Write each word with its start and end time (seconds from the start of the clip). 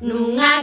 nunha 0.00 0.62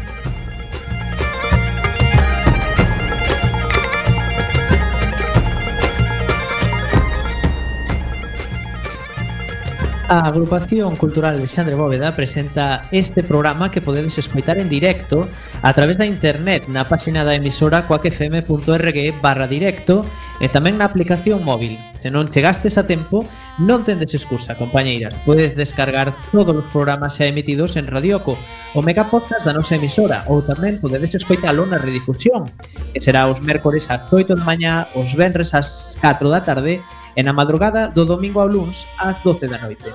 A 10.11 10.27
Agrupación 10.27 10.97
Cultural 10.97 11.35
Alexandre 11.35 11.73
Bóveda 11.73 12.13
presenta 12.17 12.81
este 12.91 13.23
programa 13.23 13.71
que 13.71 13.79
podedes 13.79 14.17
escoitar 14.17 14.57
en 14.57 14.67
directo 14.67 15.25
a 15.61 15.71
través 15.71 15.97
da 15.97 16.03
internet 16.03 16.67
na 16.67 16.83
páxina 16.83 17.23
da 17.23 17.31
emisora 17.31 17.87
coacfm.org 17.87 18.97
barra 19.23 19.47
directo 19.47 20.03
e 20.43 20.51
tamén 20.51 20.75
na 20.75 20.91
aplicación 20.91 21.47
móvil. 21.47 21.79
Se 22.03 22.11
non 22.11 22.27
chegastes 22.27 22.75
a 22.75 22.83
tempo, 22.83 23.23
non 23.63 23.87
tendes 23.87 24.11
excusa, 24.11 24.59
compañeiras. 24.59 25.15
Podes 25.23 25.55
descargar 25.55 26.11
todos 26.27 26.59
os 26.59 26.67
programas 26.75 27.15
xa 27.15 27.31
emitidos 27.31 27.79
en 27.79 27.87
Radioco, 27.87 28.35
o 28.75 28.83
megapodcast 28.83 29.47
da 29.47 29.55
nosa 29.55 29.79
emisora, 29.79 30.27
ou 30.27 30.43
tamén 30.43 30.75
podedes 30.83 31.15
escoitalo 31.15 31.63
na 31.63 31.79
redifusión, 31.79 32.51
que 32.91 32.99
será 32.99 33.31
os 33.31 33.39
mércores 33.39 33.87
ás 33.87 34.11
8 34.11 34.35
da 34.35 34.43
mañá, 34.43 34.91
os 34.91 35.15
venres 35.15 35.55
ás 35.55 35.95
4 36.03 36.27
da 36.27 36.43
tarde 36.43 36.83
e 37.15 37.23
na 37.23 37.33
madrugada 37.33 37.87
do 37.87 38.05
domingo 38.05 38.39
ao 38.39 38.47
luns 38.47 38.87
ás 38.97 39.17
12 39.23 39.47
da 39.47 39.57
noite. 39.57 39.91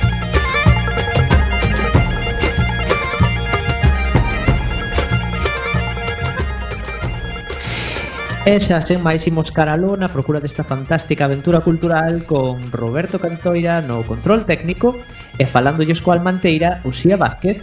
E 8.46 8.62
xa 8.62 8.78
sen 8.78 9.02
máis 9.02 9.26
imos 9.26 9.50
caraló 9.50 9.98
na 9.98 10.06
procura 10.06 10.38
desta 10.38 10.62
fantástica 10.62 11.26
aventura 11.26 11.66
cultural 11.66 12.22
con 12.30 12.62
Roberto 12.70 13.18
Cantoira 13.18 13.82
no 13.82 14.06
control 14.06 14.46
técnico 14.46 14.94
e 15.34 15.50
falándolles 15.50 15.98
coa 15.98 16.14
Almanteira 16.14 16.78
Uxía 16.86 17.18
Vázquez. 17.18 17.58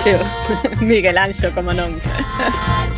Xo, 0.00 0.16
Miguel 0.80 1.20
Anxo, 1.20 1.52
como 1.52 1.76
non. 1.76 1.92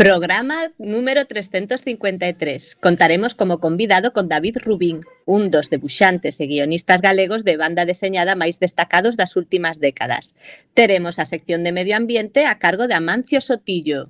Programa 0.00 0.54
número 0.78 1.26
353. 1.26 2.76
Contaremos 2.80 3.34
como 3.34 3.60
convidado 3.60 4.14
con 4.14 4.30
David 4.30 4.56
Rubín, 4.64 5.02
un 5.26 5.50
dos 5.52 5.68
debuxantes 5.68 6.40
e 6.40 6.48
guionistas 6.48 7.04
galegos 7.04 7.44
de 7.44 7.60
banda 7.60 7.84
deseñada 7.84 8.32
máis 8.32 8.56
destacados 8.56 9.20
das 9.20 9.36
últimas 9.36 9.76
décadas. 9.76 10.32
Teremos 10.72 11.20
a 11.20 11.28
sección 11.28 11.68
de 11.68 11.76
Medio 11.76 12.00
Ambiente 12.00 12.48
a 12.48 12.56
cargo 12.56 12.88
de 12.88 12.96
Amancio 12.96 13.44
Sotillo. 13.44 14.08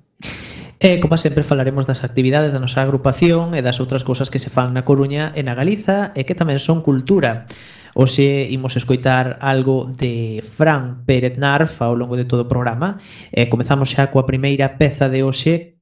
E, 0.79 1.03
como 1.03 1.19
sempre, 1.19 1.43
falaremos 1.43 1.91
das 1.91 2.07
actividades 2.07 2.55
da 2.55 2.63
nosa 2.63 2.87
agrupación 2.87 3.51
e 3.51 3.59
das 3.59 3.83
outras 3.83 4.07
cousas 4.07 4.31
que 4.31 4.39
se 4.39 4.47
fan 4.47 4.71
na 4.71 4.87
Coruña 4.87 5.35
e 5.35 5.43
na 5.43 5.59
Galiza 5.59 6.15
e 6.15 6.23
que 6.23 6.39
tamén 6.39 6.63
son 6.63 6.87
cultura. 6.87 7.51
Hoxe 7.99 8.47
imos 8.47 8.79
escoitar 8.79 9.43
algo 9.43 9.91
de 9.91 10.39
Fran 10.39 11.03
Pérez 11.03 11.35
Narf 11.35 11.83
ao 11.83 11.99
longo 11.99 12.15
de 12.15 12.23
todo 12.23 12.47
o 12.47 12.51
programa. 12.51 12.95
E 13.27 13.51
comezamos 13.51 13.91
xa 13.91 14.07
coa 14.07 14.23
primeira 14.23 14.79
peza 14.79 15.11
de 15.11 15.27
hoxe 15.27 15.80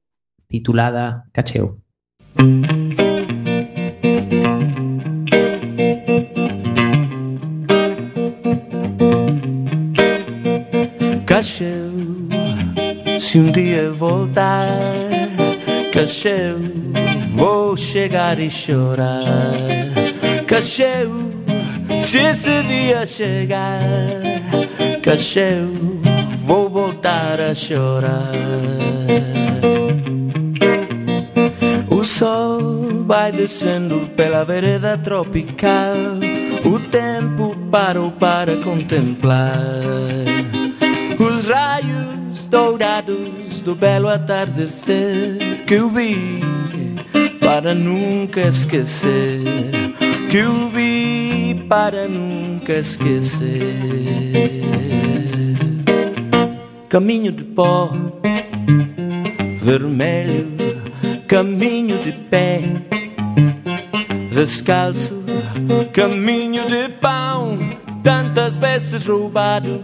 titulada 0.50 1.22
Cacheo. 1.32 1.78
Cacheu, 11.24 11.92
se 13.20 13.38
um 13.38 13.52
dia 13.52 13.92
voltar, 13.92 14.66
Cacheu, 15.92 16.58
vou 17.32 17.76
chegar 17.76 18.40
e 18.40 18.50
chorar. 18.50 19.54
Cacheu, 20.48 21.30
se 22.00 22.18
esse 22.18 22.62
dia 22.64 23.06
chegar, 23.06 23.80
Cacheu, 25.02 25.68
vou 26.38 26.68
voltar 26.68 27.40
a 27.40 27.54
chorar. 27.54 28.32
Sol 32.20 33.06
vai 33.06 33.32
descendo 33.32 34.10
pela 34.14 34.44
vereda 34.44 34.98
tropical. 34.98 35.96
O 36.66 36.78
tempo 36.90 37.56
parou 37.70 38.10
para 38.10 38.58
contemplar 38.58 39.58
os 41.18 41.46
raios 41.46 42.44
dourados 42.44 43.62
do 43.62 43.74
belo 43.74 44.06
atardecer 44.06 45.64
que 45.66 45.72
eu 45.72 45.88
vi 45.88 46.42
para 47.40 47.74
nunca 47.74 48.42
esquecer. 48.42 49.40
Que 50.28 50.36
eu 50.36 50.68
vi 50.68 51.64
para 51.70 52.06
nunca 52.06 52.74
esquecer. 52.74 53.80
Caminho 56.86 57.32
de 57.32 57.44
pó 57.44 57.90
vermelho, 59.62 60.69
caminho 61.30 61.96
de 62.02 62.10
pé, 62.10 62.60
descalço, 64.34 65.14
caminho 65.92 66.66
de 66.66 66.88
pão, 66.94 67.56
tantas 68.02 68.58
vezes 68.58 69.06
roubado, 69.06 69.80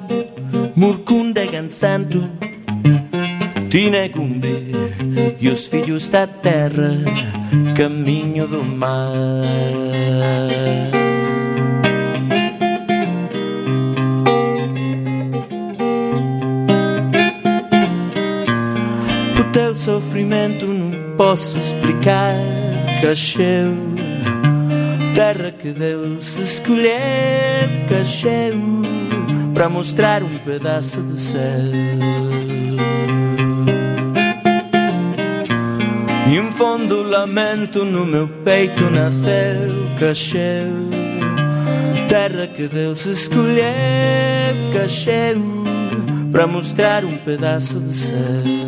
Murcunda 0.74 1.42
Santo, 1.70 2.28
Tinegumbe 3.70 4.72
e 5.38 5.48
os 5.48 5.68
filhos 5.68 6.08
da 6.08 6.26
terra, 6.26 6.90
caminho 7.76 8.48
do 8.48 8.64
mar. 8.64 8.96
O 19.38 19.78
sofrimento 19.78 20.66
não 20.66 20.85
posso 21.16 21.58
explicar. 21.58 22.34
Cacheu, 23.00 23.74
terra 25.14 25.50
que 25.50 25.70
Deus 25.70 26.36
escolheu. 26.38 26.90
Cacheu, 27.88 28.54
para 29.54 29.68
mostrar 29.68 30.22
um 30.22 30.38
pedaço 30.38 31.00
do 31.00 31.16
céu. 31.16 32.36
E 36.28 36.40
um 36.40 36.50
fundo 36.50 37.04
lamento 37.04 37.84
no 37.84 38.04
meu 38.04 38.26
peito 38.26 38.90
nasceu, 38.90 39.94
cresceu 39.96 40.66
Terra 42.08 42.48
que 42.48 42.66
Deus 42.66 43.06
escolheu, 43.06 43.62
cresceu 44.72 45.40
Para 46.32 46.48
mostrar 46.48 47.04
um 47.04 47.16
pedaço 47.18 47.78
de 47.78 47.94
céu 47.94 48.65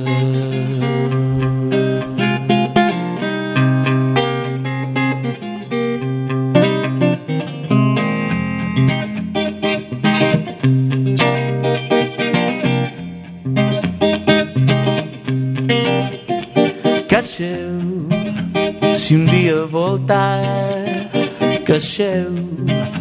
cacheu, 21.79 22.33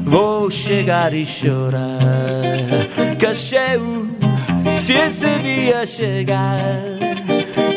vou 0.04 0.52
chegar 0.52 1.12
e 1.12 1.26
chorar. 1.26 1.98
Cacheu, 3.20 4.06
se 4.76 4.94
esse 4.94 5.40
dia 5.40 5.84
chegar, 5.88 6.84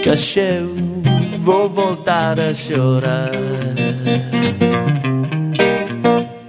cacheu, 0.05 0.69
vou 1.41 1.71
voltar 1.71 2.39
a 2.39 2.53
chorar. 2.53 3.31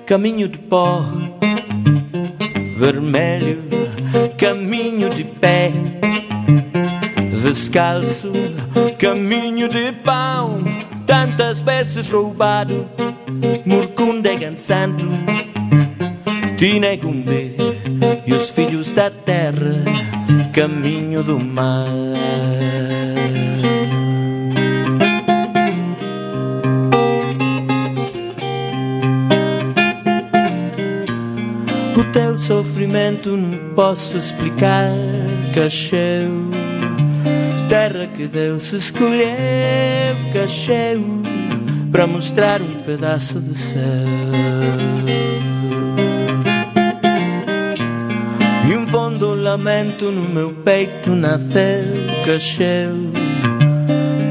Caminho 0.06 0.50
de 0.50 0.58
pó, 0.58 1.02
vermelho, 2.78 3.64
caminho 4.38 5.12
de 5.12 5.24
pé, 5.24 5.72
descalço, 7.42 8.34
caminho 9.00 9.70
de 9.70 9.94
pão 10.04 10.62
tantas 11.12 11.62
vezes 11.62 12.10
roubado, 12.10 12.86
Murcundegan 13.66 14.58
Santo, 14.58 15.08
Tinegumbe 16.58 17.56
e 18.26 18.34
os 18.34 18.50
filhos 18.50 18.92
da 18.92 19.10
terra, 19.10 19.84
caminho 20.54 21.24
do 21.24 21.40
mar. 21.40 21.88
O 31.98 32.04
teu 32.12 32.36
sofrimento 32.38 33.36
não 33.36 33.74
posso 33.76 34.18
explicar, 34.18 34.92
cacheu. 35.54 36.50
Terra 37.70 38.08
que 38.08 38.28
Deus 38.28 38.74
escolheu, 38.74 39.28
cacheu, 40.34 41.31
para 41.92 42.08
mostrar 42.08 42.62
um 42.62 42.82
pedaço 42.84 43.40
de 43.40 43.56
céu. 43.56 43.82
E 48.70 48.76
um 48.76 48.88
fundo 48.88 49.36
lamento 49.36 50.10
no 50.10 50.30
meu 50.30 50.54
peito 50.54 51.12
nasceu, 51.12 51.84
cacheu, 52.26 52.96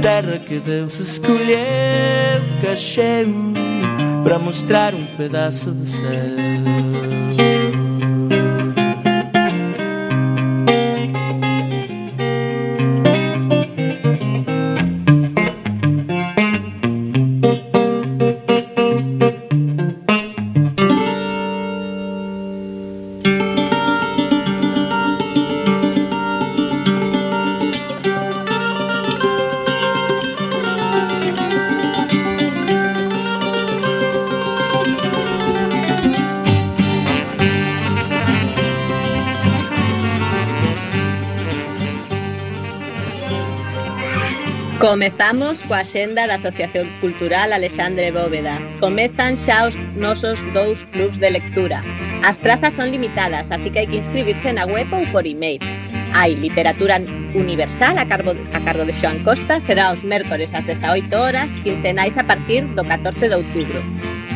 terra 0.00 0.38
que 0.38 0.58
Deus 0.58 0.98
escolheu, 0.98 1.58
cacheu, 2.62 3.28
para 4.24 4.38
mostrar 4.38 4.94
um 4.94 5.04
pedaço 5.16 5.70
de 5.72 5.86
céu. 5.86 6.89
Comezamos 44.90 45.62
coa 45.70 45.86
xenda 45.86 46.26
da 46.26 46.34
Asociación 46.34 46.90
Cultural 46.98 47.54
Alexandre 47.54 48.10
Bóveda. 48.10 48.58
Comezan 48.82 49.38
xa 49.38 49.70
os 49.70 49.78
nosos 49.94 50.42
dous 50.50 50.82
clubs 50.90 51.22
de 51.22 51.30
lectura. 51.30 51.78
As 52.26 52.42
prazas 52.42 52.74
son 52.74 52.90
limitadas, 52.90 53.54
así 53.54 53.70
que 53.70 53.78
hai 53.78 53.86
que 53.86 54.02
inscribirse 54.02 54.50
na 54.50 54.66
web 54.66 54.90
ou 54.90 55.06
por 55.14 55.30
e-mail. 55.30 55.62
Hai 56.10 56.34
literatura 56.34 56.98
universal 57.38 58.02
a 58.02 58.04
cargo, 58.10 58.34
a 58.34 58.60
cargo 58.66 58.82
de 58.82 58.90
Xoan 58.90 59.22
Costa, 59.22 59.62
será 59.62 59.94
os 59.94 60.02
mércores 60.02 60.50
ás 60.58 60.66
18 60.66 61.06
horas, 61.14 61.54
quincenais 61.62 62.18
a 62.18 62.26
partir 62.26 62.66
do 62.74 62.82
14 62.82 63.30
de 63.30 63.38
outubro. 63.38 63.78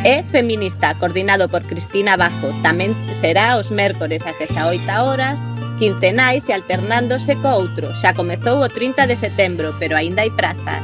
E 0.07 0.23
Feminista, 0.31 0.95
coordinado 1.03 1.51
por 1.51 1.67
Cristina 1.67 2.15
Bajo, 2.15 2.55
tamén 2.63 2.95
será 3.19 3.59
os 3.59 3.75
mércores 3.75 4.23
ás 4.23 4.39
18 4.39 4.87
horas, 5.03 5.35
quincenais 5.79 6.49
e 6.49 6.53
alternándose 6.53 7.37
co 7.43 7.51
outro. 7.55 7.91
Xa 7.95 8.15
comezou 8.15 8.63
o 8.63 8.69
30 8.69 9.07
de 9.07 9.17
setembro, 9.17 9.75
pero 9.79 9.95
aínda 9.95 10.23
hai 10.23 10.31
prazas. 10.31 10.83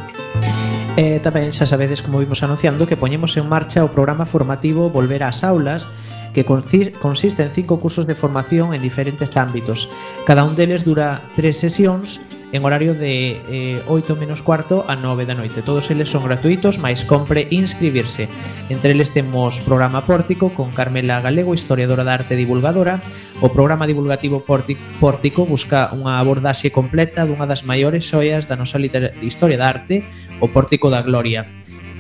E 0.99 1.23
tamén 1.23 1.55
xa 1.55 1.71
sabedes 1.71 2.03
como 2.03 2.19
vimos 2.19 2.43
anunciando 2.43 2.85
que 2.85 2.99
poñemos 2.99 3.39
en 3.39 3.47
marcha 3.47 3.87
o 3.87 3.93
programa 3.95 4.27
formativo 4.27 4.91
Volver 4.91 5.23
ás 5.23 5.47
aulas 5.47 5.87
que 6.35 6.45
consiste 6.45 7.43
en 7.43 7.51
cinco 7.51 7.81
cursos 7.81 8.07
de 8.07 8.15
formación 8.15 8.75
en 8.75 8.83
diferentes 8.83 9.35
ámbitos. 9.37 9.91
Cada 10.27 10.45
un 10.45 10.55
deles 10.55 10.85
dura 10.85 11.23
tres 11.35 11.59
sesións 11.59 12.23
en 12.53 12.65
horario 12.65 12.95
de 12.95 13.41
eh, 13.49 13.83
8 13.87 14.17
menos 14.17 14.43
cuarto 14.43 14.85
a 14.89 14.97
9 14.97 15.27
da 15.27 15.35
noite. 15.35 15.63
Todos 15.63 15.91
eles 15.91 16.11
son 16.11 16.27
gratuitos, 16.27 16.83
máis 16.83 17.07
compre 17.07 17.47
inscribirse. 17.51 18.27
Entre 18.69 18.91
eles 18.91 19.15
temos 19.15 19.63
programa 19.63 20.03
Pórtico 20.03 20.51
con 20.51 20.75
Carmela 20.75 21.23
Galego, 21.23 21.55
historiadora 21.55 22.03
da 22.03 22.19
arte 22.19 22.35
divulgadora. 22.35 22.99
O 23.41 23.49
programa 23.49 23.89
divulgativo 23.89 24.45
Pórtico 24.45 25.49
busca 25.49 25.89
unha 25.97 26.21
abordaxe 26.21 26.69
completa 26.69 27.25
dunha 27.25 27.49
das 27.49 27.65
maiores 27.65 28.05
xoias 28.05 28.51
da 28.51 28.59
nosa 28.59 28.77
historia 29.23 29.57
da 29.57 29.71
arte, 29.71 30.05
o 30.43 30.51
Pórtico 30.51 30.91
da 30.93 31.01
Gloria. 31.01 31.49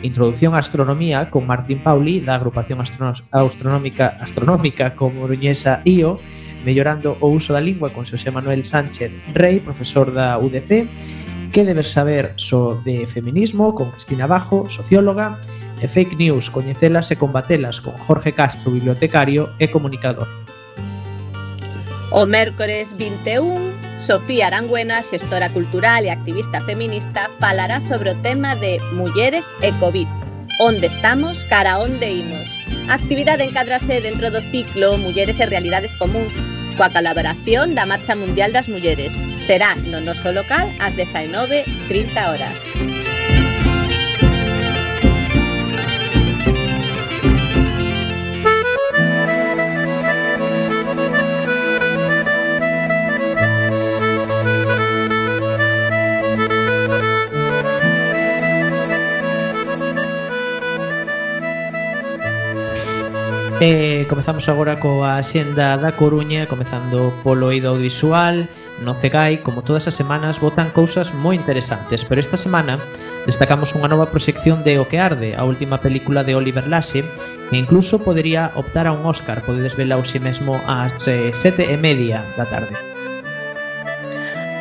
Introducción 0.02 0.54
a 0.54 0.60
Astronomía 0.64 1.28
con 1.28 1.46
Martín 1.46 1.80
Pauli 1.80 2.20
da 2.20 2.34
agrupación 2.34 2.80
astronómica 2.80 4.16
astronómica 4.20 4.96
comoruñesa 4.96 5.84
IO 5.84 6.16
mellorando 6.64 7.16
o 7.20 7.28
uso 7.28 7.52
da 7.52 7.60
lingua 7.60 7.90
con 7.90 8.06
Xosé 8.06 8.30
Manuel 8.30 8.64
Sánchez 8.64 9.12
Rey, 9.34 9.60
profesor 9.60 10.12
da 10.12 10.38
UDC, 10.38 10.86
que 11.52 11.64
debes 11.64 11.90
saber 11.90 12.34
so 12.36 12.80
de 12.84 13.06
feminismo 13.06 13.74
con 13.74 13.90
Cristina 13.90 14.26
Bajo, 14.26 14.68
socióloga, 14.70 15.38
e 15.80 15.88
fake 15.88 16.16
news, 16.16 16.52
coñecelas 16.52 17.08
e 17.10 17.16
combatelas 17.16 17.80
con 17.80 17.96
Jorge 17.96 18.32
Castro, 18.36 18.70
bibliotecario 18.70 19.56
e 19.56 19.72
comunicador. 19.72 20.28
O 22.12 22.26
mércores 22.28 22.92
21 23.00 23.80
Sofía 24.00 24.48
Arangüena, 24.48 25.02
xestora 25.02 25.48
cultural 25.48 26.04
e 26.04 26.10
activista 26.10 26.60
feminista, 26.60 27.28
falará 27.38 27.80
sobre 27.80 28.10
o 28.10 28.16
tema 28.20 28.56
de 28.56 28.80
Mulleres 28.92 29.46
e 29.62 29.72
Covid. 29.80 30.08
Onde 30.60 30.88
estamos, 30.88 31.44
cara 31.44 31.78
onde 31.78 32.08
imos. 32.10 32.59
A 32.88 32.94
actividade 32.94 33.44
encadrase 33.44 34.00
dentro 34.00 34.30
do 34.30 34.42
ciclo 34.50 34.98
Mulleres 34.98 35.38
e 35.38 35.46
Realidades 35.46 35.92
Comuns, 35.94 36.34
coa 36.74 36.90
colaboración 36.90 37.76
da 37.76 37.86
Marcha 37.86 38.16
Mundial 38.16 38.50
das 38.50 38.66
Mulleres. 38.66 39.12
Será 39.46 39.76
no 39.90 40.00
noso 40.00 40.32
local 40.32 40.66
ás 40.80 40.94
19.30 40.96 42.16
horas. 42.26 42.79
Eh, 63.62 64.06
comezamos 64.08 64.48
agora 64.48 64.80
coa 64.80 65.20
xenda 65.20 65.76
da 65.76 65.92
Coruña, 65.92 66.48
comezando 66.48 67.12
polo 67.20 67.52
eido 67.52 67.76
audiovisual, 67.76 68.48
no 68.80 68.96
CEGAI, 68.96 69.44
como 69.44 69.60
todas 69.60 69.84
as 69.84 69.92
semanas, 69.92 70.40
votan 70.40 70.72
cousas 70.72 71.12
moi 71.12 71.36
interesantes, 71.36 72.08
pero 72.08 72.24
esta 72.24 72.40
semana 72.40 72.80
destacamos 73.28 73.76
unha 73.76 73.92
nova 73.92 74.08
proxección 74.08 74.64
de 74.64 74.80
O 74.80 74.88
que 74.88 74.96
arde, 74.96 75.36
a 75.36 75.44
última 75.44 75.76
película 75.76 76.24
de 76.24 76.40
Oliver 76.40 76.72
Lasse, 76.72 77.04
que 77.52 77.60
incluso 77.60 78.00
podería 78.00 78.48
optar 78.56 78.88
a 78.88 78.96
un 78.96 79.04
Oscar, 79.04 79.44
podedes 79.44 79.76
vela 79.76 80.00
hoxe 80.00 80.24
mesmo 80.24 80.56
ás 80.64 80.96
eh, 81.04 81.28
sete 81.36 81.68
e 81.68 81.76
media 81.76 82.24
da 82.40 82.48
tarde. 82.48 82.89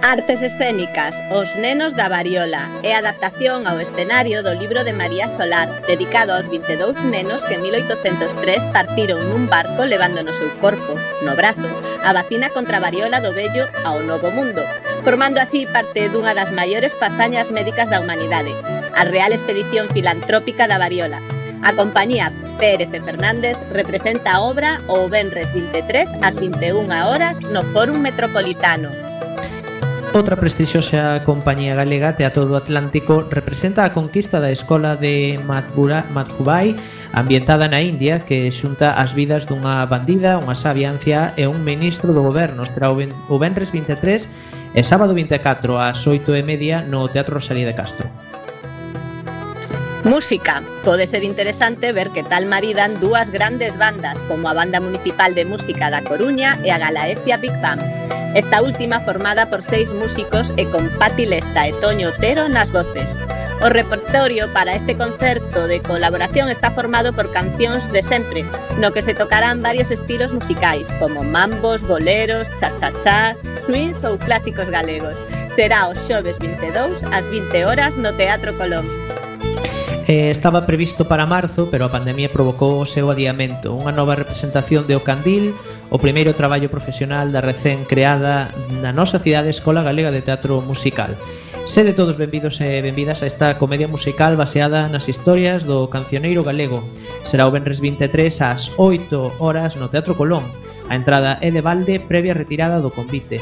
Artes 0.01 0.41
escénicas, 0.41 1.13
Os 1.29 1.53
nenos 1.57 1.93
da 1.93 2.07
variola 2.07 2.63
e 2.83 2.95
adaptación 2.95 3.67
ao 3.67 3.83
escenario 3.83 4.39
do 4.47 4.55
libro 4.55 4.87
de 4.87 4.95
María 4.95 5.27
Solar, 5.27 5.67
dedicado 5.91 6.31
aos 6.31 6.47
22 6.47 7.03
nenos 7.11 7.43
que 7.43 7.59
en 7.59 7.67
1803 7.67 8.63
partiron 8.71 9.19
nun 9.27 9.51
barco 9.51 9.83
levando 9.83 10.23
no 10.23 10.31
seu 10.31 10.47
corpo, 10.63 10.95
no 11.27 11.35
brazo, 11.35 11.67
a 11.99 12.15
vacina 12.15 12.47
contra 12.47 12.79
a 12.79 12.83
variola 12.87 13.19
do 13.19 13.35
vello 13.35 13.67
ao 13.83 13.99
novo 13.99 14.31
mundo, 14.31 14.63
formando 15.03 15.43
así 15.43 15.67
parte 15.67 16.07
dunha 16.07 16.31
das 16.31 16.55
maiores 16.55 16.95
fazañas 16.95 17.51
médicas 17.51 17.91
da 17.91 17.99
humanidade, 17.99 18.55
a 18.95 19.03
Real 19.03 19.35
Expedición 19.35 19.91
Filantrópica 19.91 20.63
da 20.63 20.79
Variola. 20.79 21.19
A 21.59 21.75
compañía 21.75 22.31
Pérez 22.55 22.87
e 22.95 23.03
Fernández 23.03 23.59
representa 23.75 24.39
a 24.39 24.47
obra 24.47 24.79
o 24.87 25.11
Benres 25.11 25.51
23 25.51 26.23
ás 26.23 26.39
21 26.39 26.87
horas 26.87 27.43
no 27.51 27.67
Fórum 27.75 27.99
Metropolitano. 27.99 29.08
Outra 30.09 30.41
prestixiosa 30.41 31.21
compañía 31.21 31.77
galega, 31.77 32.17
Teatro 32.17 32.49
do 32.49 32.57
Atlántico, 32.57 33.29
representa 33.29 33.85
a 33.85 33.93
conquista 33.93 34.41
da 34.41 34.49
escola 34.49 34.97
de 34.97 35.37
Madhubai, 35.45 36.73
ambientada 37.13 37.69
na 37.69 37.85
India, 37.85 38.25
que 38.25 38.49
xunta 38.49 38.97
as 38.97 39.13
vidas 39.13 39.45
dunha 39.45 39.85
bandida, 39.85 40.41
unha 40.41 40.57
sabia 40.57 40.89
anciá 40.89 41.37
e 41.37 41.45
un 41.45 41.61
ministro 41.61 42.09
do 42.09 42.25
goberno. 42.25 42.65
será 42.65 42.89
o 42.89 43.37
Benres 43.37 43.69
23 43.69 44.25
e 44.73 44.81
sábado 44.81 45.13
24 45.13 45.77
ás 45.77 46.01
8 46.01 46.33
e 46.33 46.41
media 46.41 46.81
no 46.81 47.05
Teatro 47.05 47.37
Rosalía 47.37 47.69
de 47.69 47.77
Castro. 47.77 48.09
Música. 50.09 50.65
Pode 50.81 51.05
ser 51.05 51.21
interesante 51.21 51.93
ver 51.93 52.09
que 52.09 52.25
tal 52.25 52.49
maridan 52.49 52.97
dúas 52.97 53.29
grandes 53.29 53.77
bandas, 53.77 54.17
como 54.25 54.49
a 54.49 54.57
Banda 54.57 54.81
Municipal 54.81 55.37
de 55.37 55.45
Música 55.45 55.93
da 55.93 56.01
Coruña 56.01 56.57
e 56.65 56.73
a 56.73 56.81
Galaecia 56.81 57.37
Big 57.37 57.53
Bang. 57.61 57.77
Esta 58.35 58.61
última 58.61 58.99
formada 58.99 59.49
por 59.49 59.63
seis 59.63 59.91
músicos 59.91 60.53
e 60.55 60.65
con 60.65 60.87
Pati 60.99 61.25
Lesta 61.25 61.67
e 61.67 61.73
Toño 61.73 62.09
Otero 62.09 62.47
nas 62.47 62.69
voces. 62.69 63.09
O 63.61 63.67
repertorio 63.67 64.47
para 64.53 64.75
este 64.75 64.95
concerto 64.95 65.67
de 65.67 65.81
colaboración 65.81 66.47
está 66.47 66.69
formado 66.69 67.11
por 67.11 67.33
cancións 67.33 67.91
de 67.91 68.03
sempre, 68.03 68.45
no 68.77 68.93
que 68.93 69.01
se 69.01 69.17
tocarán 69.17 69.65
varios 69.65 69.89
estilos 69.89 70.31
musicais, 70.31 70.87
como 70.99 71.23
mambos, 71.23 71.81
boleros, 71.81 72.47
chachachás, 72.55 73.41
swings 73.65 74.03
ou 74.05 74.21
clásicos 74.21 74.69
galegos. 74.69 75.17
Será 75.57 75.89
o 75.89 75.97
xoves 76.05 76.37
22 76.37 77.03
ás 77.09 77.25
20 77.33 77.65
horas 77.65 77.97
no 77.97 78.13
Teatro 78.13 78.53
Colón. 78.55 78.85
Eh, 80.09 80.31
estaba 80.31 80.65
previsto 80.65 81.07
para 81.07 81.27
marzo, 81.27 81.69
pero 81.69 81.85
a 81.85 81.93
pandemia 81.93 82.33
provocou 82.33 82.81
o 82.81 82.89
seu 82.89 83.13
adiamento. 83.13 83.77
Unha 83.77 83.93
nova 83.93 84.17
representación 84.17 84.89
de 84.89 84.97
O 84.97 85.05
Candil, 85.05 85.53
o 85.93 86.01
primeiro 86.01 86.33
traballo 86.33 86.65
profesional 86.65 87.29
da 87.29 87.45
recén 87.45 87.85
creada 87.85 88.49
na 88.81 88.89
nosa 88.89 89.21
cidade 89.21 89.53
Escola 89.53 89.85
Galega 89.85 90.09
de 90.09 90.25
Teatro 90.25 90.65
Musical. 90.65 91.13
Sede 91.69 91.93
todos 91.93 92.17
benvidos 92.17 92.57
e 92.57 92.81
benvidas 92.81 93.21
a 93.21 93.29
esta 93.29 93.61
comedia 93.61 93.85
musical 93.85 94.33
baseada 94.33 94.89
nas 94.89 95.05
historias 95.05 95.61
do 95.69 95.93
cancioneiro 95.93 96.41
galego. 96.41 96.81
Será 97.21 97.45
o 97.45 97.53
Benres 97.53 97.77
23 97.77 98.33
ás 98.41 98.73
8 98.81 99.37
horas 99.37 99.77
no 99.77 99.93
Teatro 99.93 100.17
Colón. 100.17 100.41
A 100.89 100.97
entrada 100.97 101.37
é 101.37 101.53
de 101.53 101.61
balde 101.61 102.01
previa 102.01 102.33
retirada 102.33 102.81
do 102.81 102.89
convite 102.89 103.37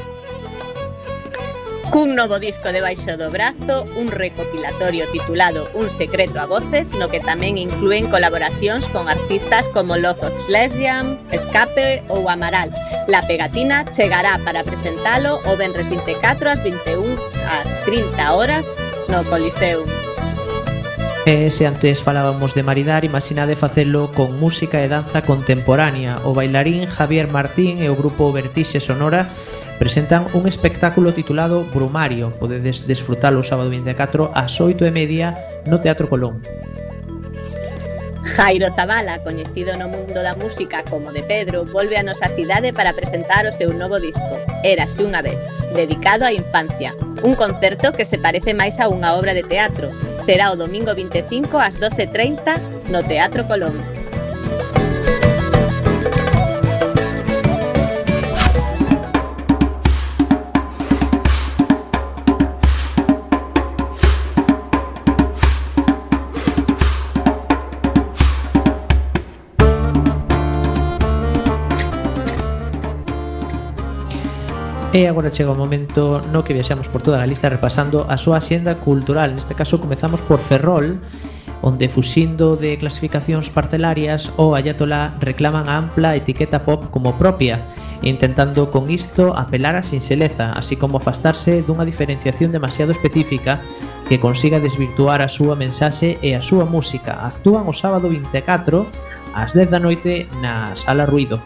cun 1.91 2.15
novo 2.15 2.39
disco 2.39 2.72
debaixo 2.72 3.17
do 3.17 3.32
brazo, 3.32 3.86
un 3.96 4.12
recopilatorio 4.12 5.06
titulado 5.12 5.70
Un 5.74 5.89
secreto 5.89 6.39
a 6.39 6.46
voces, 6.46 6.94
no 6.96 7.08
que 7.08 7.20
tamén 7.24 7.56
incluen 7.58 8.12
colaboracións 8.12 8.88
con 8.91 9.08
artistas 9.08 9.67
como 9.72 9.96
Love 9.96 10.27
of 10.27 10.36
Lesbian, 10.51 11.20
Escape 11.32 12.03
ou 12.12 12.27
Amaral. 12.27 12.72
La 13.08 13.24
pegatina 13.24 13.88
chegará 13.88 14.39
para 14.44 14.63
presentalo 14.63 15.39
o 15.48 15.56
venres 15.56 15.88
24 15.89 16.51
ás 16.51 16.60
21 16.63 17.03
a 17.48 17.63
30 17.86 18.36
horas 18.36 18.65
no 19.08 19.24
Coliseum. 19.27 19.88
E 21.27 21.51
se 21.51 21.67
antes 21.67 22.00
falábamos 22.00 22.56
de 22.56 22.63
maridar, 22.63 23.03
imaginade 23.03 23.60
facelo 23.60 24.08
con 24.15 24.39
música 24.39 24.79
e 24.79 24.88
danza 24.88 25.27
contemporánea. 25.27 26.24
O 26.24 26.32
bailarín 26.32 26.88
Javier 26.88 27.27
Martín 27.27 27.84
e 27.84 27.91
o 27.91 28.00
grupo 28.00 28.32
Vertixe 28.32 28.79
Sonora 28.79 29.27
presentan 29.78 30.28
un 30.34 30.48
espectáculo 30.48 31.14
titulado 31.14 31.64
Brumario. 31.74 32.32
Podedes 32.36 32.88
desfrutalo 32.88 33.42
o 33.42 33.48
sábado 33.48 33.70
24 33.70 34.34
ás 34.34 34.60
8 34.60 34.86
e 34.86 34.92
media 34.92 35.38
no 35.66 35.80
Teatro 35.80 36.10
Colón. 36.10 36.42
Jairo 38.28 38.68
Zavala, 38.76 39.24
coñecido 39.24 39.78
no 39.78 39.88
mundo 39.88 40.22
da 40.22 40.36
música 40.36 40.84
como 40.84 41.16
de 41.16 41.24
Pedro, 41.24 41.64
volve 41.64 41.98
a 41.98 42.04
nosa 42.04 42.28
cidade 42.36 42.74
para 42.74 42.94
presentar 42.94 43.48
o 43.48 43.56
seu 43.56 43.72
novo 43.72 43.98
disco, 44.04 44.36
Érase 44.68 45.00
unha 45.00 45.24
vez, 45.24 45.40
dedicado 45.72 46.28
á 46.28 46.36
infancia. 46.36 46.92
Un 47.24 47.34
concerto 47.40 47.96
que 47.96 48.04
se 48.04 48.20
parece 48.20 48.52
máis 48.52 48.78
a 48.84 48.92
unha 48.92 49.16
obra 49.16 49.32
de 49.32 49.48
teatro. 49.48 49.90
Será 50.28 50.52
o 50.52 50.60
domingo 50.60 50.92
25 50.92 51.56
ás 51.58 51.80
12.30 51.80 52.92
no 52.92 53.00
Teatro 53.08 53.48
Colón. 53.48 53.97
E 74.98 75.06
agora 75.06 75.30
chega 75.30 75.54
o 75.54 75.56
momento 75.56 76.25
no 76.34 76.42
que 76.42 76.58
viaxamos 76.58 76.89
por 76.89 77.06
toda 77.06 77.22
Galiza 77.22 77.54
repasando 77.54 78.10
a 78.10 78.18
súa 78.18 78.42
xenda 78.42 78.82
cultural. 78.82 79.30
Neste 79.30 79.54
caso 79.54 79.77
comezamos 79.77 80.25
por 80.25 80.42
Ferrol, 80.42 80.98
onde 81.62 81.86
fuxindo 81.86 82.58
de 82.58 82.82
clasificacións 82.82 83.54
parcelarias 83.54 84.34
o 84.42 84.58
Ayatolá 84.58 85.13
reclaman 85.22 85.70
a 85.70 85.77
ampla 85.77 86.18
etiqueta 86.18 86.66
pop 86.66 86.89
como 86.89 87.13
propia, 87.13 87.62
intentando 88.01 88.74
con 88.74 88.89
isto 88.89 89.38
apelar 89.38 89.77
á 89.77 89.86
sinxeleza, 89.86 90.58
así 90.58 90.82
como 90.82 90.98
afastarse 90.98 91.62
dunha 91.62 91.86
diferenciación 91.86 92.50
demasiado 92.50 92.89
específica 92.89 93.62
que 94.10 94.18
consiga 94.18 94.58
desvirtuar 94.58 95.22
a 95.22 95.30
súa 95.30 95.54
mensaxe 95.54 96.18
e 96.25 96.34
a 96.34 96.42
súa 96.42 96.66
música. 96.66 97.22
Actúan 97.22 97.70
o 97.70 97.74
sábado 97.77 98.10
24 98.10 98.89
ás 99.38 99.54
10 99.54 99.70
da 99.70 99.77
noite 99.77 100.25
na 100.42 100.74
Sala 100.74 101.06
Ruido. 101.06 101.38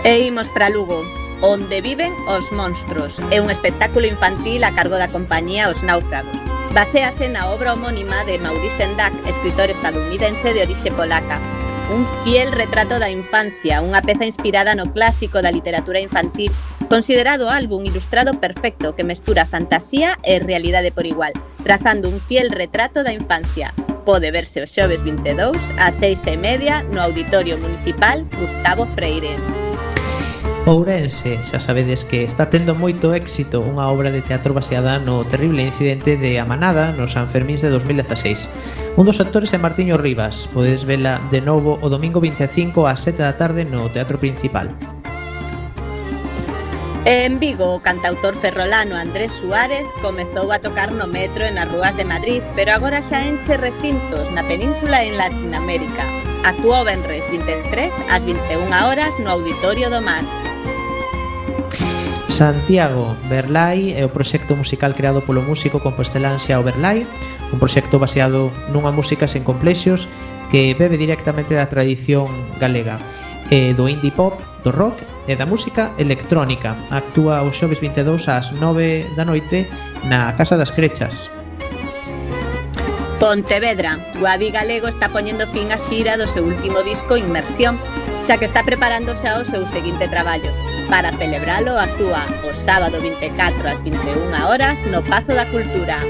E 0.00 0.24
imos 0.24 0.48
para 0.48 0.72
Lugo, 0.72 1.04
Onde 1.42 1.80
viven 1.80 2.12
os 2.28 2.52
monstros 2.52 3.16
é 3.32 3.40
un 3.40 3.48
espectáculo 3.48 4.04
infantil 4.04 4.60
a 4.62 4.74
cargo 4.76 5.00
da 5.00 5.08
compañía 5.08 5.72
Os 5.72 5.80
Náufragos. 5.82 6.36
Baséase 6.76 7.32
na 7.32 7.48
obra 7.48 7.72
homónima 7.72 8.28
de 8.28 8.36
Maurice 8.36 8.84
Sendak, 8.84 9.16
escritor 9.24 9.72
estadounidense 9.72 10.52
de 10.52 10.60
orixe 10.60 10.92
polaca, 10.92 11.40
un 11.88 12.04
fiel 12.22 12.52
retrato 12.52 13.00
da 13.00 13.08
infancia, 13.08 13.80
unha 13.80 14.04
peza 14.04 14.28
inspirada 14.28 14.76
no 14.76 14.92
clásico 14.92 15.40
da 15.40 15.48
literatura 15.48 15.96
infantil, 15.96 16.52
considerado 16.92 17.48
álbum 17.48 17.88
ilustrado 17.88 18.36
perfecto 18.36 18.92
que 18.92 19.08
mestura 19.08 19.48
fantasía 19.48 20.20
e 20.20 20.44
realidade 20.44 20.92
por 20.92 21.08
igual, 21.08 21.32
trazando 21.64 22.12
un 22.12 22.20
fiel 22.20 22.52
retrato 22.52 23.00
da 23.00 23.16
infancia. 23.16 23.72
Pode 24.04 24.28
verse 24.28 24.60
o 24.60 24.68
xoves 24.68 25.00
22 25.00 25.56
a 25.80 25.88
6 25.88 26.20
e 26.28 26.36
media 26.36 26.84
no 26.84 27.00
Auditorio 27.00 27.56
Municipal 27.56 28.28
Gustavo 28.36 28.84
Freire. 28.92 29.59
Ourense, 30.66 31.40
xa 31.40 31.56
sabedes 31.56 32.04
que 32.04 32.20
está 32.22 32.52
tendo 32.52 32.76
moito 32.76 33.16
éxito 33.16 33.64
unha 33.64 33.88
obra 33.88 34.12
de 34.12 34.20
teatro 34.20 34.52
baseada 34.52 35.00
no 35.00 35.24
terrible 35.24 35.64
incidente 35.64 36.20
de 36.20 36.36
Amanada 36.36 36.92
nos 36.92 37.16
Sanfermíns 37.16 37.64
de 37.64 37.72
2016. 37.72 38.44
Un 39.00 39.08
dos 39.08 39.24
actores 39.24 39.56
é 39.56 39.58
Martiño 39.58 39.96
Rivas, 39.96 40.52
podes 40.52 40.84
vela 40.84 41.16
de 41.32 41.40
novo 41.40 41.80
o 41.80 41.88
domingo 41.88 42.20
25 42.20 42.84
ás 42.84 43.00
7 43.08 43.24
da 43.24 43.40
tarde 43.40 43.64
no 43.64 43.88
Teatro 43.88 44.20
Principal. 44.20 44.68
En 47.08 47.40
Vigo, 47.40 47.80
o 47.80 47.80
cantautor 47.80 48.36
ferrolano 48.36 49.00
Andrés 49.00 49.32
Suárez 49.32 49.88
comezou 50.04 50.52
a 50.52 50.60
tocar 50.60 50.92
no 50.92 51.08
metro 51.08 51.40
e 51.40 51.50
nas 51.56 51.72
rúas 51.72 51.96
de 51.96 52.04
Madrid, 52.04 52.44
pero 52.52 52.76
agora 52.76 53.00
xa 53.00 53.24
enche 53.24 53.56
recintos 53.56 54.28
na 54.36 54.44
península 54.44 55.00
e 55.00 55.08
en 55.08 55.16
Latinoamérica. 55.16 56.04
Actuou 56.44 56.84
Benres 56.84 57.24
23 57.32 57.88
ás 58.12 58.22
21 58.28 58.68
horas 58.76 59.16
no 59.24 59.32
Auditorio 59.32 59.88
do 59.88 60.04
Mar. 60.04 60.49
Santiago 62.30 63.16
Berlai 63.28 63.92
é 63.98 64.06
o 64.06 64.14
proxecto 64.14 64.54
musical 64.54 64.94
creado 64.94 65.20
polo 65.26 65.42
músico 65.42 65.82
compostelán 65.82 66.38
Xiao 66.38 66.62
Berlai, 66.62 67.02
un 67.50 67.58
proxecto 67.58 67.98
baseado 67.98 68.54
nunha 68.70 68.94
música 68.94 69.26
sen 69.26 69.42
complexos 69.42 70.06
que 70.54 70.72
bebe 70.78 70.94
directamente 70.94 71.58
da 71.58 71.66
tradición 71.66 72.30
galega, 72.62 73.02
e 73.50 73.74
do 73.74 73.90
indie 73.90 74.14
pop, 74.14 74.38
do 74.62 74.70
rock 74.70 75.02
e 75.26 75.34
da 75.34 75.44
música 75.44 75.90
electrónica. 75.98 76.78
Actúa 76.94 77.42
os 77.42 77.58
xoves 77.58 77.82
22 77.82 78.30
ás 78.30 78.54
9 78.54 79.10
da 79.18 79.26
noite 79.26 79.66
na 80.06 80.30
Casa 80.38 80.54
das 80.54 80.70
Crechas. 80.70 81.26
Pontevedra, 83.18 83.98
Guadi 84.16 84.54
Galego 84.54 84.86
está 84.86 85.10
poñendo 85.10 85.50
fin 85.50 85.74
á 85.74 85.78
xira 85.82 86.14
do 86.14 86.30
seu 86.30 86.46
último 86.46 86.80
disco 86.86 87.18
Inmersión, 87.18 87.76
xa 88.22 88.38
que 88.38 88.46
está 88.46 88.62
preparándose 88.62 89.26
ao 89.26 89.42
seu 89.42 89.66
seguinte 89.66 90.06
traballo, 90.08 90.48
Para 90.90 91.12
celebralo 91.12 91.78
actúa 91.78 92.26
o 92.42 92.50
sábado 92.50 92.98
24 93.00 93.62
ás 93.62 93.78
21 93.86 94.34
horas 94.42 94.82
no 94.90 94.98
Pazo 95.06 95.38
da 95.38 95.46
Cultura. 95.46 96.02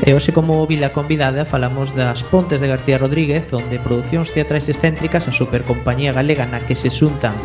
E 0.00 0.16
hoxe 0.16 0.32
como 0.32 0.64
vila 0.64 0.96
convidada 0.96 1.44
falamos 1.44 1.92
das 1.92 2.24
Pontes 2.24 2.64
de 2.64 2.72
García 2.72 2.96
Rodríguez 2.96 3.52
onde 3.52 3.76
producións 3.76 4.32
teatrais 4.32 4.64
excéntricas 4.72 5.28
a 5.28 5.36
supercompañía 5.36 6.16
galega 6.16 6.48
na 6.48 6.64
que 6.64 6.72
se 6.72 6.88
xuntan 6.88 7.36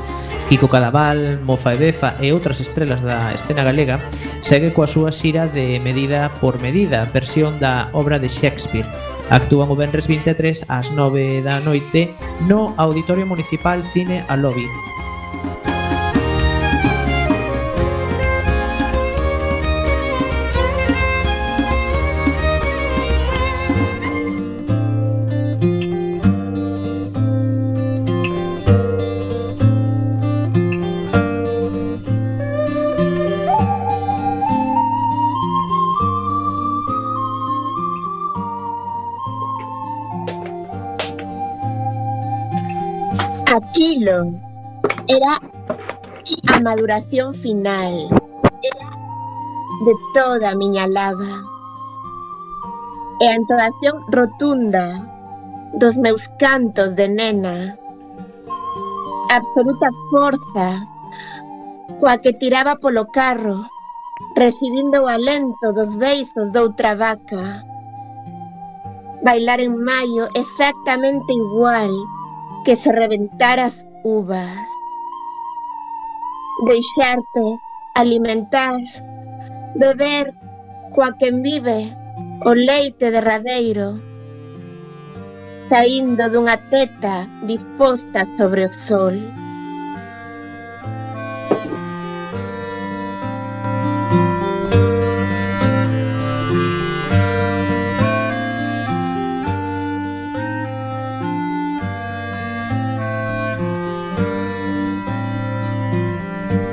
Kiko 0.47 0.71
Cadaval, 0.71 1.43
Mofa 1.43 1.75
e 1.75 1.83
Befa 1.83 2.15
e 2.23 2.31
outras 2.31 2.63
estrelas 2.63 3.03
da 3.03 3.35
escena 3.35 3.67
galega 3.67 3.99
segue 4.39 4.71
coa 4.71 4.87
súa 4.87 5.11
xira 5.11 5.51
de 5.51 5.83
medida 5.83 6.31
por 6.39 6.63
medida 6.63 7.03
versión 7.11 7.59
da 7.59 7.91
obra 7.91 8.23
de 8.23 8.31
Shakespeare 8.31 8.87
Actúan 9.27 9.67
o 9.67 9.75
Benres 9.75 10.07
23 10.07 10.71
ás 10.71 10.95
9 10.95 11.43
da 11.43 11.59
noite 11.59 12.15
no 12.47 12.71
Auditorio 12.79 13.27
Municipal 13.27 13.83
Cine 13.91 14.23
Alobi 14.31 14.63
maduración 46.75 47.33
final 47.33 48.09
de 49.85 49.93
toda 50.13 50.49
a 50.49 50.55
miña 50.55 50.85
lava. 50.87 51.35
E 53.21 53.25
a 53.31 53.35
entonación 53.39 54.03
rotunda 54.11 54.85
dos 55.79 55.95
meus 55.95 56.27
cantos 56.37 56.97
de 56.97 57.07
nena. 57.07 57.79
Absoluta 59.31 59.87
forza 60.11 60.67
coa 62.01 62.19
que 62.19 62.33
tiraba 62.43 62.75
polo 62.75 63.07
carro 63.07 63.63
recibindo 64.35 65.03
o 65.03 65.07
alento 65.07 65.71
dos 65.71 65.95
beizos 65.95 66.51
doutra 66.51 66.91
vaca. 66.95 67.63
Bailar 69.23 69.61
en 69.61 69.79
maio 69.79 70.27
exactamente 70.35 71.31
igual 71.31 71.91
que 72.65 72.75
se 72.81 72.91
reventaras 72.91 73.79
as 73.79 73.87
uvas 74.03 74.84
deixarte 76.63 77.59
alimentar, 77.95 78.79
beber 79.75 80.33
coa 80.93 81.11
quen 81.19 81.43
vive 81.43 81.91
o 82.45 82.51
leite 82.53 83.11
derradeiro, 83.11 83.99
saindo 85.67 86.29
dunha 86.31 86.57
teta 86.71 87.27
disposta 87.43 88.21
sobre 88.37 88.65
o 88.65 88.71
sol. 88.87 89.44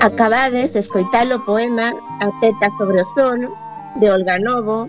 Acabades 0.02 0.73
de 0.73 0.80
escoitar 0.80 1.30
o 1.30 1.38
poema 1.47 1.94
A 2.18 2.26
teta 2.40 2.68
sobre 2.76 3.02
o 3.02 3.11
sol 3.14 3.38
de 4.00 4.11
Olga 4.11 4.37
Novo, 4.37 4.88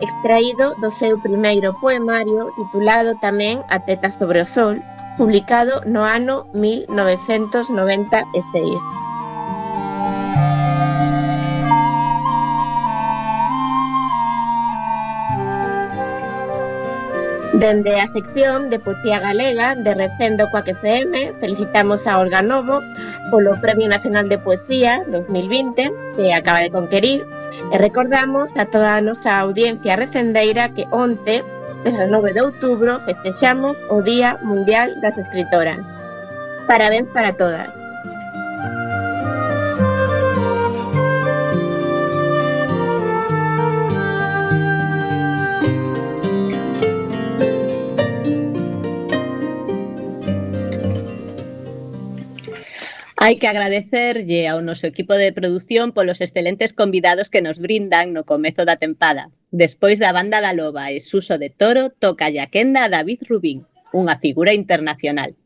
extraído 0.00 0.74
do 0.80 0.88
seu 0.88 1.20
primeiro 1.20 1.76
poemario 1.76 2.48
titulado 2.56 3.12
tamén 3.20 3.60
A 3.68 3.76
teta 3.76 4.08
sobre 4.16 4.40
o 4.40 4.48
sol, 4.48 4.80
publicado 5.20 5.84
no 5.84 6.00
ano 6.00 6.48
1996. 6.56 8.72
Dende 17.58 17.92
a 18.00 18.06
sección 18.12 18.70
de 18.70 18.78
Poesía 18.78 19.18
Galega 19.18 19.74
de 19.74 19.92
Recendo 19.92 20.48
Coac 20.48 20.68
FM, 20.68 21.34
felicitamos 21.40 22.06
a 22.06 22.18
Olga 22.18 22.40
Novo 22.40 22.80
polo 23.32 23.60
Premio 23.60 23.88
Nacional 23.88 24.28
de 24.28 24.38
Poesía 24.38 25.02
2020 25.08 25.90
que 26.14 26.32
acaba 26.32 26.60
de 26.60 26.70
conquerir 26.70 27.26
e 27.72 27.78
recordamos 27.78 28.48
a 28.54 28.64
toda 28.64 28.94
a 28.94 29.02
nosa 29.02 29.40
audiencia 29.40 29.96
recendeira 29.96 30.68
que 30.68 30.86
onte, 30.92 31.42
19 31.82 32.32
de 32.32 32.42
outubro, 32.46 33.02
festexamos 33.02 33.74
o 33.90 34.06
Día 34.06 34.38
Mundial 34.46 34.94
das 35.02 35.18
Escritoras. 35.18 35.82
Parabéns 36.70 37.10
para 37.10 37.34
todas. 37.34 37.87
Hai 53.28 53.36
que 53.36 53.44
agradecerlle 53.44 54.48
ao 54.48 54.64
noso 54.64 54.88
equipo 54.88 55.12
de 55.12 55.36
produción 55.36 55.92
polos 55.92 56.24
excelentes 56.24 56.72
convidados 56.72 57.28
que 57.28 57.44
nos 57.44 57.60
brindan 57.60 58.16
no 58.16 58.24
comezo 58.24 58.64
da 58.64 58.80
tempada. 58.80 59.28
Despois 59.52 60.00
da 60.00 60.16
banda 60.16 60.40
da 60.40 60.56
Loba 60.56 60.88
e 60.96 61.04
Suso 61.04 61.36
de 61.36 61.52
Toro, 61.52 61.92
toca 61.92 62.32
a 62.32 62.48
quenda 62.48 62.80
a 62.80 62.88
David 62.88 63.28
Rubín, 63.28 63.68
unha 63.92 64.16
figura 64.16 64.56
internacional. 64.56 65.36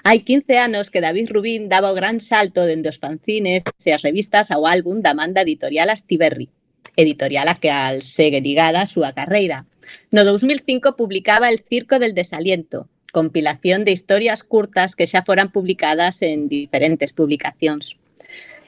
Hai 0.00 0.24
15 0.24 0.48
anos 0.56 0.88
que 0.88 1.04
David 1.04 1.28
Rubín 1.28 1.68
daba 1.68 1.92
o 1.92 1.98
gran 2.00 2.24
salto 2.24 2.64
dende 2.64 2.88
os 2.88 2.96
fanzines 2.96 3.68
e 3.84 3.92
as 3.92 4.00
revistas 4.00 4.48
ao 4.48 4.64
álbum 4.64 5.04
da 5.04 5.12
manda 5.12 5.44
editorial 5.44 5.92
Astiberri, 5.92 6.48
editorial 6.96 7.52
a 7.52 7.60
que 7.60 7.68
al 7.68 8.00
segue 8.00 8.40
ligada 8.40 8.80
a 8.80 8.88
súa 8.88 9.12
carreira. 9.12 9.68
No 10.08 10.24
2005 10.24 10.96
publicaba 10.96 11.52
El 11.52 11.60
Circo 11.60 12.00
del 12.00 12.16
Desaliento, 12.16 12.88
compilación 13.16 13.88
de 13.88 13.92
historias 13.96 14.44
curtas 14.44 14.92
que 14.92 15.08
xa 15.08 15.24
foran 15.24 15.48
publicadas 15.48 16.20
en 16.20 16.52
diferentes 16.52 17.16
publicacións. 17.16 17.96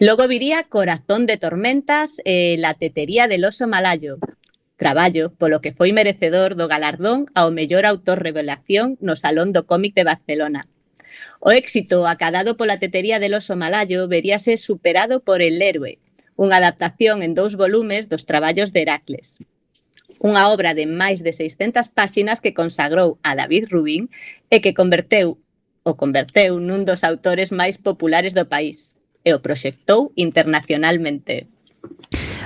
Logo 0.01 0.25
viría 0.25 0.65
Corazón 0.65 1.29
de 1.29 1.37
Tormentas 1.37 2.17
e 2.25 2.57
eh, 2.57 2.57
La 2.57 2.73
tetería 2.73 3.29
del 3.29 3.45
oso 3.45 3.69
malayo, 3.69 4.17
traballo 4.81 5.37
polo 5.37 5.61
que 5.61 5.77
foi 5.77 5.93
merecedor 5.93 6.57
do 6.57 6.65
galardón 6.65 7.29
ao 7.37 7.53
mellor 7.53 7.85
autor 7.85 8.25
revelación 8.25 8.97
no 9.05 9.21
Salón 9.21 9.53
do 9.53 9.69
Cómic 9.69 9.93
de 9.93 10.09
Barcelona. 10.09 10.65
O 11.45 11.53
éxito 11.53 12.09
acadado 12.09 12.57
pola 12.57 12.81
tetería 12.81 13.21
del 13.21 13.37
oso 13.37 13.53
malayo 13.53 14.09
veríase 14.09 14.57
superado 14.57 15.21
por 15.21 15.45
El 15.45 15.61
héroe, 15.61 16.01
unha 16.41 16.57
adaptación 16.57 17.21
en 17.21 17.37
dous 17.37 17.53
volumes 17.53 18.09
dos 18.09 18.25
traballos 18.25 18.73
de 18.73 18.81
Heracles 18.89 19.37
unha 20.19 20.51
obra 20.51 20.75
de 20.75 20.87
máis 20.87 21.23
de 21.23 21.33
600 21.33 21.89
páxinas 21.91 22.43
que 22.43 22.55
consagrou 22.55 23.19
a 23.23 23.39
David 23.39 23.71
Rubín 23.71 24.11
e 24.51 24.59
que 24.59 24.75
converteu 24.75 25.39
o 25.87 25.97
converteu 25.97 26.61
nun 26.61 26.85
dos 26.85 27.07
autores 27.07 27.49
máis 27.55 27.81
populares 27.81 28.37
do 28.37 28.45
país 28.45 28.99
e 29.25 29.33
o 29.33 29.43
proxectou 29.43 30.13
internacionalmente. 30.15 31.49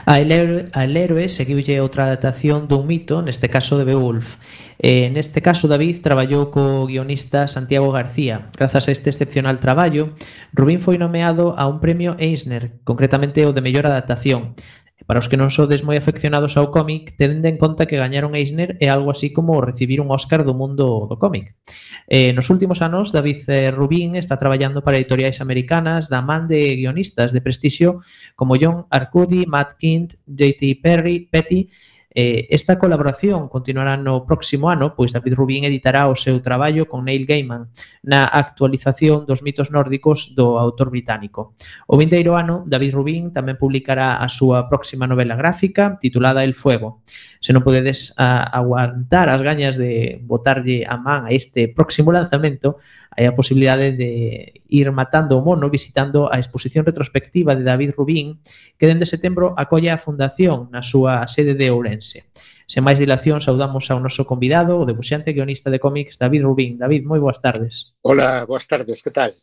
A 0.05 0.19
El 0.19 0.33
héroe, 0.33 0.65
a 0.73 0.83
el 0.85 0.97
héroe 0.97 1.31
seguiulle 1.31 1.79
outra 1.79 2.11
adaptación 2.11 2.67
dun 2.67 2.91
mito, 2.91 3.23
neste 3.23 3.47
caso 3.47 3.79
de 3.79 3.87
Beowulf. 3.87 4.43
Eh, 4.83 5.15
neste 5.15 5.39
caso, 5.47 5.71
David 5.71 6.03
traballou 6.03 6.51
co 6.51 6.91
guionista 6.91 7.47
Santiago 7.47 7.95
García. 7.95 8.51
Grazas 8.51 8.91
a 8.91 8.93
este 8.93 9.15
excepcional 9.15 9.63
traballo, 9.63 10.19
Rubín 10.51 10.83
foi 10.83 10.99
nomeado 10.99 11.55
a 11.55 11.71
un 11.71 11.79
premio 11.79 12.19
Eisner, 12.19 12.83
concretamente 12.83 13.47
o 13.47 13.55
de 13.55 13.63
mellor 13.63 13.87
adaptación. 13.87 14.59
Para 15.07 15.19
os 15.19 15.29
que 15.29 15.37
non 15.37 15.51
sodes 15.51 15.83
moi 15.83 15.99
afeccionados 15.99 16.55
ao 16.55 16.71
cómic, 16.71 17.19
tende 17.19 17.51
en 17.51 17.59
conta 17.59 17.87
que 17.91 17.99
gañar 17.99 18.23
un 18.25 18.39
Eisner 18.39 18.79
é 18.79 18.89
algo 18.89 19.11
así 19.11 19.35
como 19.35 19.61
recibir 19.61 19.99
un 20.01 20.15
Óscar 20.15 20.47
do 20.47 20.55
mundo 20.55 21.11
do 21.11 21.17
cómic. 21.19 21.59
Eh, 22.07 22.33
nos 22.33 22.49
últimos 22.49 22.81
anos, 22.81 23.11
David 23.11 23.45
eh, 23.51 23.71
Rubín 23.75 24.15
está 24.15 24.39
traballando 24.39 24.81
para 24.81 24.97
editoriais 24.97 25.43
americanas 25.43 26.07
da 26.07 26.23
man 26.23 26.47
de 26.47 26.79
guionistas 26.79 27.35
de 27.35 27.43
prestixio 27.43 28.01
como 28.39 28.55
John 28.55 28.87
Arcudi, 28.91 29.47
Matt 29.47 29.75
Kint, 29.79 30.19
J.T. 30.27 30.81
Perry, 30.83 31.29
Petty 31.31 31.69
Eh, 32.15 32.47
esta 32.53 32.79
colaboración 32.79 33.49
continuará 33.49 33.97
no 33.97 34.29
próximo 34.29 34.69
ano, 34.69 34.93
pois 34.93 35.17
David 35.17 35.35
Rubín 35.35 35.65
editará 35.65 36.09
o 36.09 36.17
seu 36.17 36.45
traballo 36.45 36.85
con 36.85 37.09
Neil 37.09 37.25
Gaiman 37.25 37.73
na 38.05 38.29
actualización 38.29 39.25
dos 39.25 39.41
mitos 39.41 39.73
nórdicos 39.73 40.37
do 40.37 40.61
autor 40.61 40.93
británico. 40.93 41.57
O 41.89 41.97
vindeiro 41.97 42.37
ano, 42.37 42.69
David 42.69 42.93
Rubín 42.93 43.33
tamén 43.33 43.57
publicará 43.57 44.21
a 44.21 44.29
súa 44.29 44.69
próxima 44.69 45.09
novela 45.09 45.35
gráfica 45.35 45.97
titulada 45.97 46.45
El 46.45 46.53
Fuego. 46.53 47.01
Se 47.41 47.57
non 47.57 47.65
podedes 47.65 48.13
a, 48.21 48.45
aguantar 48.53 49.33
as 49.33 49.41
gañas 49.41 49.81
de 49.81 50.21
botarlle 50.21 50.85
a 50.85 51.01
man 51.01 51.27
a 51.27 51.33
este 51.33 51.73
próximo 51.73 52.13
lanzamento, 52.13 52.77
hai 53.13 53.29
a 53.29 53.37
posibilidade 53.37 53.93
de 53.93 54.65
ir 54.69 54.89
matando 54.91 55.37
o 55.37 55.45
mono 55.45 55.69
visitando 55.69 56.33
a 56.33 56.41
exposición 56.41 56.89
retrospectiva 56.89 57.53
de 57.53 57.65
David 57.65 57.93
Rubín 57.97 58.41
que 58.81 58.89
dende 58.89 59.05
setembro 59.05 59.53
acolle 59.61 59.93
a 59.93 60.01
Fundación 60.01 60.73
na 60.73 60.81
súa 60.81 61.29
sede 61.29 61.53
de 61.53 61.69
Ourense. 61.69 62.27
Sen 62.65 62.81
máis 62.81 62.97
dilación, 62.97 63.45
saudamos 63.45 63.93
ao 63.93 64.01
noso 64.01 64.25
convidado, 64.25 64.81
o 64.81 64.89
debuxante 64.89 65.37
guionista 65.37 65.69
de 65.69 65.77
cómics 65.77 66.17
David 66.17 66.49
Rubín. 66.49 66.81
David, 66.81 67.05
moi 67.05 67.21
boas 67.21 67.37
tardes. 67.45 67.93
Hola, 68.01 68.49
boas 68.49 68.65
tardes, 68.65 69.05
que 69.05 69.13
tal? 69.13 69.37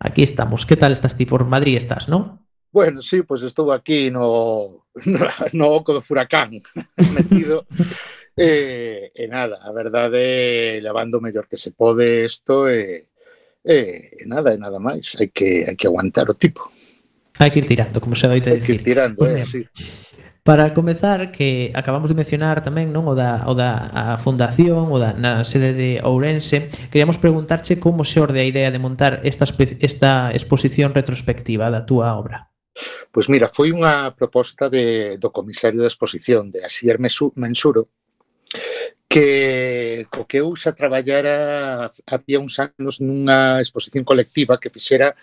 Aquí 0.00 0.24
estamos. 0.24 0.64
Que 0.64 0.80
tal 0.80 0.96
estás 0.96 1.12
ti? 1.20 1.28
Por 1.28 1.44
Madrid 1.44 1.76
estás, 1.76 2.08
non? 2.08 2.40
Bueno, 2.72 3.02
sí, 3.02 3.26
pois 3.26 3.42
pues 3.42 3.50
estou 3.50 3.74
aquí 3.74 4.10
no, 4.14 4.86
no, 5.04 5.20
no 5.52 5.66
oco 5.74 5.92
do 5.92 6.00
furacán, 6.00 6.54
metido 7.12 7.66
E, 8.40 9.12
eh, 9.12 9.24
e 9.24 9.26
nada, 9.28 9.60
a 9.60 9.70
verdade, 9.72 10.80
levando 10.80 11.18
o 11.18 11.20
mellor 11.20 11.44
que 11.50 11.58
se 11.58 11.72
pode 11.72 12.24
isto 12.24 12.70
e, 12.70 13.06
e, 13.64 14.22
e 14.22 14.24
nada, 14.24 14.54
e 14.54 14.58
nada 14.58 14.78
máis. 14.78 15.12
Hai 15.18 15.28
que, 15.28 15.66
hai 15.68 15.76
que 15.76 15.86
aguantar 15.86 16.30
o 16.30 16.34
tipo. 16.34 16.70
Hai 17.36 17.50
que 17.50 17.60
ir 17.60 17.66
tirando, 17.66 18.00
como 18.00 18.16
se 18.16 18.28
doite 18.28 18.48
dicir. 18.48 18.60
Hai 18.60 18.66
que 18.66 18.72
ir 18.80 18.82
tirando, 18.82 19.18
pues 19.20 19.36
eh, 19.36 19.42
así. 19.42 19.60
Para 20.42 20.72
comezar, 20.72 21.32
que 21.32 21.70
acabamos 21.74 22.08
de 22.08 22.16
mencionar 22.16 22.64
tamén 22.64 22.88
non 22.88 23.04
o 23.04 23.12
da, 23.12 23.44
o 23.44 23.52
da 23.52 23.92
a 23.92 24.16
fundación, 24.16 24.88
o 24.88 24.96
da 24.96 25.12
na 25.12 25.44
sede 25.44 25.76
de 25.76 26.00
Ourense, 26.00 26.72
queríamos 26.88 27.20
preguntarche 27.20 27.76
como 27.76 28.08
se 28.08 28.24
orde 28.24 28.40
a 28.40 28.48
idea 28.48 28.72
de 28.72 28.80
montar 28.80 29.20
esta, 29.28 29.44
esta 29.84 30.32
exposición 30.32 30.96
retrospectiva 30.96 31.68
da 31.68 31.84
túa 31.84 32.16
obra. 32.16 32.48
Pois 33.12 33.28
mira, 33.28 33.52
foi 33.52 33.68
unha 33.68 34.16
proposta 34.16 34.72
de, 34.72 35.20
do 35.20 35.28
comisario 35.28 35.84
de 35.84 35.92
exposición 35.92 36.48
de 36.48 36.64
Asier 36.64 36.96
Mensuro, 36.96 37.92
que 39.08 40.06
co 40.10 40.26
que 40.26 40.38
eu 40.38 40.54
xa 40.54 40.70
traballara 40.72 41.90
había 42.06 42.38
uns 42.38 42.58
anos 42.62 43.02
nunha 43.02 43.58
exposición 43.58 44.06
colectiva 44.06 44.60
que 44.62 44.70
fixera 44.70 45.18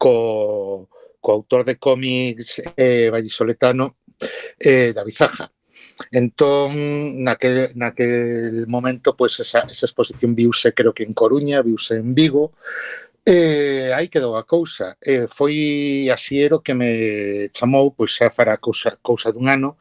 co, 0.00 0.88
co 1.20 1.28
autor 1.32 1.64
de 1.68 1.76
cómics 1.76 2.64
eh, 2.76 3.08
vallisoletano 3.12 3.96
eh, 4.58 4.92
David 4.96 5.16
Zaja. 5.16 5.46
Entón, 6.12 7.24
naquel, 7.24 7.72
naquel 7.76 8.66
momento, 8.68 9.16
pois 9.16 9.36
pues, 9.36 9.48
esa, 9.48 9.60
esa 9.68 9.86
exposición 9.86 10.34
viuse 10.34 10.72
creo 10.72 10.92
que 10.92 11.04
en 11.04 11.12
Coruña, 11.12 11.62
viuse 11.62 11.96
en 11.96 12.14
Vigo, 12.14 12.52
Eh, 13.28 13.90
aí 13.92 14.06
quedou 14.06 14.36
a 14.38 14.46
cousa. 14.46 14.96
Eh, 15.02 15.26
foi 15.26 16.06
Asiero 16.14 16.62
que 16.62 16.74
me 16.78 17.50
chamou, 17.50 17.90
pois 17.90 18.14
xa 18.14 18.30
fará 18.30 18.54
cousa, 18.56 18.94
cousa 19.02 19.34
dun 19.34 19.50
ano, 19.50 19.74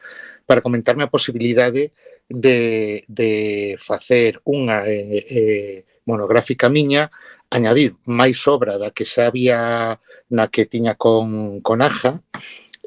para 0.50 0.66
comentarme 0.66 1.06
a 1.06 1.14
posibilidade 1.14 1.94
de 1.94 1.94
de, 2.30 3.04
de 3.08 3.76
facer 3.80 4.42
unha 4.46 4.86
eh, 4.90 5.26
eh, 5.30 5.78
monográfica 6.06 6.70
miña, 6.70 7.12
añadir 7.50 7.96
máis 8.06 8.42
obra 8.50 8.78
da 8.82 8.90
que 8.90 9.06
xa 9.06 9.30
había 9.30 9.98
na 10.30 10.50
que 10.50 10.66
tiña 10.66 10.98
con, 10.98 11.62
con 11.62 11.82
Aja, 11.86 12.22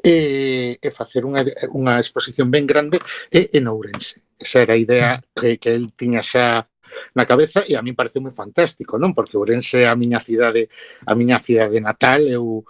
e, 0.03 0.77
e 0.79 0.89
facer 0.91 1.23
unha, 1.23 1.43
unha 1.71 1.99
exposición 1.99 2.51
ben 2.51 2.67
grande 2.67 2.99
e 3.31 3.51
en 3.55 3.67
Ourense. 3.67 4.23
Esa 4.39 4.63
era 4.63 4.73
a 4.75 4.79
idea 4.79 5.19
mm. 5.19 5.23
que, 5.35 5.49
que 5.59 5.71
el 5.75 5.91
tiña 5.95 6.23
xa 6.23 6.67
na 7.15 7.23
cabeza 7.23 7.63
e 7.63 7.77
a 7.77 7.81
min 7.85 7.95
parece 7.95 8.19
moi 8.19 8.33
fantástico, 8.33 8.99
non? 8.99 9.15
Porque 9.15 9.39
Ourense 9.39 9.83
é 9.83 9.87
a 9.87 9.95
miña 9.95 10.19
cidade, 10.19 10.67
a 11.07 11.13
miña 11.15 11.39
cidade 11.39 11.79
natal, 11.79 12.27
eu 12.27 12.63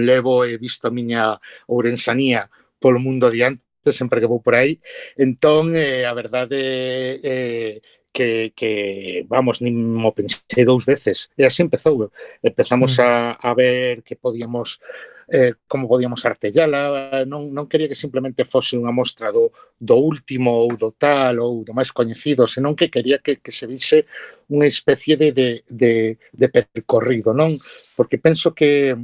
levo 0.00 0.44
e 0.46 0.56
visto 0.56 0.88
a 0.88 0.94
miña 0.94 1.36
ourensanía 1.68 2.48
polo 2.78 3.00
mundo 3.02 3.26
adiante 3.26 3.65
sempre 3.92 4.20
que 4.20 4.30
vou 4.30 4.40
por 4.40 4.54
aí. 4.54 4.80
Entón, 5.18 5.76
eh, 5.76 6.06
a 6.06 6.12
verdade 6.14 7.20
eh, 7.22 7.80
que, 8.16 8.52
que 8.56 9.26
vamos, 9.28 9.60
nin 9.60 9.76
mo 9.76 10.16
pensei 10.16 10.64
dous 10.64 10.88
veces. 10.88 11.28
E 11.36 11.44
así 11.44 11.60
empezou. 11.60 12.08
Empezamos 12.40 12.96
mm. 12.96 13.04
a, 13.04 13.10
a 13.36 13.50
ver 13.52 14.00
que 14.00 14.16
podíamos 14.16 14.80
eh, 15.28 15.54
como 15.66 15.88
podíamos 15.88 16.24
artellala, 16.24 17.24
non, 17.26 17.50
non 17.50 17.66
quería 17.66 17.90
que 17.90 17.98
simplemente 17.98 18.46
fose 18.46 18.78
unha 18.78 18.94
mostra 18.94 19.34
do, 19.34 19.50
do 19.76 19.96
último 19.98 20.54
ou 20.54 20.70
do 20.70 20.94
tal 20.94 21.42
ou 21.42 21.66
do 21.66 21.74
máis 21.74 21.90
coñecido, 21.90 22.46
senón 22.46 22.78
que 22.78 22.88
quería 22.88 23.18
que, 23.18 23.42
que 23.42 23.50
se 23.50 23.66
vise 23.66 24.06
unha 24.46 24.70
especie 24.70 25.18
de, 25.18 25.34
de, 25.34 25.66
de, 25.66 26.16
de 26.30 26.46
percorrido, 26.48 27.34
non? 27.34 27.58
Porque 27.98 28.22
penso 28.22 28.54
que 28.54 28.94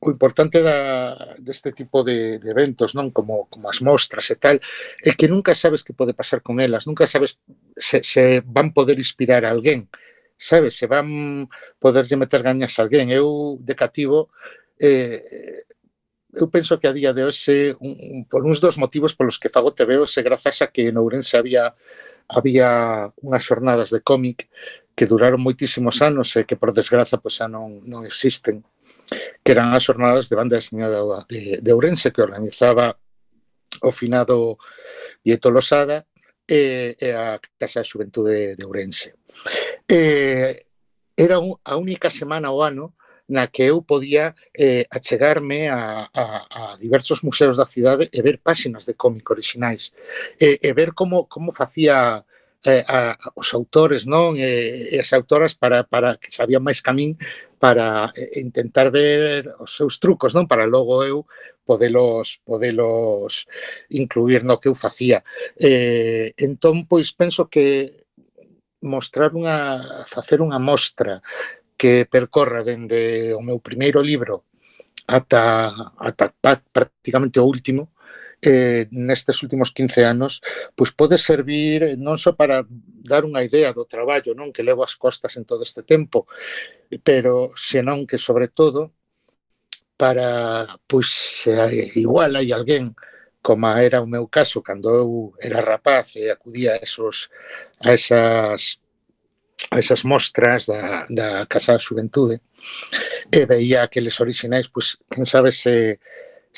o 0.00 0.10
importante 0.10 0.62
da, 0.62 1.34
deste 1.38 1.72
tipo 1.72 2.04
de, 2.04 2.38
de 2.38 2.48
eventos, 2.50 2.94
non? 2.94 3.10
Como, 3.10 3.50
como 3.50 3.66
as 3.66 3.82
mostras 3.82 4.30
e 4.30 4.36
tal, 4.38 4.56
é 5.02 5.10
que 5.18 5.26
nunca 5.26 5.54
sabes 5.58 5.82
que 5.82 5.96
pode 5.96 6.14
pasar 6.14 6.38
con 6.40 6.62
elas, 6.62 6.86
nunca 6.86 7.06
sabes 7.06 7.38
se, 7.74 8.02
se 8.06 8.40
van 8.46 8.70
poder 8.70 8.98
inspirar 8.98 9.42
a 9.42 9.50
alguén, 9.50 9.90
sabes, 10.38 10.78
se 10.78 10.86
van 10.86 11.50
poderlle 11.82 12.14
meter 12.14 12.46
gañas 12.46 12.78
a 12.78 12.86
alguén. 12.86 13.10
Eu, 13.10 13.58
de 13.58 13.74
cativo, 13.74 14.30
eh, 14.78 15.66
eu 16.30 16.46
penso 16.46 16.78
que 16.78 16.86
a 16.86 16.94
día 16.94 17.10
de 17.10 17.26
hoxe, 17.26 17.74
un, 17.82 17.92
un, 17.98 18.18
por 18.30 18.46
uns 18.46 18.62
dos 18.62 18.78
motivos 18.78 19.18
polos 19.18 19.38
que 19.42 19.50
fago 19.50 19.74
te 19.74 19.82
veo, 19.82 20.06
se 20.06 20.22
grazas 20.22 20.62
a 20.62 20.70
que 20.70 20.88
en 20.88 20.96
Ourense 20.96 21.34
había 21.34 21.74
había 22.28 23.08
unhas 23.24 23.42
xornadas 23.42 23.88
de 23.90 24.04
cómic 24.04 24.52
que 24.94 25.08
duraron 25.08 25.40
moitísimos 25.40 26.04
anos 26.04 26.36
e 26.36 26.44
que 26.44 26.60
por 26.60 26.76
desgraza 26.76 27.16
pois, 27.18 27.40
xa 27.40 27.48
non, 27.48 27.80
non 27.88 28.04
existen 28.04 28.62
que 29.42 29.52
eran 29.52 29.72
as 29.72 29.84
jornadas 29.84 30.28
de 30.28 30.36
banda 30.36 30.56
deseñada 30.56 31.00
de, 31.28 31.58
de 31.60 31.70
Ourense 31.72 32.12
que 32.12 32.22
organizaba 32.22 32.96
o 33.82 33.92
finado 33.92 34.58
Vieto 35.24 35.50
Losada 35.50 36.06
e, 36.46 36.96
e 36.98 37.08
a 37.12 37.40
Casa 37.58 37.80
de 37.80 37.88
Xuventude 37.88 38.56
de 38.56 38.64
Ourense. 38.64 39.14
E, 39.88 40.64
era 41.16 41.38
un, 41.38 41.58
a 41.64 41.76
única 41.76 42.08
semana 42.10 42.48
ao 42.48 42.62
ano 42.62 42.94
na 43.28 43.46
que 43.52 43.68
eu 43.68 43.84
podía 43.84 44.32
eh, 44.56 44.88
achegarme 44.88 45.68
a, 45.68 46.08
a, 46.08 46.24
a 46.48 46.62
diversos 46.80 47.20
museos 47.20 47.60
da 47.60 47.68
cidade 47.68 48.08
e 48.08 48.18
ver 48.24 48.40
páxinas 48.40 48.88
de 48.88 48.96
cómic 48.96 49.28
orixinais 49.28 49.92
e, 50.40 50.56
e 50.56 50.72
ver 50.72 50.96
como, 50.96 51.28
como 51.28 51.52
facía 51.52 52.24
eh, 52.64 52.84
a, 52.88 53.18
os 53.36 53.52
autores 53.52 54.08
non 54.08 54.32
e, 54.40 54.88
e 54.90 54.96
as 54.96 55.12
autoras 55.12 55.52
para, 55.52 55.84
para 55.84 56.16
que 56.16 56.32
sabían 56.32 56.64
máis 56.64 56.80
camín 56.80 57.20
para 57.58 58.12
intentar 58.36 58.90
ver 58.90 59.54
os 59.60 59.74
seus 59.76 59.98
trucos, 59.98 60.34
non? 60.34 60.46
Para 60.46 60.66
logo 60.66 61.02
eu 61.04 61.26
podelos 61.66 62.40
podelos 62.46 63.44
incluir 63.90 64.46
no 64.46 64.56
que 64.56 64.70
eu 64.70 64.74
facía. 64.78 65.20
Eh, 65.58 66.32
entón, 66.38 66.86
pois 66.88 67.12
penso 67.12 67.50
que 67.50 68.06
mostrar 68.82 69.34
unha 69.34 70.06
facer 70.06 70.38
unha 70.38 70.62
mostra 70.62 71.18
que 71.74 72.06
percorra 72.06 72.62
dende 72.62 73.34
o 73.34 73.42
meu 73.42 73.58
primeiro 73.58 73.98
libro 74.02 74.46
ata 75.06 75.72
ata 75.98 76.30
prácticamente 76.70 77.40
o 77.42 77.48
último 77.48 77.90
eh, 78.42 78.86
nestes 78.90 79.42
últimos 79.42 79.70
15 79.74 80.04
anos, 80.04 80.40
pois 80.76 80.94
pode 80.94 81.18
servir 81.18 81.98
non 81.98 82.14
só 82.14 82.32
para 82.32 82.62
dar 83.02 83.26
unha 83.26 83.42
idea 83.42 83.74
do 83.74 83.88
traballo 83.88 84.34
non 84.34 84.54
que 84.54 84.62
levo 84.62 84.86
as 84.86 84.94
costas 84.94 85.34
en 85.36 85.44
todo 85.44 85.66
este 85.66 85.82
tempo, 85.82 86.30
pero 87.02 87.50
senón 87.58 88.06
que 88.06 88.18
sobre 88.18 88.48
todo 88.48 88.94
para 89.98 90.78
pois 90.86 91.42
igual 91.98 92.38
hai 92.38 92.54
alguén 92.54 92.94
como 93.42 93.66
era 93.74 93.98
o 93.98 94.06
meu 94.06 94.30
caso 94.30 94.62
cando 94.62 94.94
eu 94.94 95.10
era 95.42 95.58
rapaz 95.58 96.14
e 96.14 96.30
acudía 96.30 96.78
a 96.78 96.82
esos 96.82 97.30
a 97.82 97.90
esas 97.90 98.78
a 99.70 99.78
esas 99.78 100.04
mostras 100.04 100.66
da, 100.66 101.06
da 101.10 101.46
Casa 101.46 101.74
da 101.74 101.82
Xuventude 101.82 102.40
e 103.30 103.46
veía 103.46 103.82
aqueles 103.82 104.20
orixinais, 104.20 104.68
pois, 104.68 104.96
quen 105.10 105.26
sabe 105.26 105.50
se 105.50 105.98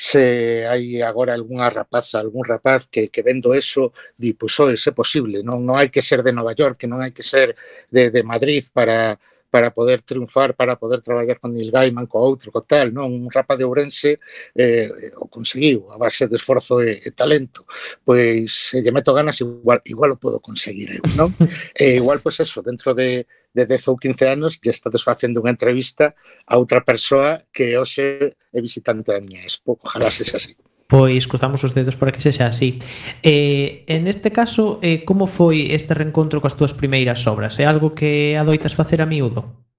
se 0.00 0.64
hai 0.66 1.02
agora 1.02 1.34
algunha 1.34 1.68
rapaza, 1.68 2.16
algún 2.18 2.44
rapaz 2.44 2.88
que, 2.88 3.08
que 3.12 3.20
vendo 3.20 3.52
eso, 3.52 3.92
di, 4.16 4.32
pois, 4.32 4.56
oh, 4.60 4.72
é 4.72 4.92
posible, 4.96 5.44
non, 5.44 5.60
non 5.60 5.76
hai 5.76 5.92
que 5.92 6.00
ser 6.00 6.24
de 6.24 6.32
Nova 6.32 6.56
York, 6.56 6.88
non 6.88 7.04
hai 7.04 7.12
que 7.12 7.20
ser 7.20 7.52
de, 7.92 8.08
de 8.08 8.22
Madrid 8.24 8.64
para, 8.72 9.20
para 9.50 9.74
poder 9.74 10.02
triunfar, 10.02 10.54
para 10.54 10.76
poder 10.76 11.02
traballar 11.02 11.38
con 11.38 11.52
Neil 11.52 11.70
Gaiman, 11.70 12.06
co 12.06 12.22
outro, 12.22 12.54
co 12.54 12.62
tal, 12.62 12.94
non? 12.94 13.10
Un 13.10 13.28
rapa 13.28 13.58
de 13.58 13.66
Ourense 13.66 14.22
eh, 14.54 15.12
o 15.18 15.26
conseguiu 15.26 15.90
a 15.90 15.98
base 15.98 16.30
de 16.30 16.38
esforzo 16.38 16.78
e, 16.80 17.02
e 17.02 17.10
talento. 17.10 17.66
Pois 18.06 18.70
se 18.70 18.80
lle 18.80 18.94
meto 18.94 19.10
ganas, 19.12 19.42
igual, 19.42 19.82
igual 19.84 20.14
o 20.14 20.20
podo 20.22 20.38
conseguir 20.38 21.02
eu, 21.02 21.04
non? 21.18 21.34
e 21.74 21.98
igual, 21.98 22.22
pois 22.22 22.38
eso, 22.38 22.62
dentro 22.62 22.94
de 22.94 23.26
de 23.50 23.66
10 23.66 23.88
ou 23.88 23.98
15 23.98 24.30
anos 24.30 24.60
lle 24.62 24.70
estades 24.70 25.02
facendo 25.02 25.42
unha 25.42 25.50
entrevista 25.50 26.14
a 26.46 26.54
outra 26.54 26.86
persoa 26.86 27.42
que 27.50 27.74
hoxe 27.74 28.30
é 28.30 28.60
visitante 28.62 29.10
da 29.10 29.18
miña 29.18 29.42
expo. 29.42 29.74
Ojalá 29.82 30.06
sexa 30.06 30.38
así. 30.38 30.54
Pois 30.90 31.30
cruzamos 31.30 31.62
os 31.62 31.70
dedos 31.70 31.94
para 31.94 32.10
que 32.10 32.18
sexa 32.18 32.50
así. 32.50 32.82
Eh, 33.22 33.86
en 33.86 34.10
este 34.10 34.34
caso, 34.34 34.82
eh, 34.82 35.06
como 35.06 35.30
foi 35.30 35.70
este 35.70 35.94
reencontro 35.94 36.42
coas 36.42 36.58
túas 36.58 36.74
primeiras 36.74 37.22
obras? 37.30 37.62
É 37.62 37.64
algo 37.64 37.94
que 37.94 38.34
adoitas 38.34 38.74
facer 38.74 38.98
a 38.98 39.06
miúdo? 39.06 39.70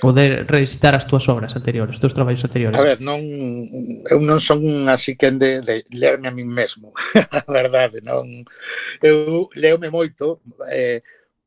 poder 0.00 0.44
revisitar 0.46 0.94
as 0.94 1.06
túas 1.06 1.28
obras 1.28 1.56
anteriores, 1.56 1.96
os 1.96 2.00
teus 2.00 2.12
traballos 2.12 2.44
anteriores. 2.44 2.78
A 2.78 2.84
ver, 2.84 3.00
non 3.00 3.20
eu 4.12 4.20
non 4.20 4.40
son 4.44 4.60
un 4.60 4.92
así 4.92 5.16
quen 5.16 5.40
de, 5.40 5.64
de 5.64 5.88
lerme 5.96 6.28
a 6.28 6.34
mí 6.36 6.44
mesmo, 6.44 6.92
a 7.16 7.42
verdade, 7.48 8.04
non 8.04 8.44
eu 9.00 9.48
leome 9.56 9.88
moito, 9.88 10.44
eh, 10.68 11.00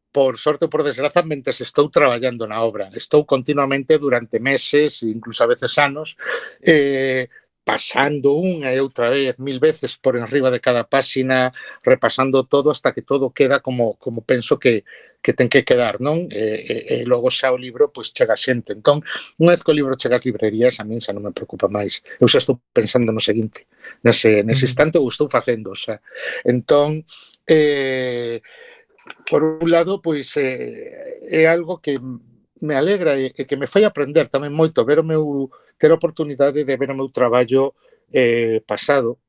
por 0.10 0.42
sorte 0.42 0.66
ou 0.66 0.74
por 0.74 0.82
desgraza, 0.82 1.22
mentes 1.22 1.62
estou 1.62 1.94
traballando 1.94 2.50
na 2.50 2.66
obra. 2.66 2.90
Estou 2.98 3.30
continuamente 3.30 4.02
durante 4.02 4.42
meses, 4.42 5.06
incluso 5.06 5.46
a 5.46 5.52
veces 5.54 5.78
anos, 5.78 6.18
eh, 6.66 7.30
pasando 7.70 8.34
unha 8.34 8.74
e 8.74 8.82
outra 8.82 9.14
vez 9.14 9.38
mil 9.38 9.62
veces 9.62 9.94
por 9.94 10.18
enriba 10.18 10.50
de 10.50 10.58
cada 10.58 10.90
páxina, 10.90 11.54
repasando 11.86 12.42
todo 12.50 12.74
hasta 12.74 12.98
que 12.98 13.06
todo 13.06 13.30
queda 13.30 13.62
como 13.62 13.94
como 14.02 14.26
penso 14.26 14.58
que 14.58 14.82
que 15.22 15.38
ten 15.38 15.52
que 15.54 15.62
quedar, 15.62 16.02
non? 16.02 16.26
E, 16.32 16.34
eh, 16.34 16.58
e, 16.66 16.74
eh, 16.74 16.84
e 16.90 16.96
eh, 17.02 17.06
logo 17.06 17.30
xa 17.30 17.54
o 17.54 17.62
libro 17.62 17.94
pois 17.94 18.10
chega 18.10 18.34
xente. 18.34 18.74
Entón, 18.74 19.06
unha 19.38 19.54
vez 19.54 19.62
que 19.62 19.70
o 19.70 19.78
libro 19.78 19.94
chega 20.02 20.18
ás 20.18 20.26
librerías, 20.26 20.82
a 20.82 20.84
min 20.88 20.98
xa 20.98 21.14
non 21.14 21.22
me 21.22 21.36
preocupa 21.36 21.70
máis. 21.70 22.02
Eu 22.18 22.26
xa 22.26 22.42
estou 22.42 22.58
pensando 22.74 23.14
no 23.14 23.22
seguinte. 23.22 23.70
Nese, 24.02 24.42
nese 24.42 24.66
instante 24.66 24.98
eu 24.98 25.06
estou 25.06 25.30
facendo, 25.30 25.78
xa. 25.78 26.02
Entón, 26.42 27.06
eh, 27.46 28.42
por 29.30 29.46
un 29.46 29.70
lado, 29.70 30.02
pois 30.02 30.34
eh, 30.42 31.22
é 31.22 31.46
algo 31.46 31.78
que 31.78 32.02
me 32.62 32.76
alegra 32.76 33.18
eh, 33.18 33.32
e, 33.36 33.42
e 33.42 33.46
que 33.46 33.58
me 33.58 33.68
fai 33.68 33.84
aprender 33.86 34.28
tamén 34.28 34.54
moito 34.54 34.84
ver 34.86 35.00
o 35.00 35.08
meu 35.08 35.50
ter 35.80 35.92
a 35.92 36.00
oportunidade 36.00 36.64
de 36.64 36.76
ver 36.76 36.92
o 36.92 36.98
meu 36.98 37.10
traballo 37.10 37.76
eh, 38.12 38.62
pasado. 38.68 39.20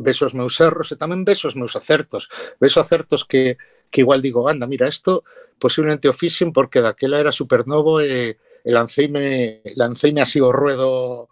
Vexo 0.00 0.26
os 0.26 0.34
meus 0.34 0.56
erros 0.60 0.90
e 0.92 0.96
tamén 0.96 1.26
vexo 1.26 1.48
os 1.48 1.56
meus 1.58 1.76
acertos. 1.76 2.28
Vexo 2.58 2.80
acertos 2.80 3.22
que, 3.24 3.58
que 3.90 4.02
igual 4.02 4.20
digo 4.20 4.48
anda, 4.48 4.66
mira, 4.66 4.88
isto 4.88 5.22
posiblemente 5.60 6.08
o 6.08 6.16
fixen 6.16 6.50
porque 6.56 6.80
daquela 6.80 7.20
era 7.20 7.30
supernovo 7.30 8.00
eh, 8.00 8.36
e, 8.64 8.68
e 8.68 8.70
lanceime, 8.72 9.60
lanceime 9.76 10.24
así 10.24 10.40
o 10.40 10.50
ruedo 10.50 11.28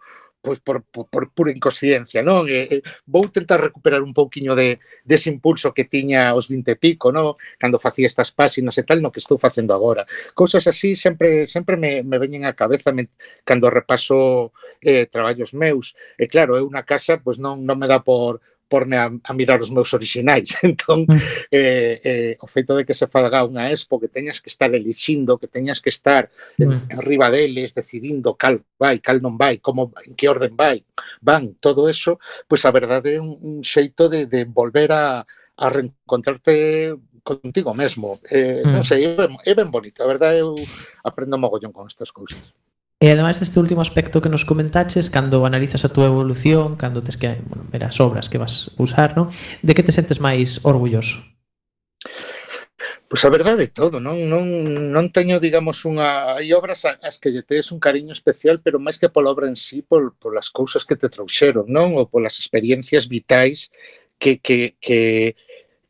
pois 0.49 0.57
por, 0.65 0.81
por, 0.81 1.05
por 1.13 1.29
pura 1.29 1.53
inconsciencia, 1.53 2.25
non? 2.25 2.49
E, 2.49 2.65
eh, 2.65 2.81
eh, 2.81 2.81
vou 3.05 3.29
tentar 3.29 3.61
recuperar 3.61 4.01
un 4.01 4.17
pouquiño 4.17 4.57
de, 4.57 4.81
dese 5.05 5.29
impulso 5.29 5.77
que 5.77 5.85
tiña 5.85 6.33
aos 6.33 6.49
20 6.49 6.73
e 6.73 6.77
pico, 6.81 7.13
non? 7.13 7.37
Cando 7.61 7.77
facía 7.77 8.09
estas 8.09 8.33
páxinas 8.33 8.73
e 8.81 8.83
tal, 8.83 8.97
no 8.97 9.13
que 9.13 9.21
estou 9.21 9.37
facendo 9.37 9.77
agora. 9.77 10.09
Cousas 10.33 10.65
así 10.65 10.97
sempre 10.97 11.45
sempre 11.45 11.77
me, 11.77 12.01
me 12.01 12.17
veñen 12.17 12.49
á 12.49 12.57
cabeza 12.57 12.89
me, 12.89 13.13
cando 13.45 13.69
repaso 13.69 14.49
eh, 14.81 15.05
traballos 15.05 15.53
meus. 15.53 15.93
E 16.17 16.25
claro, 16.25 16.57
eu 16.57 16.65
na 16.73 16.81
casa 16.81 17.21
pois 17.21 17.37
non, 17.37 17.61
non 17.61 17.77
me 17.77 17.85
dá 17.85 18.01
por 18.01 18.41
porme 18.69 18.95
a, 18.95 19.09
a 19.09 19.33
mirar 19.33 19.59
os 19.59 19.73
meus 19.73 19.91
orixinais. 19.93 20.55
Entón, 20.63 21.09
mm. 21.09 21.17
eh, 21.51 22.01
eh, 22.05 22.37
o 22.39 22.47
feito 22.47 22.77
de 22.77 22.85
que 22.85 22.93
se 22.93 23.09
faga 23.09 23.43
unha 23.43 23.73
expo, 23.73 23.97
que 23.97 24.07
teñas 24.07 24.37
que 24.37 24.53
estar 24.53 24.69
elixindo, 24.71 25.41
que 25.41 25.49
teñas 25.49 25.81
que 25.81 25.89
estar 25.89 26.29
eh, 26.61 26.79
arriba 26.95 27.33
deles, 27.33 27.73
decidindo 27.73 28.37
cal 28.37 28.61
vai, 28.77 29.01
cal 29.01 29.19
non 29.19 29.35
vai, 29.35 29.57
como 29.57 29.91
en 30.05 30.13
que 30.13 30.29
orden 30.29 30.53
vai, 30.53 30.85
van, 31.19 31.57
todo 31.57 31.89
eso, 31.89 32.21
pois 32.45 32.61
a 32.63 32.71
verdade 32.71 33.17
é 33.17 33.19
un, 33.19 33.35
un 33.41 33.55
xeito 33.65 34.07
de, 34.07 34.29
de 34.29 34.45
volver 34.45 34.93
a, 34.93 35.25
a 35.57 35.65
reencontrarte 35.67 36.93
contigo 37.25 37.73
mesmo. 37.73 38.21
Eh, 38.29 38.61
mm. 38.63 38.71
Non 38.71 38.85
sei, 38.85 39.03
é 39.05 39.17
ben, 39.17 39.33
é 39.43 39.53
ben 39.57 39.69
bonito, 39.73 39.99
a 40.05 40.07
verdade 40.07 40.45
eu 40.45 40.53
aprendo 41.03 41.41
mogollón 41.41 41.73
con 41.73 41.89
estas 41.89 42.13
cousas. 42.13 42.53
E 42.99 43.07
ademais 43.07 43.39
deste 43.39 43.55
último 43.63 43.79
aspecto 43.79 44.19
que 44.19 44.27
nos 44.27 44.43
comentaches, 44.43 45.07
cando 45.07 45.47
analizas 45.47 45.87
a 45.87 45.93
túa 45.95 46.11
evolución, 46.11 46.75
cando 46.75 46.99
tes 46.99 47.15
que 47.15 47.39
bueno, 47.47 47.63
ver 47.71 47.87
as 47.87 47.95
obras 48.03 48.27
que 48.27 48.35
vas 48.35 48.75
usar, 48.75 49.15
non? 49.15 49.31
de 49.63 49.71
que 49.71 49.87
te 49.87 49.95
sentes 49.95 50.19
máis 50.19 50.59
orgulloso? 50.67 51.23
Pois 53.07 53.23
a 53.23 53.31
verdade 53.31 53.65
é 53.65 53.71
todo, 53.71 54.03
non, 54.03 54.19
non, 54.27 54.43
non 54.91 55.15
teño, 55.15 55.39
digamos, 55.39 55.79
unha... 55.87 56.35
Hai 56.35 56.51
obras 56.51 56.83
as 56.83 57.15
que 57.23 57.31
lle 57.31 57.47
tes 57.47 57.71
un 57.71 57.79
cariño 57.79 58.11
especial, 58.11 58.59
pero 58.59 58.83
máis 58.83 58.99
que 58.99 59.07
pola 59.07 59.31
obra 59.31 59.47
en 59.47 59.55
sí, 59.55 59.79
pol, 59.79 60.11
polas 60.19 60.51
cousas 60.51 60.83
que 60.83 60.99
te 60.99 61.07
trouxeron, 61.07 61.71
non? 61.71 61.95
Ou 61.95 62.03
polas 62.03 62.35
experiencias 62.35 63.07
vitais 63.07 63.71
que, 64.19 64.43
que, 64.43 64.75
que, 64.83 65.39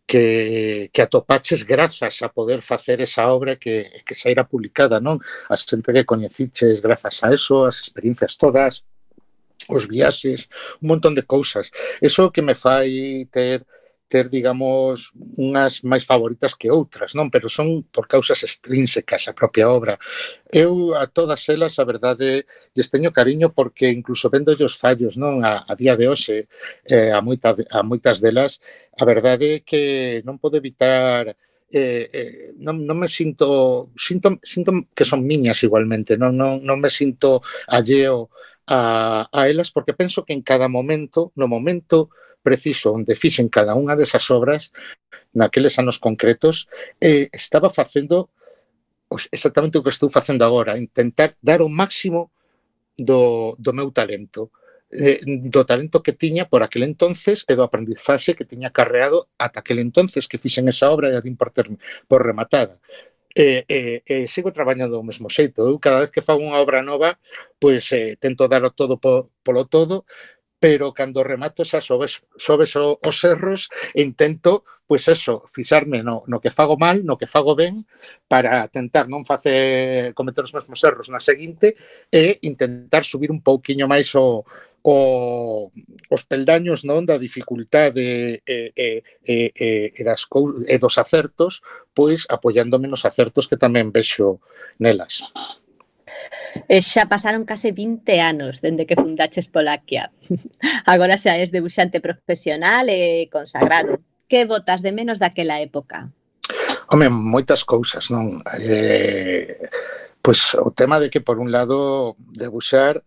que, 0.10 0.90
que 0.92 1.04
atopaches 1.04 1.64
grazas 1.64 2.24
a 2.24 2.30
poder 2.30 2.64
facer 2.64 3.00
esa 3.00 3.28
obra 3.28 3.56
que, 3.58 4.02
que 4.04 4.16
saíra 4.18 4.44
publicada, 4.44 4.98
non? 4.98 5.22
A 5.46 5.54
xente 5.54 5.94
que 5.94 6.02
coñeciches 6.02 6.82
grazas 6.82 7.22
a 7.22 7.30
eso, 7.30 7.70
as 7.70 7.78
experiencias 7.78 8.34
todas, 8.34 8.82
os 9.70 9.86
viaxes, 9.86 10.50
un 10.82 10.98
montón 10.98 11.14
de 11.14 11.22
cousas. 11.22 11.70
Eso 12.02 12.34
que 12.34 12.42
me 12.42 12.58
fai 12.58 13.30
ter 13.30 13.62
ter, 14.10 14.26
digamos, 14.28 15.14
unhas 15.38 15.86
máis 15.86 16.04
favoritas 16.04 16.58
que 16.58 16.74
outras, 16.74 17.14
non? 17.14 17.30
Pero 17.30 17.46
son 17.46 17.86
por 17.94 18.10
causas 18.10 18.42
extrínsecas 18.42 19.30
a 19.30 19.38
propia 19.38 19.70
obra. 19.70 20.02
Eu 20.50 20.98
a 20.98 21.06
todas 21.06 21.46
elas, 21.48 21.78
a 21.78 21.86
verdade, 21.86 22.50
lles 22.74 22.90
teño 22.90 23.14
cariño 23.14 23.54
porque 23.54 23.94
incluso 23.94 24.34
vendo 24.34 24.52
os 24.58 24.76
fallos, 24.76 25.14
non? 25.16 25.46
A, 25.46 25.64
a 25.70 25.74
día 25.78 25.94
de 25.94 26.10
hoxe, 26.10 26.50
eh, 26.90 27.14
a, 27.14 27.22
moita, 27.22 27.54
a 27.70 27.80
moitas 27.86 28.18
delas, 28.20 28.60
a 28.98 29.06
verdade 29.06 29.62
é 29.62 29.64
que 29.64 29.84
non 30.26 30.42
podo 30.42 30.58
evitar 30.58 31.38
eh, 31.72 32.10
eh, 32.12 32.54
non, 32.58 32.82
non 32.82 32.98
me 32.98 33.08
sinto, 33.08 33.94
sinto 33.94 34.42
sinto 34.42 34.90
que 34.98 35.06
son 35.06 35.22
miñas 35.22 35.62
igualmente, 35.62 36.18
non, 36.18 36.34
non, 36.34 36.66
non 36.66 36.82
me 36.82 36.90
sinto 36.90 37.46
alleo 37.70 38.34
a, 38.66 39.30
a 39.30 39.40
elas 39.50 39.70
porque 39.70 39.94
penso 39.94 40.26
que 40.26 40.34
en 40.34 40.42
cada 40.42 40.68
momento, 40.68 41.32
no 41.38 41.48
momento 41.48 42.10
preciso 42.42 42.94
onde 42.94 43.16
fixen 43.16 43.48
cada 43.50 43.76
unha 43.76 43.96
desas 43.96 44.26
obras 44.32 44.72
naqueles 45.34 45.78
anos 45.78 45.98
concretos 45.98 46.68
e 46.98 47.30
estaba 47.34 47.70
facendo 47.70 48.30
exactamente 49.32 49.78
o 49.78 49.84
que 49.84 49.90
estou 49.90 50.10
facendo 50.10 50.46
agora, 50.46 50.78
intentar 50.78 51.34
dar 51.42 51.62
o 51.62 51.70
máximo 51.70 52.32
do, 52.98 53.56
do 53.58 53.74
meu 53.74 53.90
talento 53.92 54.52
do 54.90 55.66
talento 55.66 56.02
que 56.02 56.14
tiña 56.14 56.50
por 56.50 56.64
aquel 56.64 56.84
entonces 56.84 57.46
e 57.46 57.54
do 57.54 57.62
aprendizaxe 57.62 58.34
que 58.34 58.46
tiña 58.46 58.74
carreado 58.74 59.30
ata 59.38 59.62
aquel 59.62 59.80
entonces 59.80 60.26
que 60.26 60.42
fixen 60.42 60.66
esa 60.66 60.90
obra 60.90 61.14
e 61.14 61.16
a 61.16 61.22
din 61.22 61.38
por, 61.38 61.54
ter, 61.54 61.70
por 62.10 62.26
rematada. 62.26 62.82
E, 63.30 63.70
e, 63.70 64.02
e 64.02 64.26
sigo 64.26 64.50
traballando 64.50 64.98
do 64.98 65.06
mesmo 65.06 65.30
xeito. 65.30 65.62
Eu 65.62 65.78
cada 65.78 66.02
vez 66.02 66.10
que 66.10 66.26
fago 66.26 66.42
unha 66.42 66.58
obra 66.58 66.82
nova, 66.82 67.22
pois 67.62 67.86
eh, 67.94 68.18
tento 68.18 68.50
dar 68.50 68.66
o 68.66 68.74
todo 68.74 68.98
po, 68.98 69.30
polo 69.46 69.70
todo, 69.70 70.10
pero 70.60 70.92
cando 70.94 71.24
remato 71.24 71.64
xa 71.64 71.80
sobes, 71.80 72.22
sobes 72.36 72.76
os 72.76 73.18
erros 73.24 73.72
intento, 73.96 74.68
pois 74.84 75.08
eso, 75.08 75.48
fixarme 75.48 76.04
no, 76.04 76.28
no 76.28 76.44
que 76.44 76.52
fago 76.52 76.76
mal, 76.76 77.06
no 77.08 77.16
que 77.16 77.32
fago 77.32 77.56
ben, 77.56 77.88
para 78.28 78.68
tentar 78.68 79.08
non 79.08 79.24
facer 79.24 80.12
cometer 80.14 80.44
os 80.44 80.52
mesmos 80.52 80.84
erros 80.84 81.08
na 81.08 81.24
seguinte 81.24 81.80
e 82.12 82.44
intentar 82.44 83.08
subir 83.08 83.32
un 83.32 83.40
pouquiño 83.40 83.88
máis 83.88 84.12
o, 84.20 84.44
o 84.84 85.72
os 86.12 86.22
peldaños 86.28 86.84
non 86.84 87.08
da 87.08 87.16
dificultade 87.16 88.42
e, 88.44 88.74
e, 88.76 88.88
e, 89.24 89.38
e, 89.56 89.68
e, 89.96 90.02
das, 90.04 90.28
e 90.68 90.76
dos 90.76 90.96
acertos, 91.00 91.64
pois 91.96 92.28
apoiándome 92.28 92.92
nos 92.92 93.08
acertos 93.08 93.48
que 93.48 93.62
tamén 93.62 93.96
vexo 93.96 94.44
nelas. 94.82 95.32
E 96.70 96.82
xa 96.86 97.06
pasaron 97.10 97.46
case 97.46 97.74
20 97.74 98.06
anos 98.22 98.62
dende 98.62 98.86
que 98.86 98.98
fundaches 98.98 99.50
Polaquia. 99.50 100.12
Agora 100.86 101.18
xa 101.18 101.38
és 101.38 101.50
debuxante 101.50 102.02
profesional 102.02 102.90
e 102.90 103.30
consagrado. 103.30 104.02
Que 104.30 104.46
botas 104.46 104.86
de 104.86 104.94
menos 104.94 105.18
daquela 105.18 105.58
época? 105.58 106.14
Home, 106.90 107.10
moitas 107.10 107.66
cousas, 107.66 108.10
non? 108.14 108.42
Eh, 108.62 109.58
pois 110.22 110.54
o 110.58 110.70
tema 110.74 111.02
de 111.02 111.10
que 111.10 111.22
por 111.22 111.38
un 111.42 111.50
lado 111.50 112.18
debuxar, 112.34 113.02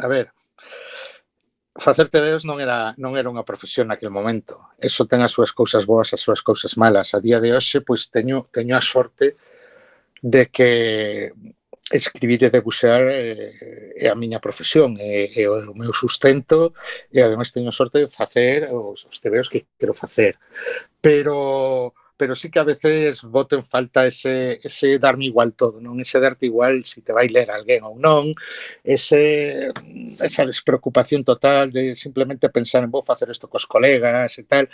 a 0.00 0.06
ver, 0.08 0.32
facer 1.78 2.08
tebeos 2.08 2.42
non 2.44 2.58
era 2.58 2.92
non 2.98 3.14
era 3.14 3.30
unha 3.30 3.46
profesión 3.46 3.88
naquele 3.88 4.12
momento. 4.12 4.74
Eso 4.76 5.06
ten 5.06 5.22
as 5.22 5.32
súas 5.32 5.54
cousas 5.54 5.86
boas, 5.86 6.10
as 6.12 6.20
súas 6.20 6.42
cousas 6.42 6.74
malas. 6.76 7.14
A 7.14 7.22
día 7.22 7.38
de 7.38 7.54
hoxe, 7.54 7.80
pois 7.80 8.10
teño 8.10 8.50
teño 8.50 8.74
a 8.74 8.82
sorte 8.82 9.38
de 10.20 10.50
que 10.50 11.32
escribir 11.90 12.44
e 12.44 12.50
debuxar 12.50 13.02
eh, 13.08 13.96
é 13.96 14.06
a 14.08 14.14
miña 14.14 14.40
profesión, 14.40 14.96
é, 15.00 15.32
é 15.32 15.44
o 15.48 15.74
meu 15.74 15.92
sustento 15.92 16.74
e 17.12 17.20
ademais 17.20 17.52
teño 17.52 17.72
sorte 17.72 17.98
de 18.04 18.08
facer 18.08 18.68
os, 18.72 19.06
os 19.08 19.16
tebeos 19.20 19.48
que 19.48 19.66
quero 19.78 19.94
facer. 19.94 20.36
Pero 21.00 21.94
pero 22.18 22.34
sí 22.34 22.50
que 22.50 22.58
a 22.58 22.64
veces 22.64 23.22
voto 23.22 23.54
en 23.54 23.62
falta 23.62 24.04
ese, 24.04 24.58
ese 24.62 24.98
darme 24.98 25.26
igual 25.26 25.54
todo, 25.54 25.80
non? 25.80 26.02
Ese 26.02 26.18
darte 26.18 26.50
igual 26.50 26.82
se 26.84 26.98
si 26.98 27.00
te 27.06 27.14
vai 27.14 27.30
ler 27.30 27.46
alguén 27.46 27.86
ou 27.86 27.94
non, 27.94 28.34
ese, 28.82 29.70
esa 30.18 30.42
despreocupación 30.42 31.22
total 31.22 31.70
de 31.70 31.94
simplemente 31.94 32.50
pensar 32.50 32.82
en 32.82 32.90
vou 32.90 33.06
facer 33.06 33.30
isto 33.30 33.46
cos 33.46 33.70
colegas 33.70 34.34
e 34.34 34.44
tal, 34.50 34.66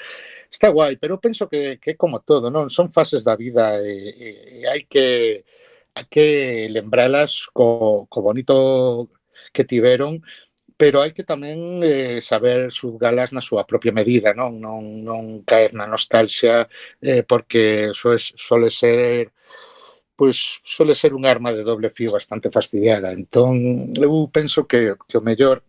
está 0.48 0.72
guai, 0.72 0.96
pero 0.96 1.20
penso 1.20 1.44
que, 1.46 1.76
que 1.78 2.00
como 2.00 2.24
todo, 2.24 2.48
non? 2.48 2.72
Son 2.72 2.88
fases 2.88 3.22
da 3.28 3.36
vida 3.36 3.76
e, 3.84 3.92
e, 3.92 4.28
e 4.64 4.66
hai 4.66 4.88
que 4.88 5.44
hai 5.94 6.06
que 6.10 6.68
lembralas 6.70 7.46
co, 7.54 8.06
co 8.10 8.18
bonito 8.22 9.10
que 9.54 9.64
tiveron 9.64 10.22
pero 10.76 11.00
hai 11.02 11.14
que 11.14 11.22
tamén 11.22 11.80
eh, 11.86 12.18
saber 12.18 12.74
xuzgalas 12.74 13.30
na 13.30 13.38
súa 13.38 13.62
propia 13.62 13.94
medida, 13.94 14.34
non 14.34 14.58
non, 14.58 14.82
non 15.06 15.46
caer 15.46 15.70
na 15.70 15.86
nostalgia 15.86 16.66
eh, 16.98 17.22
porque 17.22 17.94
eso 17.94 18.10
es, 18.10 18.34
sole 18.34 18.68
ser 18.70 19.30
pois 20.18 20.60
sole 20.66 20.94
ser 20.94 21.14
un 21.14 21.26
arma 21.26 21.54
de 21.54 21.62
doble 21.62 21.90
fío 21.90 22.12
bastante 22.12 22.50
fastidiada. 22.50 23.14
Entón, 23.14 23.94
eu 23.98 24.28
penso 24.30 24.66
que, 24.66 24.98
que 25.08 25.18
o 25.18 25.22
mellor 25.22 25.62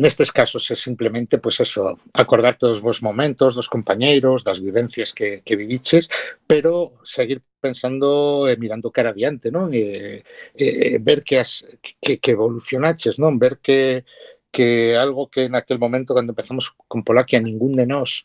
Nestes 0.00 0.32
casos 0.32 0.64
é 0.72 0.76
simplemente, 0.76 1.36
pois 1.36 1.60
eso, 1.60 1.84
acordarte 2.16 2.64
dos 2.64 2.80
vos 2.80 3.04
momentos, 3.04 3.52
dos 3.52 3.68
compañeiros, 3.68 4.40
das 4.40 4.56
vivencias 4.56 5.12
que, 5.12 5.44
que 5.44 5.60
viviches, 5.60 6.08
pero 6.48 6.96
seguir 7.04 7.44
pensando 7.60 8.48
e 8.48 8.56
mirando 8.56 8.88
cara 8.88 9.12
adiante, 9.12 9.52
non? 9.52 9.68
E, 9.76 10.24
e, 10.56 10.96
ver 11.04 11.20
que, 11.20 11.36
as, 11.36 11.68
que, 12.00 12.16
que 12.16 12.32
evolucionaches, 12.32 13.20
non? 13.20 13.36
Ver 13.36 13.60
que, 13.60 14.08
que 14.48 14.96
algo 14.96 15.28
que 15.28 15.52
naquel 15.52 15.76
momento 15.76 16.16
cando 16.16 16.32
empezamos 16.32 16.72
con 16.88 17.04
Polaquia 17.04 17.36
ningún 17.36 17.76
de 17.76 17.84
nós 17.84 18.24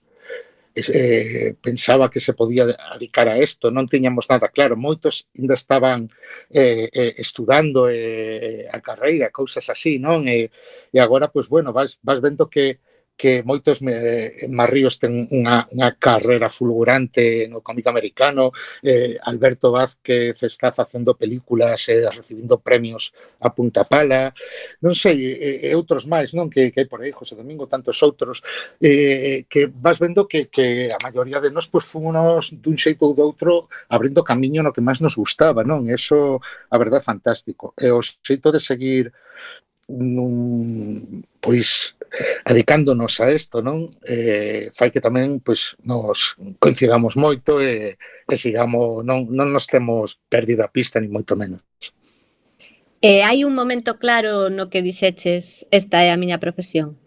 eh, 0.76 1.56
pensaba 1.62 2.10
que 2.10 2.20
se 2.20 2.34
podía 2.34 2.68
dedicar 2.68 3.30
a 3.32 3.40
isto, 3.40 3.72
non 3.72 3.88
tiñamos 3.88 4.28
nada 4.28 4.52
claro, 4.52 4.76
moitos 4.76 5.32
ainda 5.32 5.56
estaban 5.56 6.12
eh, 6.52 6.92
eh, 6.92 7.16
estudando 7.16 7.88
eh, 7.88 8.68
a 8.68 8.84
carreira, 8.84 9.32
cousas 9.32 9.64
así, 9.72 9.98
non? 9.98 10.28
E, 10.28 10.52
e 10.92 10.98
agora, 11.00 11.32
pois, 11.32 11.48
bueno, 11.48 11.72
vas, 11.72 11.96
vas 12.04 12.20
vendo 12.20 12.52
que 12.52 12.84
que 13.17 13.43
moitos 13.43 13.82
me, 13.82 13.95
Marríos 14.51 14.99
ten 14.99 15.23
unha, 15.32 15.63
unha 15.71 15.89
carreira 15.95 16.51
fulgurante 16.51 17.47
no 17.47 17.63
cómic 17.63 17.88
americano, 17.88 18.51
eh, 18.84 19.15
Alberto 19.23 19.71
Vázquez 19.71 20.36
está 20.43 20.75
facendo 20.75 21.15
películas 21.15 21.88
e 21.88 22.04
eh, 22.04 22.12
recibindo 22.12 22.60
premios 22.60 23.15
a 23.39 23.56
punta 23.56 23.88
pala, 23.88 24.36
non 24.84 24.91
sei, 24.91 25.32
e, 25.32 25.71
e 25.71 25.75
outros 25.80 26.04
máis, 26.04 26.36
non, 26.36 26.51
que, 26.51 26.75
que 26.75 26.84
hai 26.84 26.88
por 26.91 26.99
aí, 26.99 27.15
José 27.15 27.39
Domingo, 27.39 27.71
tantos 27.71 28.04
outros, 28.04 28.43
eh, 28.84 29.47
que 29.47 29.71
vas 29.71 29.95
vendo 29.95 30.28
que, 30.28 30.51
que 30.51 30.91
a 30.91 30.99
maioría 30.99 31.39
de 31.39 31.56
nós 31.56 31.71
pues, 31.71 31.88
fomos 31.88 32.51
dun 32.51 32.75
xeito 32.75 33.08
ou 33.08 33.15
do 33.15 33.23
outro 33.23 33.71
abrindo 33.88 34.28
camiño 34.28 34.60
no 34.60 34.75
que 34.75 34.84
máis 34.84 34.99
nos 34.99 35.15
gustaba, 35.15 35.63
non? 35.63 35.88
Eso, 35.88 36.43
a 36.67 36.75
verdade, 36.75 37.08
fantástico. 37.08 37.71
E 37.80 37.88
o 37.95 38.04
xeito 38.04 38.51
de 38.51 38.60
seguir 38.60 39.15
nun, 39.88 41.21
pois 41.39 41.93
adicándonos 42.46 43.20
a 43.20 43.32
isto, 43.32 43.62
non? 43.62 43.89
Eh, 44.08 44.72
fai 44.74 44.89
que 44.91 45.04
tamén 45.04 45.41
pois, 45.44 45.76
nos 45.84 46.39
coincidamos 46.60 47.15
moito 47.20 47.60
e, 47.60 47.98
e 48.00 48.36
sigamos, 48.36 49.04
non, 49.04 49.28
non 49.30 49.52
nos 49.52 49.68
temos 49.68 50.22
perdido 50.30 50.63
a 50.63 50.72
pista, 50.72 51.02
ni 51.02 51.08
moito 51.08 51.36
menos. 51.36 51.62
E 53.02 53.20
eh, 53.20 53.22
hai 53.22 53.44
un 53.44 53.54
momento 53.54 54.00
claro 54.00 54.50
no 54.50 54.72
que 54.72 54.82
dixeches 54.82 55.68
esta 55.70 56.02
é 56.02 56.10
a 56.10 56.18
miña 56.18 56.41
profesión? 56.41 56.98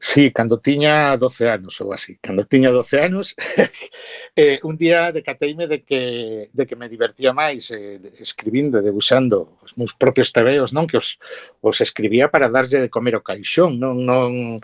Sí, 0.00 0.30
cando 0.30 0.60
tiña 0.60 1.16
12 1.16 1.48
anos 1.48 1.80
ou 1.80 1.92
así. 1.92 2.18
Cando 2.22 2.46
tiña 2.46 2.70
12 2.70 3.00
anos 3.02 3.34
eh, 4.38 4.60
un 4.62 4.78
día 4.78 5.10
decateime 5.10 5.66
de 5.66 5.82
que, 5.82 6.48
de 6.52 6.64
que 6.64 6.78
me 6.78 6.86
divertía 6.86 7.34
máis 7.34 7.74
eh, 7.74 7.98
escribindo 8.22 8.78
e 8.78 8.86
debuxando 8.86 9.58
os 9.66 9.74
meus 9.74 9.98
propios 9.98 10.30
tebeos, 10.30 10.70
non? 10.70 10.86
Que 10.86 11.02
os, 11.02 11.18
os 11.58 11.82
escribía 11.82 12.30
para 12.30 12.46
darlle 12.46 12.78
de 12.78 12.86
comer 12.86 13.18
o 13.18 13.26
caixón, 13.26 13.82
non, 13.82 13.98
non 14.06 14.62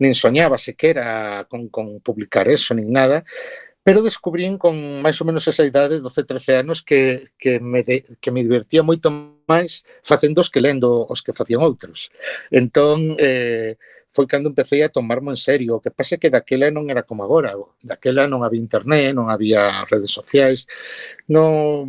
nin 0.00 0.16
soñaba 0.16 0.56
sequera 0.56 1.44
con, 1.52 1.68
con 1.68 2.00
publicar 2.00 2.48
eso, 2.48 2.72
nin 2.72 2.88
nada, 2.88 3.20
pero 3.84 4.00
descubrín 4.00 4.56
con 4.56 5.04
máis 5.04 5.20
ou 5.20 5.28
menos 5.28 5.44
esa 5.44 5.68
idade, 5.68 6.00
12, 6.00 6.24
13 6.24 6.64
anos, 6.64 6.80
que, 6.80 7.28
que, 7.36 7.60
me, 7.60 7.84
de, 7.84 8.08
que 8.24 8.32
me 8.32 8.40
divertía 8.40 8.80
moito 8.80 9.12
máis 9.44 9.84
facendo 10.00 10.40
os 10.40 10.48
que 10.48 10.64
lendo 10.64 11.04
os 11.04 11.20
que 11.20 11.36
facían 11.36 11.60
outros. 11.60 12.08
Entón, 12.48 13.20
eh, 13.20 13.76
foi 14.10 14.26
cando 14.26 14.48
empecé 14.50 14.82
a 14.82 14.88
tomarmo 14.88 15.30
en 15.30 15.36
serio. 15.36 15.76
O 15.76 15.80
que 15.80 15.90
pasa 15.90 16.16
é 16.16 16.18
que 16.18 16.30
daquela 16.30 16.70
non 16.70 16.90
era 16.90 17.06
como 17.06 17.22
agora. 17.22 17.54
Daquela 17.82 18.26
non 18.26 18.42
había 18.42 18.58
internet, 18.58 19.14
non 19.14 19.30
había 19.30 19.86
redes 19.86 20.10
sociais. 20.10 20.66
Non 21.30 21.86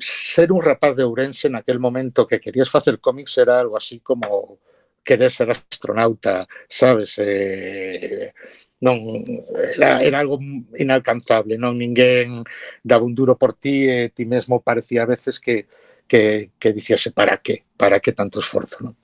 ser 0.00 0.52
un 0.52 0.60
rapaz 0.60 0.92
de 0.94 1.08
Ourense 1.08 1.48
naquel 1.48 1.80
momento 1.80 2.28
que 2.28 2.40
querías 2.40 2.68
facer 2.68 3.00
cómics 3.00 3.36
era 3.40 3.60
algo 3.60 3.76
así 3.76 4.00
como 4.04 4.60
querer 5.00 5.32
ser 5.32 5.48
astronauta, 5.50 6.44
sabes? 6.68 7.16
Eh, 7.16 8.32
non 8.84 9.00
era, 9.74 10.04
era 10.04 10.20
algo 10.20 10.38
inalcanzable, 10.78 11.58
non 11.58 11.74
ninguén 11.74 12.44
daba 12.84 13.08
un 13.08 13.16
duro 13.16 13.34
por 13.34 13.56
ti 13.56 13.88
e 13.88 14.12
ti 14.14 14.28
mesmo 14.28 14.60
parecía 14.62 15.02
a 15.02 15.10
veces 15.10 15.40
que 15.40 15.66
que, 16.08 16.50
que 16.58 16.72
dicíase 16.72 17.12
para 17.12 17.36
que, 17.38 17.64
para 17.76 18.00
que 18.00 18.12
tanto 18.12 18.40
esforzo, 18.40 18.78
non? 18.80 18.96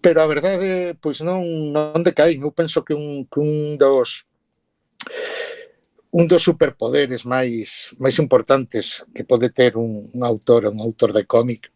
pero 0.00 0.22
a 0.22 0.26
verdade 0.26 0.96
pois 1.00 1.20
non 1.20 1.44
non 1.72 2.02
decaín, 2.02 2.42
eu 2.42 2.52
penso 2.52 2.84
que 2.86 2.94
un 2.96 3.28
que 3.28 3.40
un 3.40 3.76
dos 3.76 4.26
un 6.10 6.26
dos 6.26 6.42
superpoderes 6.42 7.22
máis 7.24 7.94
máis 8.02 8.16
importantes 8.18 9.04
que 9.14 9.24
pode 9.24 9.48
ter 9.50 9.76
un, 9.76 10.10
un 10.10 10.22
autor, 10.24 10.66
un 10.72 10.80
autor 10.80 11.12
de 11.12 11.24
cómic 11.24 11.70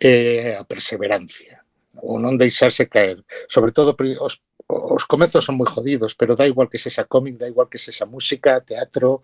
é 0.00 0.56
a 0.56 0.64
perseverancia, 0.64 1.62
ou 2.00 2.18
non 2.18 2.40
deixarse 2.40 2.88
caer, 2.88 3.22
sobre 3.48 3.72
todo 3.72 3.94
os 4.20 4.34
os 4.70 5.04
comezos 5.04 5.44
son 5.44 5.58
moi 5.58 5.66
jodidos, 5.66 6.14
pero 6.14 6.38
da 6.38 6.46
igual 6.46 6.70
que 6.70 6.78
sexa 6.78 7.04
cómic, 7.04 7.34
da 7.34 7.50
igual 7.50 7.66
que 7.66 7.78
sexa 7.78 8.06
música, 8.06 8.62
teatro, 8.62 9.22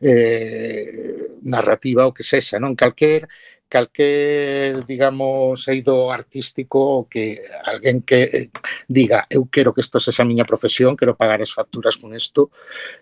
eh, 0.00 1.32
narrativa, 1.42 2.04
o 2.04 2.12
que 2.12 2.20
sexa, 2.20 2.60
non? 2.60 2.76
Calquer 2.76 3.24
calquer, 3.72 4.84
digamos, 4.84 5.66
eido 5.66 6.12
artístico 6.12 7.08
que 7.08 7.40
alguén 7.64 8.04
que 8.04 8.52
diga 8.84 9.24
eu 9.32 9.48
quero 9.48 9.72
que 9.72 9.80
isto 9.80 9.96
sexa 9.96 10.20
a 10.20 10.28
miña 10.28 10.44
profesión, 10.44 10.92
quero 10.92 11.16
pagar 11.16 11.40
as 11.40 11.56
facturas 11.56 11.96
con 11.96 12.12
isto, 12.12 12.52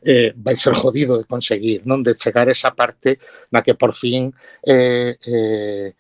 eh, 0.07 0.31
vai 0.39 0.55
ser 0.55 0.79
jodido 0.79 1.19
de 1.19 1.27
conseguir, 1.27 1.83
non? 1.91 2.07
De 2.07 2.15
chegar 2.15 2.47
a 2.47 2.55
esa 2.55 2.71
parte 2.71 3.19
na 3.51 3.67
que 3.67 3.75
por 3.75 3.91
fin 3.91 4.31
eh, 4.63 5.19
eh, 5.19 5.91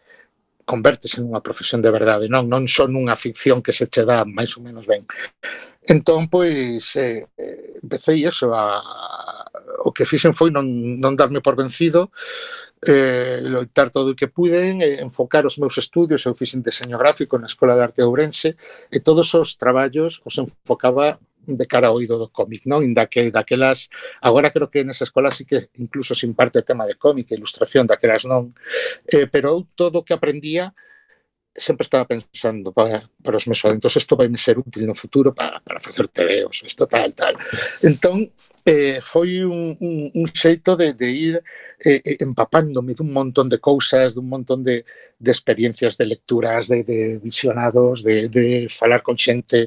convertes 0.62 1.18
en 1.18 1.26
unha 1.26 1.42
profesión 1.42 1.82
de 1.82 1.90
verdade, 1.90 2.30
non? 2.30 2.46
Non 2.46 2.70
son 2.70 2.94
unha 2.94 3.18
ficción 3.18 3.58
que 3.58 3.74
se 3.74 3.90
che 3.90 4.06
dá 4.06 4.22
máis 4.22 4.54
ou 4.54 4.62
menos 4.62 4.86
ben. 4.86 5.02
Entón, 5.82 6.30
pois, 6.30 6.94
eh, 6.94 7.26
empecé 7.82 8.22
eso 8.22 8.54
a, 8.54 8.78
o 9.90 9.92
que 9.92 10.06
fixen 10.06 10.32
foi 10.32 10.54
non, 10.54 10.64
non 11.02 11.18
darme 11.18 11.42
por 11.42 11.58
vencido, 11.58 12.14
eh, 12.86 13.42
loitar 13.42 13.90
todo 13.90 14.14
o 14.14 14.18
que 14.18 14.30
puden, 14.30 14.80
eh, 14.80 15.02
enfocar 15.02 15.44
os 15.44 15.58
meus 15.58 15.76
estudios, 15.76 16.24
eu 16.24 16.38
fixen 16.38 16.62
diseño 16.62 16.96
gráfico 16.96 17.36
na 17.36 17.50
Escola 17.50 17.74
de 17.74 17.82
Arte 17.82 18.00
de 18.00 18.08
Ourense, 18.08 18.56
e 18.88 18.98
todos 19.02 19.34
os 19.34 19.58
traballos 19.58 20.22
os 20.24 20.34
enfocaba 20.38 21.18
de 21.46 21.66
cara 21.66 21.88
ao 21.88 21.96
oído 21.96 22.16
do 22.18 22.28
cómic, 22.28 22.68
non? 22.68 22.84
Inda 22.84 23.10
que 23.10 23.28
daquelas, 23.34 23.88
agora 24.20 24.52
creo 24.52 24.70
que 24.70 24.84
nesa 24.84 25.04
escola 25.04 25.34
sí 25.34 25.44
que 25.44 25.68
incluso 25.80 26.14
se 26.14 26.24
imparte 26.28 26.62
tema 26.62 26.86
de 26.86 26.94
cómic 26.94 27.32
e 27.32 27.36
ilustración, 27.36 27.88
daquelas 27.88 28.24
non, 28.24 28.54
eh, 29.08 29.26
pero 29.26 29.48
eu 29.50 29.58
todo 29.74 30.00
o 30.00 30.04
que 30.06 30.14
aprendía 30.14 30.72
sempre 31.56 31.82
estaba 31.82 32.06
pensando 32.06 32.72
para, 32.72 33.10
para 33.22 33.36
os 33.36 33.46
meus 33.46 33.64
alunos, 33.64 33.96
isto 33.96 34.16
vai 34.16 34.28
me 34.28 34.38
ser 34.38 34.58
útil 34.58 34.86
no 34.86 34.94
futuro 34.94 35.34
para, 35.34 35.60
para 35.60 35.80
facer 35.80 36.06
tebeos, 36.08 36.62
isto 36.64 36.86
tal, 36.86 37.12
tal. 37.12 37.34
Entón, 37.82 38.30
eh, 38.70 39.00
foi 39.02 39.42
un, 39.42 39.74
un, 39.80 40.10
un 40.14 40.26
xeito 40.30 40.76
de, 40.76 40.94
de 40.94 41.08
ir 41.10 41.34
eh, 41.82 42.00
eh, 42.04 42.16
empapándome 42.20 42.94
dun 42.94 43.10
montón 43.10 43.48
de 43.50 43.58
cousas, 43.58 44.14
dun 44.14 44.30
montón 44.30 44.62
de, 44.62 44.84
de 45.18 45.30
experiencias 45.30 45.98
de 45.98 46.06
lecturas, 46.06 46.68
de, 46.68 46.84
de 46.84 47.18
visionados, 47.18 48.04
de, 48.06 48.28
de 48.28 48.68
falar 48.70 49.02
con 49.02 49.18
xente, 49.18 49.66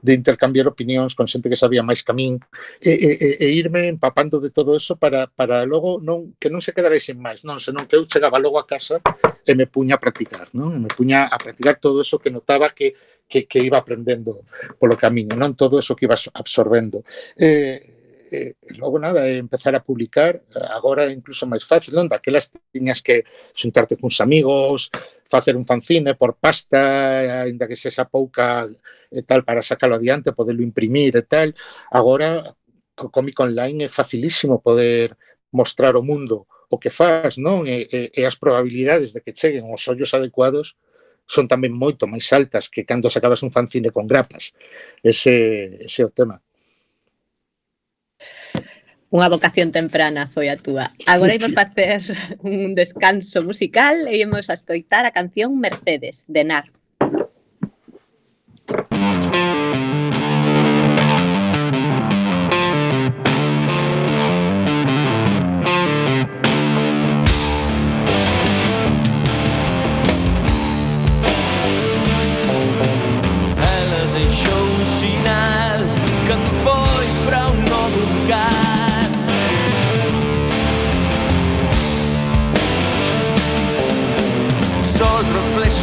de 0.00 0.12
intercambiar 0.14 0.70
opinións 0.70 1.18
con 1.18 1.26
xente 1.26 1.50
que 1.50 1.58
sabía 1.58 1.82
máis 1.82 2.06
que 2.06 2.14
min, 2.14 2.38
e, 2.78 2.92
e, 2.94 3.10
e 3.42 3.46
irme 3.58 3.90
empapando 3.90 4.38
de 4.38 4.54
todo 4.54 4.78
eso 4.78 4.94
para, 4.94 5.26
para 5.26 5.66
logo 5.66 5.98
non, 5.98 6.38
que 6.38 6.46
non 6.46 6.62
se 6.62 6.70
quedara 6.70 6.94
sin 7.02 7.18
máis, 7.18 7.42
non, 7.42 7.58
senón 7.58 7.90
que 7.90 7.98
eu 7.98 8.06
chegaba 8.06 8.38
logo 8.38 8.62
a 8.62 8.68
casa 8.70 9.02
e 9.42 9.52
me 9.58 9.66
puña 9.66 9.98
a 9.98 10.02
practicar, 10.02 10.46
non? 10.54 10.70
E 10.70 10.78
me 10.78 10.90
puña 10.94 11.26
a 11.26 11.36
practicar 11.42 11.82
todo 11.82 11.98
eso 12.06 12.22
que 12.22 12.30
notaba 12.30 12.70
que 12.70 12.94
que, 13.24 13.48
que 13.48 13.58
iba 13.58 13.80
aprendendo 13.80 14.44
polo 14.78 15.00
camiño, 15.00 15.32
non 15.34 15.56
todo 15.56 15.80
eso 15.80 15.96
que 15.96 16.04
iba 16.04 16.14
absorbendo. 16.36 17.02
Eh, 17.40 18.03
e 18.30 18.56
logo 18.78 18.98
nada, 18.98 19.26
é 19.26 19.38
empezar 19.38 19.74
a 19.74 19.80
publicar 19.80 20.36
eh, 20.36 20.68
agora 20.70 21.12
incluso 21.12 21.46
máis 21.46 21.64
fácil, 21.64 21.92
non? 21.94 22.08
Daquelas 22.08 22.52
tiñas 22.72 23.00
que 23.04 23.24
xuntarte 23.52 24.00
cuns 24.00 24.20
amigos, 24.20 24.88
facer 25.28 25.56
un 25.56 25.66
fanzine 25.66 26.14
por 26.14 26.36
pasta, 26.38 27.44
aínda 27.44 27.68
que 27.68 27.76
sexa 27.76 28.08
pouca 28.08 28.68
e 29.12 29.22
tal, 29.22 29.44
para 29.44 29.62
sacalo 29.62 29.94
adiante, 29.94 30.34
poderlo 30.34 30.62
imprimir 30.62 31.14
e 31.16 31.24
tal. 31.24 31.52
Agora, 31.90 32.54
co 32.94 33.10
cómic 33.10 33.38
online 33.42 33.86
é 33.86 33.90
facilísimo 33.90 34.62
poder 34.62 35.16
mostrar 35.52 35.94
ao 35.94 36.02
mundo 36.02 36.46
o 36.70 36.78
que 36.78 36.90
faz, 36.90 37.36
non? 37.36 37.66
E, 37.66 37.86
e, 37.90 38.00
e 38.18 38.20
as 38.24 38.34
probabilidades 38.34 39.12
de 39.14 39.20
que 39.22 39.34
cheguen 39.34 39.70
os 39.70 39.82
ollos 39.86 40.14
adecuados 40.14 40.74
son 41.26 41.48
tamén 41.48 41.72
moito 41.72 42.04
máis 42.04 42.28
altas 42.36 42.68
que 42.68 42.84
cando 42.84 43.08
sacabas 43.08 43.40
un 43.46 43.54
fanzine 43.54 43.90
con 43.94 44.04
grapas. 44.06 44.52
Ese, 45.00 45.78
ese 45.80 46.02
é 46.02 46.06
o 46.06 46.12
tema 46.12 46.42
unha 49.14 49.30
vocación 49.30 49.70
temprana 49.70 50.26
foi 50.26 50.50
a 50.50 50.58
túa. 50.58 50.90
Agora 51.06 51.38
imos 51.38 51.54
facer 51.54 52.02
un 52.42 52.74
descanso 52.74 53.46
musical 53.46 54.10
e 54.10 54.18
imos 54.18 54.50
a 54.50 54.58
escoitar 54.58 55.06
a 55.06 55.14
canción 55.14 55.54
Mercedes, 55.62 56.26
de 56.26 56.42
Nar. 56.42 56.66
Thank. 58.66 59.13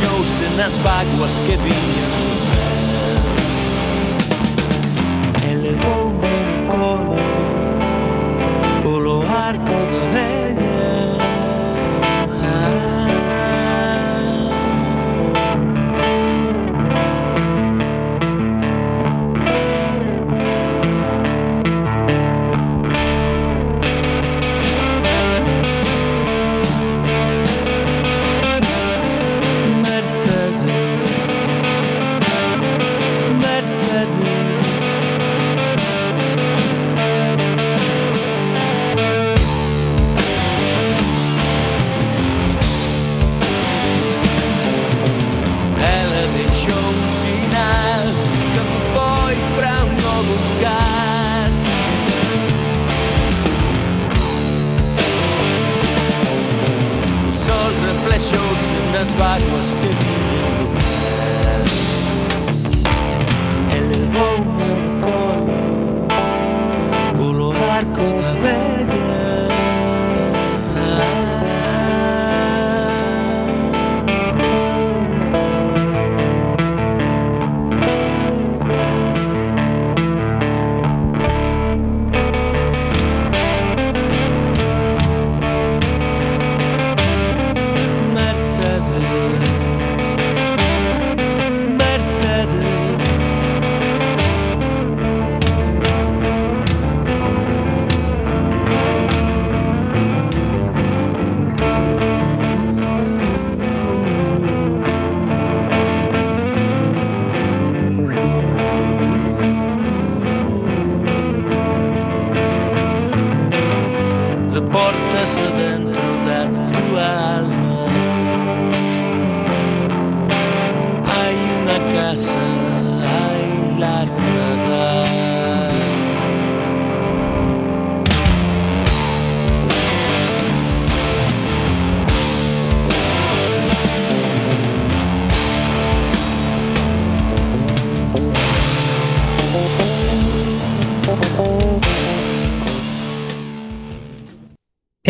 deixou-se 0.02 0.46
nas 0.58 0.78
mágoas 0.80 1.40
que 1.42 1.58
vinha. 1.58 2.08
Elevou 5.52 6.10
meu 6.10 6.68
colo 6.68 7.16
pelo 8.82 9.22
arco 9.30 9.72
da 10.11 10.11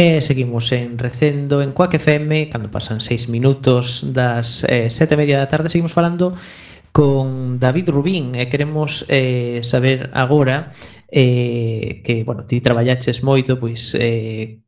E 0.01 0.17
seguimos 0.25 0.71
en 0.71 0.97
Recendo 0.97 1.61
en 1.61 1.77
Coac 1.77 1.93
FM 1.93 2.49
Cando 2.49 2.73
pasan 2.73 3.05
seis 3.05 3.29
minutos 3.29 4.01
das 4.01 4.65
eh, 4.65 4.89
sete 4.89 5.13
e 5.13 5.19
media 5.21 5.37
da 5.37 5.45
tarde 5.45 5.69
Seguimos 5.69 5.93
falando 5.93 6.33
con 6.89 7.61
David 7.61 7.93
Rubín 7.93 8.33
E 8.33 8.49
queremos 8.49 9.05
eh, 9.13 9.61
saber 9.61 10.09
agora 10.17 10.73
eh, 11.05 12.01
Que, 12.01 12.25
bueno, 12.25 12.49
ti 12.49 12.65
traballaches 12.65 13.21
moito 13.21 13.61
Pois 13.61 13.93
eh, 13.93 14.65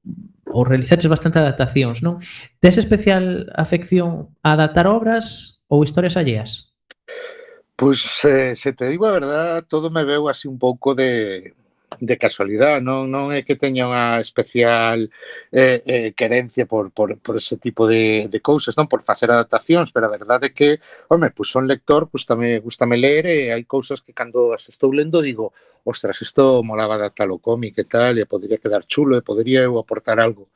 ou 0.54 0.62
realizaches 0.62 1.10
bastante 1.10 1.42
adaptacións, 1.42 2.06
non? 2.06 2.22
Tes 2.62 2.78
especial 2.78 3.50
afección 3.58 4.38
a 4.46 4.54
adaptar 4.54 4.86
obras 4.86 5.66
ou 5.66 5.82
historias 5.82 6.14
alleas? 6.14 6.78
Pois, 7.74 8.06
pues, 8.06 8.30
eh, 8.30 8.54
se 8.54 8.70
te 8.70 8.86
digo 8.86 9.10
a 9.10 9.18
verdad, 9.18 9.66
todo 9.66 9.90
me 9.90 10.06
veu 10.06 10.30
así 10.30 10.46
un 10.46 10.62
pouco 10.62 10.94
de, 10.94 11.58
de 12.00 12.16
casualidade, 12.18 12.82
non 12.82 13.10
non 13.12 13.30
é 13.36 13.46
que 13.46 13.60
teña 13.60 13.90
unha 13.90 14.18
especial 14.22 15.10
eh, 15.52 15.82
eh, 15.86 16.10
querencia 16.18 16.66
por, 16.66 16.92
por, 16.92 17.18
por 17.20 17.36
ese 17.38 17.58
tipo 17.58 17.86
de, 17.86 18.28
de 18.28 18.40
cousas, 18.40 18.74
non 18.80 18.90
por 18.90 19.02
facer 19.02 19.30
adaptacións, 19.30 19.92
pero 19.94 20.08
a 20.08 20.14
verdade 20.16 20.50
é 20.50 20.56
que, 20.56 20.82
home, 21.10 21.30
pois 21.36 21.50
son 21.50 21.68
lector, 21.70 22.10
gustame, 22.10 22.60
gustame 22.60 22.98
ler 22.98 23.24
e 23.26 23.38
eh, 23.50 23.54
hai 23.54 23.64
cousas 23.68 24.02
que 24.02 24.16
cando 24.16 24.54
as 24.54 24.66
estou 24.70 24.90
lendo 24.94 25.22
digo, 25.22 25.54
ostras, 25.84 26.22
isto 26.22 26.64
molaba 26.64 26.96
adaptar 26.96 27.30
o 27.30 27.40
cómic 27.40 27.78
e 27.80 27.86
tal, 27.86 28.18
e 28.18 28.26
podría 28.26 28.58
quedar 28.58 28.84
chulo 28.88 29.18
e 29.18 29.26
podría 29.26 29.62
eu 29.68 29.78
aportar 29.78 30.20
algo 30.20 30.50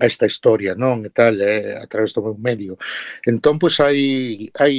a 0.00 0.06
esta 0.06 0.26
historia, 0.26 0.74
non? 0.74 1.04
E 1.06 1.10
tal, 1.10 1.34
eh, 1.40 1.78
a 1.78 1.86
través 1.86 2.10
do 2.14 2.22
meu 2.22 2.36
medio. 2.38 2.74
Entón, 3.26 3.58
pois 3.62 3.78
hai 3.80 4.50
hai 4.58 4.74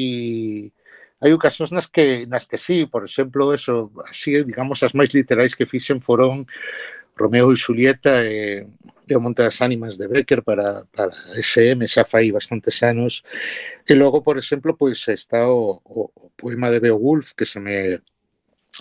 hai 1.23 1.31
ocasións 1.31 1.71
nas 1.71 1.87
que 1.87 2.27
nas 2.27 2.43
que 2.43 2.59
sí, 2.59 2.85
por 2.85 3.07
exemplo, 3.07 3.55
eso, 3.55 3.95
así, 4.03 4.43
digamos, 4.43 4.83
as 4.83 4.91
máis 4.91 5.15
literais 5.15 5.55
que 5.55 5.65
fixen 5.65 6.03
foron 6.03 6.43
Romeo 7.15 7.53
e 7.53 7.57
Julieta 7.57 8.25
e, 8.27 8.65
e 9.07 9.13
o 9.15 9.21
Monte 9.23 9.43
das 9.43 9.61
Ánimas 9.61 9.95
de 9.97 10.11
Becker 10.11 10.43
para, 10.43 10.83
para 10.91 11.15
SM, 11.39 11.87
xa 11.87 12.03
fai 12.03 12.27
bastantes 12.31 12.81
anos. 12.83 13.23
E 13.87 13.93
logo, 13.95 14.19
por 14.19 14.35
exemplo, 14.37 14.75
pois 14.75 14.99
está 15.07 15.47
o, 15.47 15.79
o, 15.85 16.11
o 16.11 16.27
poema 16.35 16.67
de 16.67 16.83
Beowulf 16.83 17.31
que 17.37 17.45
se 17.45 17.59
me 17.59 18.01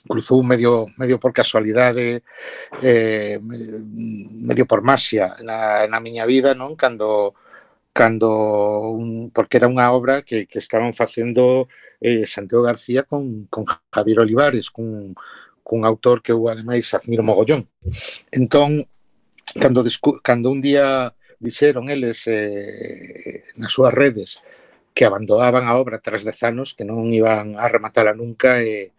cruzou 0.08 0.42
medio 0.42 0.86
medio 0.98 1.20
por 1.20 1.32
casualidade 1.32 2.24
eh, 2.82 3.38
medio 4.48 4.66
por 4.66 4.80
masia 4.80 5.36
na, 5.44 5.86
na 5.86 6.00
miña 6.00 6.24
vida 6.24 6.56
non 6.56 6.74
cando 6.80 7.36
cando 7.92 8.28
un, 8.96 9.28
porque 9.36 9.60
era 9.60 9.68
unha 9.68 9.92
obra 9.92 10.24
que, 10.24 10.48
que 10.48 10.58
estaban 10.58 10.96
facendo 10.96 11.68
eh, 12.02 12.26
Santiago 12.26 12.64
García 12.66 13.04
con, 13.04 13.46
con 13.46 13.64
Javier 13.94 14.20
Olivares, 14.20 14.70
cun, 14.70 15.14
cun 15.62 15.86
autor 15.86 16.20
que 16.20 16.34
eu 16.34 16.50
ademais 16.50 16.90
admiro 16.92 17.22
mogollón. 17.22 17.70
Entón, 18.34 18.84
cando, 19.62 19.86
cando 20.22 20.50
un 20.50 20.60
día 20.60 21.14
dixeron 21.38 21.90
eles 21.90 22.26
eh, 22.26 23.42
nas 23.58 23.70
súas 23.70 23.94
redes 23.94 24.42
que 24.94 25.06
abandonaban 25.06 25.66
a 25.66 25.78
obra 25.78 26.02
tras 26.02 26.22
dez 26.26 26.42
anos, 26.42 26.74
que 26.74 26.84
non 26.84 27.10
iban 27.10 27.56
a 27.56 27.66
rematala 27.70 28.12
nunca 28.12 28.60
e, 28.60 28.92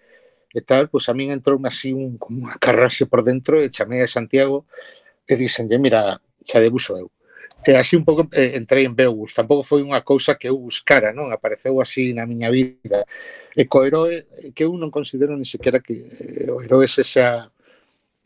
e 0.50 0.62
tal, 0.64 0.90
pois 0.90 1.08
a 1.08 1.14
min 1.14 1.32
entrou 1.32 1.60
así 1.68 1.94
un, 1.94 2.18
como 2.18 2.48
unha 2.48 2.58
carraxe 2.58 3.06
por 3.06 3.22
dentro 3.24 3.60
e 3.62 3.72
chamei 3.72 4.02
a 4.02 4.10
Santiago 4.10 4.66
e 5.28 5.34
dixenlle, 5.38 5.78
mira, 5.80 6.20
xa 6.44 6.60
debuxo 6.60 6.98
eu. 6.98 7.08
E 7.66 7.76
así 7.80 7.96
un 7.96 8.04
pouco 8.04 8.28
eh, 8.36 8.60
entrei 8.60 8.84
en 8.86 8.96
Beowulf. 8.96 9.32
Tampouco 9.32 9.64
foi 9.64 9.80
unha 9.80 10.04
cousa 10.04 10.36
que 10.36 10.52
eu 10.52 10.60
buscara, 10.60 11.16
non? 11.16 11.32
Apareceu 11.32 11.80
así 11.80 12.12
na 12.12 12.28
miña 12.28 12.52
vida. 12.52 13.08
E 13.56 13.64
co 13.72 13.88
heroe, 13.88 14.28
que 14.52 14.68
eu 14.68 14.76
non 14.76 14.92
considero 14.92 15.40
ni 15.40 15.48
sequera 15.48 15.80
que 15.80 16.12
eh, 16.12 16.52
o 16.52 16.60
heroe 16.60 16.92
sexa, 16.92 17.48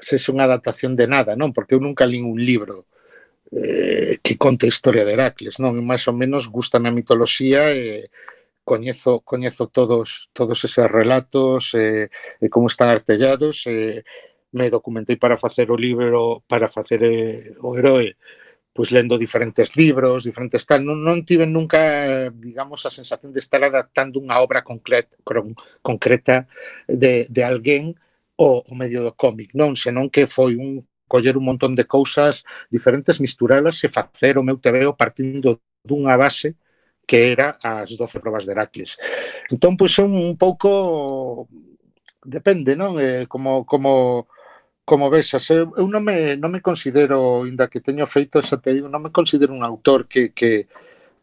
sexa 0.01 0.33
unha 0.33 0.49
adaptación 0.49 0.97
de 0.97 1.05
nada, 1.05 1.37
non? 1.37 1.53
Porque 1.53 1.77
eu 1.77 1.81
nunca 1.83 2.09
lín 2.09 2.25
un 2.25 2.41
libro 2.41 2.89
eh, 3.53 4.17
que 4.25 4.35
conte 4.41 4.65
a 4.65 4.73
historia 4.73 5.05
de 5.05 5.13
Heracles, 5.13 5.61
non? 5.61 5.77
Mais 5.85 6.03
ou 6.09 6.15
menos 6.17 6.49
gustame 6.49 6.89
a 6.89 6.97
mitoloxía 6.97 7.69
e 7.71 8.09
eh, 8.09 8.09
coñezo 8.67 9.21
coñezo 9.23 9.71
todos 9.71 10.27
todos 10.33 10.59
eses 10.67 10.91
relatos 10.91 11.71
eh, 11.73 12.11
e 12.43 12.49
como 12.51 12.67
están 12.67 12.89
artellados 12.91 13.63
eh, 13.71 14.03
me 14.51 14.67
documentei 14.67 15.15
para 15.15 15.39
facer 15.39 15.71
o 15.71 15.79
libro 15.79 16.43
para 16.51 16.67
facer 16.67 16.99
eh, 17.03 17.55
o 17.63 17.79
heroe 17.79 18.19
pois 18.77 18.93
lendo 18.93 19.17
diferentes 19.17 19.73
libros, 19.73 20.29
diferentes 20.29 20.61
tal, 20.69 20.85
non, 20.85 21.01
non 21.01 21.25
tiven 21.25 21.49
nunca, 21.49 22.29
digamos, 22.29 22.85
a 22.85 22.93
sensación 22.93 23.33
de 23.33 23.41
estar 23.41 23.57
adaptando 23.65 24.21
unha 24.21 24.37
obra 24.37 24.61
concreta, 24.61 25.17
concreta 25.81 26.45
de, 26.85 27.25
de 27.25 27.41
alguén 27.41 27.97
o, 28.37 28.61
o 28.61 28.73
medio 28.77 29.01
do 29.01 29.17
cómic, 29.17 29.57
non, 29.57 29.73
senón 29.73 30.13
que 30.13 30.29
foi 30.29 30.53
un 30.53 30.85
coller 31.09 31.41
un 31.41 31.49
montón 31.49 31.73
de 31.73 31.89
cousas 31.89 32.45
diferentes, 32.69 33.17
misturalas 33.17 33.81
e 33.81 33.89
facer 33.89 34.37
o 34.37 34.45
meu 34.45 34.61
tebeo 34.61 34.93
partindo 34.93 35.57
dunha 35.81 36.13
base 36.13 36.53
que 37.09 37.33
era 37.33 37.57
as 37.63 37.97
12 37.97 38.21
probas 38.21 38.45
de 38.45 38.53
Heracles. 38.53 39.01
Entón, 39.49 39.73
pois 39.73 39.97
é 39.97 40.05
un, 40.05 40.13
un 40.13 40.35
pouco 40.37 41.49
depende, 42.21 42.77
non? 42.77 43.01
Eh, 43.01 43.25
como 43.25 43.65
como 43.65 44.29
como 44.87 45.09
vexas, 45.09 45.49
eu, 45.49 45.75
eu 45.75 45.83
non, 45.83 45.99
me, 45.99 46.39
non 46.39 46.47
me 46.47 46.63
considero, 46.63 47.43
inda 47.43 47.67
que 47.67 47.83
teño 47.83 48.07
feito, 48.07 48.39
xa 48.39 48.55
te 48.55 48.71
digo, 48.71 48.87
non 48.87 49.03
me 49.03 49.11
considero 49.11 49.51
un 49.51 49.59
autor 49.59 50.07
que, 50.07 50.31
que, 50.31 50.71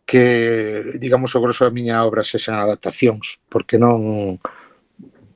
que 0.04 1.00
digamos, 1.00 1.32
o 1.32 1.40
grosso 1.40 1.64
da 1.64 1.72
miña 1.72 2.04
obra 2.04 2.20
sexan 2.20 2.60
adaptacións, 2.60 3.40
porque 3.48 3.80
non, 3.80 4.36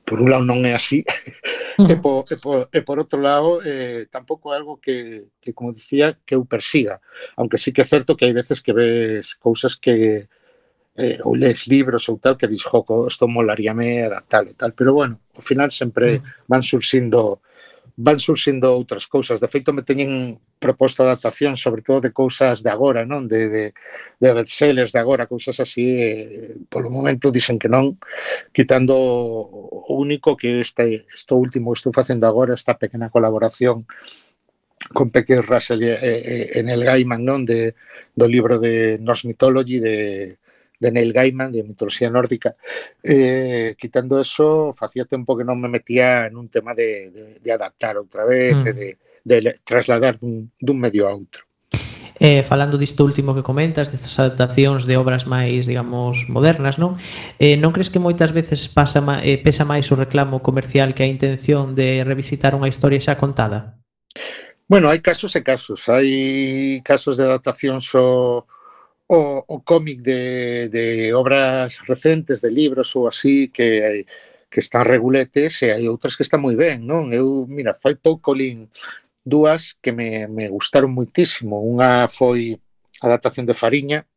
por 0.05 0.21
un 0.21 0.29
lado 0.29 0.45
non 0.45 0.61
é 0.61 0.77
así, 0.77 1.01
e, 1.89 1.97
por, 1.97 2.29
e, 2.29 2.37
por, 2.37 2.69
e 2.69 2.79
por 2.85 3.01
outro 3.01 3.17
lado, 3.17 3.65
eh, 3.65 4.05
tampouco 4.13 4.53
é 4.53 4.61
algo 4.61 4.77
que, 4.77 5.33
que, 5.41 5.49
como 5.49 5.73
dicía, 5.73 6.21
que 6.21 6.37
eu 6.37 6.45
persiga, 6.45 7.01
aunque 7.33 7.57
sí 7.57 7.73
que 7.73 7.81
é 7.81 7.89
certo 7.89 8.13
que 8.13 8.29
hai 8.29 8.33
veces 8.37 8.61
que 8.61 8.77
ves 8.77 9.33
cousas 9.41 9.73
que, 9.73 10.29
eh, 11.01 11.17
ou 11.25 11.33
lees 11.33 11.65
libros 11.65 12.05
ou 12.05 12.21
tal, 12.21 12.37
que 12.37 12.45
dis, 12.45 12.61
joco, 12.61 13.09
isto 13.09 13.25
molaríame 13.25 14.05
adaptar 14.05 14.45
e 14.45 14.53
tal, 14.53 14.77
pero 14.77 14.93
bueno, 14.93 15.17
ao 15.33 15.41
final 15.41 15.73
sempre 15.73 16.21
van 16.45 16.61
surxindo 16.61 17.41
van 17.99 18.15
surxindo 18.17 18.71
outras 18.71 19.03
cousas. 19.03 19.43
De 19.43 19.51
feito, 19.51 19.75
me 19.75 19.83
teñen 19.83 20.39
proposta 20.55 21.03
de 21.03 21.11
adaptación, 21.11 21.59
sobre 21.59 21.83
todo 21.83 21.99
de 21.99 22.15
cousas 22.15 22.63
de 22.63 22.71
agora, 22.71 23.03
non? 23.03 23.27
De, 23.27 23.51
de, 23.51 23.63
de 24.15 24.29
bestsellers 24.31 24.95
de 24.95 25.03
agora, 25.03 25.27
cousas 25.27 25.59
así, 25.59 25.83
eh, 25.99 26.55
polo 26.71 26.87
momento 26.87 27.27
dicen 27.27 27.59
que 27.59 27.67
non, 27.67 27.99
quitando 28.55 28.95
o 28.95 29.91
único 29.99 30.39
que 30.39 30.63
este, 30.63 31.03
este 31.11 31.33
último 31.35 31.75
estou 31.75 31.91
facendo 31.91 32.23
agora, 32.23 32.55
esta 32.55 32.79
pequena 32.79 33.11
colaboración 33.11 33.83
con 34.95 35.11
Peque 35.11 35.43
Russell 35.43 35.83
e, 35.83 35.91
e, 35.99 36.15
e 36.55 36.59
Nel 36.63 36.87
Gaiman, 36.87 37.19
non? 37.19 37.43
De, 37.43 37.75
do 38.15 38.31
libro 38.31 38.63
de 38.63 38.95
Norse 39.03 39.27
Mythology, 39.27 39.83
de, 39.83 40.39
de 40.79 40.91
Neil 40.91 41.13
Gaiman, 41.13 41.51
de 41.51 41.63
mitología 41.63 42.09
nórdica. 42.09 42.55
Eh, 43.03 43.75
quitando 43.77 44.19
eso, 44.19 44.71
facía 44.73 45.05
tempo 45.05 45.35
que 45.35 45.43
non 45.43 45.59
me 45.59 45.67
metía 45.67 46.25
en 46.25 46.39
un 46.39 46.47
tema 46.47 46.71
de, 46.71 47.11
de, 47.11 47.23
de 47.37 47.51
adaptar 47.51 47.99
outra 47.99 48.23
vez, 48.23 48.55
mm. 48.55 48.63
de, 48.63 48.87
de 49.27 49.35
trasladar 49.67 50.17
dun, 50.17 50.49
dun 50.55 50.77
medio 50.79 51.05
a 51.05 51.11
outro. 51.11 51.43
Eh, 52.19 52.43
falando 52.43 52.77
disto 52.77 53.03
último 53.03 53.31
que 53.31 53.43
comentas, 53.43 53.91
destas 53.91 54.19
adaptacións 54.19 54.83
de 54.83 54.99
obras 54.99 55.23
máis, 55.23 55.63
digamos, 55.63 56.27
modernas, 56.27 56.75
non? 56.75 56.99
Eh, 57.39 57.55
non 57.55 57.71
crees 57.71 57.87
que 57.87 57.99
moitas 57.99 58.35
veces 58.35 58.67
pasa 58.67 58.99
eh, 59.23 59.39
pesa 59.39 59.63
máis 59.63 59.87
o 59.91 59.95
reclamo 59.95 60.43
comercial 60.43 60.91
que 60.91 61.07
a 61.07 61.11
intención 61.11 61.79
de 61.79 62.03
revisitar 62.03 62.55
unha 62.55 62.67
historia 62.67 62.99
xa 62.99 63.15
contada? 63.15 63.79
Bueno, 64.67 64.91
hai 64.91 64.99
casos 64.99 65.31
e 65.39 65.41
casos. 65.47 65.87
Hai 65.87 66.83
casos 66.83 67.15
de 67.15 67.23
adaptación 67.23 67.79
só 67.79 68.43
so 68.43 68.58
o, 69.09 69.43
o 69.47 69.57
cómic 69.61 70.01
de, 70.01 70.69
de 70.69 71.13
obras 71.13 71.81
recentes, 71.87 72.41
de 72.41 72.51
libros 72.51 72.95
ou 72.95 73.07
así 73.09 73.49
que 73.49 74.05
que 74.49 74.59
están 74.61 74.83
reguletes 74.83 75.61
e 75.61 75.69
hai 75.69 75.85
outras 75.85 76.17
que 76.17 76.25
están 76.25 76.41
moi 76.41 76.57
ben, 76.57 76.81
non? 76.81 77.13
Eu, 77.13 77.45
mira, 77.45 77.77
fai 77.77 77.93
pouco 77.93 78.33
lin 78.33 78.65
dúas 79.21 79.77
que 79.77 79.93
me, 79.93 80.25
me 80.25 80.49
gustaron 80.49 80.89
moitísimo. 80.89 81.61
Unha 81.61 82.09
foi 82.09 82.57
a 83.01 83.13
adaptación 83.13 83.45
de 83.45 83.53
Fariña, 83.53 84.09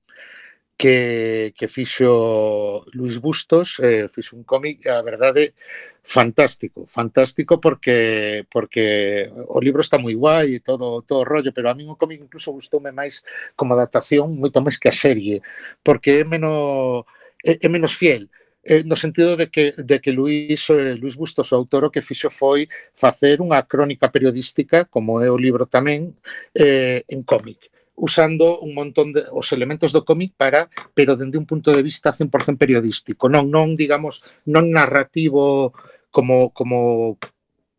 que, 0.82 1.54
que 1.56 1.68
fixo 1.68 2.84
Luis 2.92 3.18
Bustos, 3.18 3.78
eh, 3.78 4.08
fixo 4.10 4.34
un 4.34 4.42
cómic, 4.42 4.84
a 4.88 5.00
verdade, 5.00 5.54
fantástico, 6.02 6.88
fantástico 6.90 7.60
porque 7.60 8.44
porque 8.50 9.30
o 9.46 9.60
libro 9.62 9.80
está 9.80 9.94
moi 10.02 10.18
guai 10.18 10.58
e 10.58 10.64
todo 10.68 11.06
todo 11.06 11.22
o 11.22 11.28
rollo, 11.32 11.54
pero 11.54 11.70
a 11.70 11.78
min 11.78 11.86
o 11.86 11.94
cómic 11.94 12.18
incluso 12.18 12.50
gustoume 12.50 12.90
máis 12.90 13.22
como 13.54 13.78
adaptación, 13.78 14.34
moito 14.34 14.58
máis 14.58 14.74
que 14.74 14.90
a 14.90 14.96
serie, 15.04 15.38
porque 15.86 16.10
é 16.20 16.24
menos 16.26 17.06
é, 17.46 17.62
é 17.62 17.68
menos 17.70 17.94
fiel 17.94 18.26
eh, 18.64 18.82
no 18.82 18.96
sentido 18.98 19.36
de 19.36 19.50
que, 19.54 19.74
de 19.78 20.00
que 20.00 20.10
Luis, 20.10 20.70
eh, 20.70 20.94
Luis 20.98 21.14
Bustos, 21.14 21.52
o 21.52 21.56
autor, 21.56 21.84
o 21.86 21.90
que 21.94 22.02
fixo 22.02 22.30
foi 22.30 22.66
facer 22.94 23.38
unha 23.38 23.62
crónica 23.70 24.10
periodística, 24.10 24.86
como 24.90 25.22
é 25.22 25.30
o 25.30 25.38
libro 25.38 25.66
tamén, 25.66 26.14
eh, 26.54 27.06
en 27.06 27.22
cómic 27.22 27.70
usando 28.02 28.58
un 28.58 28.74
montón 28.74 29.14
de 29.14 29.22
os 29.30 29.54
elementos 29.54 29.94
do 29.94 30.02
cómic 30.02 30.34
para, 30.34 30.66
pero 30.90 31.14
dende 31.14 31.38
un 31.38 31.46
punto 31.46 31.70
de 31.70 31.86
vista 31.86 32.10
100% 32.10 32.58
periodístico, 32.58 33.30
non 33.30 33.46
non 33.46 33.78
digamos, 33.78 34.34
non 34.50 34.74
narrativo 34.74 35.70
como 36.10 36.50
como 36.50 37.14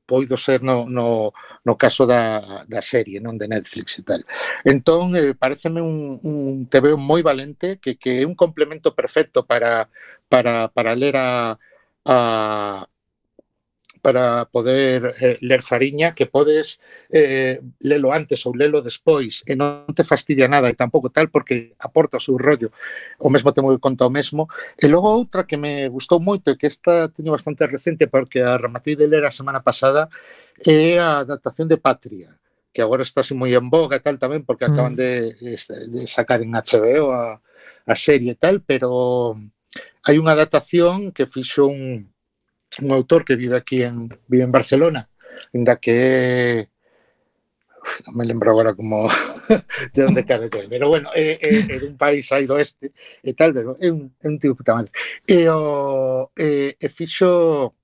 poido 0.06 0.36
ser 0.38 0.64
no, 0.64 0.88
no, 0.88 1.32
no 1.64 1.74
caso 1.78 2.06
da, 2.06 2.64
da 2.68 2.82
serie, 2.82 3.20
non 3.20 3.36
de 3.36 3.48
Netflix 3.48 4.00
e 4.00 4.04
tal. 4.04 4.22
Entón, 4.64 5.16
eh, 5.16 5.36
pareceme 5.36 5.80
un, 5.84 6.20
un 6.24 6.68
TVO 6.72 6.96
moi 6.96 7.24
valente 7.24 7.80
que, 7.84 8.00
que 8.00 8.24
é 8.24 8.28
un 8.28 8.36
complemento 8.36 8.96
perfecto 8.96 9.44
para, 9.44 9.92
para, 10.32 10.68
para 10.72 10.96
ler 10.96 11.16
a, 11.20 11.60
a, 12.06 12.88
para 14.04 14.44
poder 14.52 15.16
eh, 15.24 15.38
ler 15.40 15.64
Fariña, 15.64 16.14
que 16.14 16.28
podes 16.28 16.84
eh, 17.08 17.64
lelo 17.80 18.12
antes 18.12 18.44
ou 18.44 18.52
lelo 18.52 18.84
despois 18.84 19.48
e 19.48 19.56
non 19.56 19.88
te 19.96 20.04
fastidia 20.04 20.52
nada 20.52 20.68
e 20.68 20.76
tampouco 20.76 21.08
tal 21.08 21.32
porque 21.32 21.72
aporta 21.80 22.20
o 22.20 22.24
seu 22.24 22.36
rollo. 22.36 22.76
O 23.24 23.32
mesmo 23.32 23.56
temo 23.56 23.72
que 23.72 23.80
conta 23.80 24.04
o 24.04 24.12
mesmo. 24.12 24.52
E 24.76 24.92
logo 24.92 25.08
outra 25.08 25.48
que 25.48 25.56
me 25.56 25.88
gustou 25.88 26.20
moito 26.20 26.52
e 26.52 26.60
que 26.60 26.68
esta 26.68 27.08
teño 27.16 27.32
bastante 27.32 27.64
recente 27.64 28.12
porque 28.12 28.44
a 28.44 28.60
rematei 28.60 29.00
de 29.00 29.08
ler 29.08 29.24
a 29.24 29.32
semana 29.32 29.64
pasada 29.64 30.12
é 30.68 31.00
a 31.00 31.24
adaptación 31.24 31.72
de 31.72 31.80
Patria 31.80 32.36
que 32.74 32.82
agora 32.82 33.06
está 33.06 33.22
así 33.22 33.38
moi 33.38 33.54
en 33.56 33.70
boga 33.70 33.96
e 33.96 34.04
tal 34.04 34.18
tamén 34.20 34.44
porque 34.44 34.66
acaban 34.68 34.98
mm. 34.98 35.00
de, 35.00 35.12
de 35.94 36.02
sacar 36.10 36.42
en 36.42 36.58
HBO 36.58 37.14
a, 37.14 37.38
a 37.86 37.96
serie 37.96 38.34
e 38.34 38.40
tal, 38.40 38.66
pero 38.66 39.38
hai 40.04 40.20
unha 40.20 40.36
adaptación 40.36 41.16
que 41.16 41.30
fixo 41.30 41.70
un 41.70 42.13
un 42.80 42.92
autor 42.92 43.26
que 43.26 43.36
vive 43.36 43.58
aquí 43.58 43.84
en, 43.84 44.10
vive 44.28 44.44
en 44.44 44.52
Barcelona, 44.52 45.10
ainda 45.54 45.78
que 45.78 46.70
non 48.08 48.16
me 48.16 48.26
lembro 48.26 48.52
agora 48.52 48.74
como 48.74 49.08
de 49.96 50.02
onde 50.08 50.26
cara 50.26 50.48
ten, 50.50 50.70
pero 50.70 50.88
bueno, 50.88 51.12
é, 51.14 51.38
é, 51.40 51.52
é 51.68 51.78
un 51.84 51.98
país 52.00 52.32
aí 52.32 52.48
do 52.48 52.58
este 52.58 52.92
e 53.22 53.32
tal, 53.36 53.52
pero 53.54 53.76
é 53.80 53.92
un, 53.92 54.12
é 54.24 54.28
un 54.28 54.40
tío 54.40 54.56
puta 54.56 54.74
madre. 54.74 54.92
E, 55.28 55.48
o, 55.50 56.32
eh, 56.38 56.76
e, 56.80 56.86
e 56.86 56.88
fixo 56.90 57.76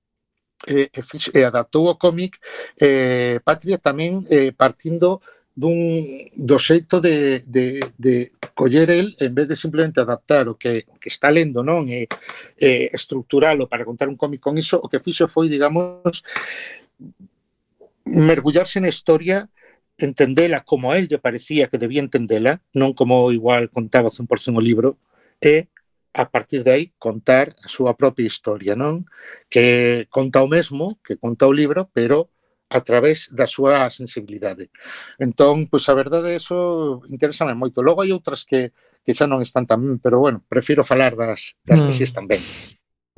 eh, 0.67 0.89
e, 0.91 0.99
e, 0.99 1.01
fixo, 1.03 1.31
eh, 1.35 1.41
e 1.41 1.43
adaptou 1.43 1.87
o 1.87 1.99
cómic 1.99 2.39
eh, 2.79 3.39
Patria 3.43 3.77
tamén 3.77 4.23
eh, 4.31 4.51
partindo 4.55 5.21
dun, 5.59 5.75
do 6.35 6.57
xeito 6.57 7.01
de, 7.03 7.43
de, 7.45 7.83
de 7.97 8.31
coller 8.55 8.89
el 8.89 9.07
en 9.19 9.35
vez 9.35 9.47
de 9.47 9.59
simplemente 9.59 9.99
adaptar 9.99 10.47
o 10.47 10.55
que, 10.55 10.85
o 10.87 10.95
que 10.95 11.11
está 11.11 11.27
lendo 11.27 11.59
non 11.59 11.91
e, 11.91 12.07
e 12.55 12.87
estructuralo 12.95 13.67
para 13.67 13.83
contar 13.83 14.07
un 14.07 14.15
cómic 14.15 14.39
con 14.39 14.55
iso, 14.55 14.79
o 14.79 14.87
que 14.87 15.03
fixo 15.03 15.27
foi, 15.27 15.51
digamos, 15.51 16.23
mergullarse 18.07 18.79
na 18.79 18.87
historia 18.87 19.51
entendela 19.99 20.63
como 20.63 20.91
a 20.91 20.97
él 20.97 21.11
lle 21.11 21.19
parecía 21.19 21.67
que 21.67 21.77
debía 21.77 21.99
entendela, 21.99 22.63
non 22.71 22.95
como 22.95 23.35
igual 23.35 23.67
contaba 23.67 24.07
100% 24.07 24.55
o 24.55 24.63
libro, 24.63 24.95
e 25.43 25.67
a 26.15 26.25
partir 26.31 26.63
de 26.63 26.71
aí 26.71 26.85
contar 26.97 27.51
a 27.63 27.67
súa 27.67 27.93
propia 27.99 28.25
historia, 28.25 28.79
non? 28.79 29.03
Que 29.51 30.07
conta 30.09 30.39
o 30.39 30.47
mesmo 30.47 30.97
que 31.03 31.19
conta 31.19 31.45
o 31.45 31.53
libro, 31.53 31.91
pero 31.91 32.31
a 32.69 32.79
través 32.81 33.27
da 33.33 33.49
súa 33.49 33.89
sensibilidade. 33.89 34.69
Entón, 35.17 35.65
pois 35.65 35.89
a 35.89 35.97
verdade, 35.97 36.37
eso 36.37 37.01
interésame 37.09 37.57
moito. 37.57 37.81
Logo 37.81 38.05
hai 38.05 38.13
outras 38.13 38.45
que, 38.45 38.71
que 39.01 39.17
xa 39.17 39.25
non 39.25 39.41
están 39.41 39.65
tan 39.65 39.81
ben, 39.81 39.97
pero 39.97 40.21
bueno, 40.21 40.45
prefiro 40.45 40.85
falar 40.85 41.17
das, 41.17 41.57
das 41.65 41.81
mm. 41.81 41.85
que 41.89 41.93
si 41.97 42.05
mm. 42.05 42.09
están 42.09 42.25
ben. 42.29 42.41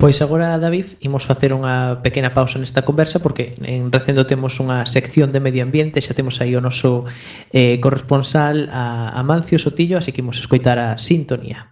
Pois 0.00 0.18
agora, 0.18 0.58
David, 0.58 0.98
imos 0.98 1.28
facer 1.28 1.54
unha 1.54 2.02
pequena 2.02 2.34
pausa 2.34 2.58
nesta 2.58 2.82
conversa 2.82 3.22
porque 3.22 3.54
en 3.62 3.92
recendo 3.94 4.26
temos 4.26 4.58
unha 4.58 4.82
sección 4.88 5.30
de 5.30 5.38
medio 5.38 5.62
ambiente, 5.62 6.02
xa 6.02 6.16
temos 6.16 6.42
aí 6.42 6.58
o 6.58 6.64
noso 6.64 7.06
eh, 7.54 7.78
corresponsal 7.78 8.66
a 8.74 9.14
Amancio 9.14 9.62
Sotillo, 9.62 10.02
así 10.02 10.10
que 10.10 10.24
imos 10.24 10.42
escoitar 10.42 10.80
a 10.82 10.98
sintonía. 10.98 11.70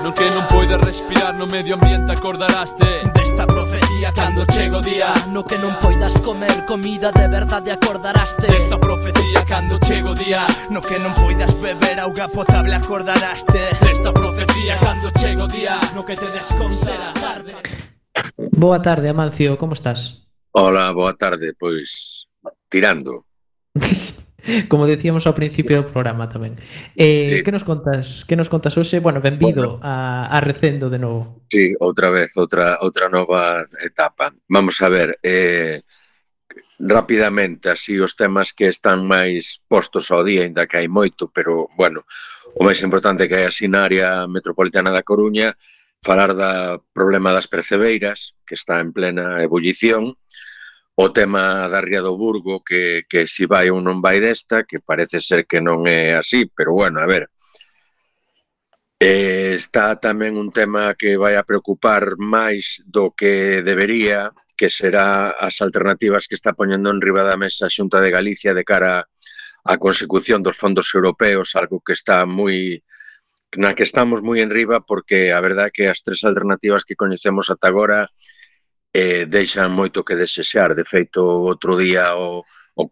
Non 0.00 0.16
que 0.16 0.24
non 0.32 0.48
poides 0.48 0.80
respirar 0.80 1.36
no 1.36 1.44
medio 1.50 1.76
ambiente 1.76 2.16
acordaraste 2.16 3.04
desta 3.12 3.44
procesión 3.44 3.87
día 3.98 4.12
Cando 4.12 4.44
chego 4.46 4.80
día. 4.80 5.12
No 5.34 5.42
que 5.42 5.58
non 5.58 5.74
poidas 5.82 6.14
comer 6.22 6.62
comida 6.64 7.10
de 7.10 7.26
verdade 7.26 7.74
acordaraste 7.74 8.46
Desta 8.46 8.78
profecía 8.78 9.42
cando 9.44 9.78
chego 9.82 10.14
día. 10.14 10.46
No 10.70 10.78
que 10.80 11.02
non 11.02 11.12
poidas 11.18 11.58
beber 11.58 11.98
auga 11.98 12.30
potable 12.30 12.78
acordaraste 12.78 13.58
Desta 13.82 14.14
profecía 14.14 14.78
cando 14.78 15.10
chego 15.18 15.50
día. 15.50 15.82
No 15.98 16.06
que 16.06 16.14
te 16.14 16.30
desconsera 16.30 17.10
tarde. 17.18 17.58
Boa 18.38 18.78
tarde, 18.78 19.10
Amancio, 19.10 19.58
como 19.58 19.74
estás? 19.74 20.26
Hola, 20.54 20.90
boa 20.94 21.14
tarde, 21.18 21.54
pois 21.58 22.26
tirando. 22.70 23.26
Como 24.70 24.88
decíamos 24.88 25.26
ao 25.26 25.36
principio 25.36 25.82
do 25.82 25.88
programa 25.88 26.28
tamén. 26.28 26.56
Eh, 26.96 27.40
sí. 27.40 27.44
que 27.44 27.52
nos 27.52 27.64
contas? 27.64 28.24
Que 28.24 28.36
nos 28.36 28.48
contas 28.48 28.76
hoxe? 28.76 29.00
Bueno, 29.00 29.20
benvido 29.20 29.78
bueno. 29.78 29.84
a 29.84 30.28
a 30.32 30.38
Recendo 30.40 30.88
de 30.88 30.98
novo. 30.98 31.44
Sí, 31.50 31.76
outra 31.80 32.08
vez, 32.08 32.36
outra 32.36 32.78
outra 32.80 33.08
nova 33.08 33.64
etapa. 33.84 34.32
Vamos 34.48 34.80
a 34.80 34.88
ver, 34.88 35.18
eh 35.22 35.80
rapidamente 36.78 37.70
así 37.70 37.98
os 37.98 38.14
temas 38.14 38.54
que 38.54 38.70
están 38.70 39.02
máis 39.02 39.66
postos 39.66 40.14
ao 40.14 40.22
día, 40.22 40.46
ainda 40.46 40.70
que 40.70 40.78
hai 40.78 40.86
moito, 40.86 41.26
pero 41.26 41.66
bueno, 41.74 42.06
o 42.54 42.62
máis 42.62 42.78
importante 42.86 43.26
que 43.26 43.42
hai 43.42 43.46
así 43.50 43.66
na 43.66 43.82
área 43.82 44.30
metropolitana 44.30 44.94
da 44.94 45.02
Coruña, 45.02 45.58
falar 46.02 46.38
da 46.38 46.78
problema 46.94 47.34
das 47.34 47.50
percebeiras, 47.50 48.38
que 48.46 48.54
está 48.54 48.78
en 48.78 48.94
plena 48.94 49.42
ebullición, 49.42 50.14
o 51.00 51.12
tema 51.12 51.70
da 51.70 51.80
Ría 51.80 52.02
do 52.02 52.18
Burgo 52.18 52.64
que, 52.66 53.06
que 53.08 53.30
si 53.30 53.46
vai 53.46 53.70
ou 53.70 53.78
non 53.78 54.02
vai 54.02 54.18
desta 54.18 54.66
que 54.66 54.82
parece 54.82 55.22
ser 55.22 55.46
que 55.46 55.62
non 55.62 55.86
é 55.86 56.18
así 56.18 56.50
pero 56.50 56.74
bueno, 56.74 56.98
a 56.98 57.06
ver. 57.06 57.30
Eh, 58.98 59.54
está 59.54 59.94
tamén 60.02 60.34
un 60.34 60.50
tema 60.50 60.98
que 60.98 61.14
vai 61.14 61.38
a 61.38 61.46
preocupar 61.46 62.18
máis 62.18 62.82
do 62.82 63.14
que 63.14 63.62
debería 63.62 64.34
que 64.58 64.66
será 64.66 65.38
as 65.38 65.62
alternativas 65.62 66.26
que 66.26 66.34
está 66.34 66.50
poñendo 66.58 66.90
en 66.90 66.98
riba 66.98 67.22
da 67.22 67.38
mesa 67.38 67.70
a 67.70 67.74
Xunta 67.74 68.02
de 68.02 68.10
Galicia 68.10 68.50
de 68.50 68.66
cara 68.66 69.06
á 69.62 69.74
consecución 69.78 70.42
dos 70.42 70.58
fondos 70.58 70.90
europeos 70.98 71.54
algo 71.54 71.78
que 71.78 71.94
está 71.94 72.26
moi 72.26 72.82
na 73.54 73.70
que 73.78 73.86
estamos 73.86 74.18
moi 74.26 74.42
en 74.42 74.50
riba 74.50 74.82
porque 74.82 75.30
a 75.30 75.38
verdade 75.38 75.70
é 75.70 75.74
que 75.78 75.84
as 75.86 76.02
tres 76.02 76.26
alternativas 76.26 76.82
que 76.82 76.98
coñecemos 76.98 77.54
ata 77.54 77.70
agora 77.70 78.10
eh, 78.98 79.22
deixan 79.30 79.70
moito 79.70 80.06
que 80.06 80.18
desexar. 80.18 80.74
De 80.74 80.84
feito, 80.84 81.22
outro 81.22 81.78
día 81.78 82.04
o, 82.18 82.42
o, 82.74 82.84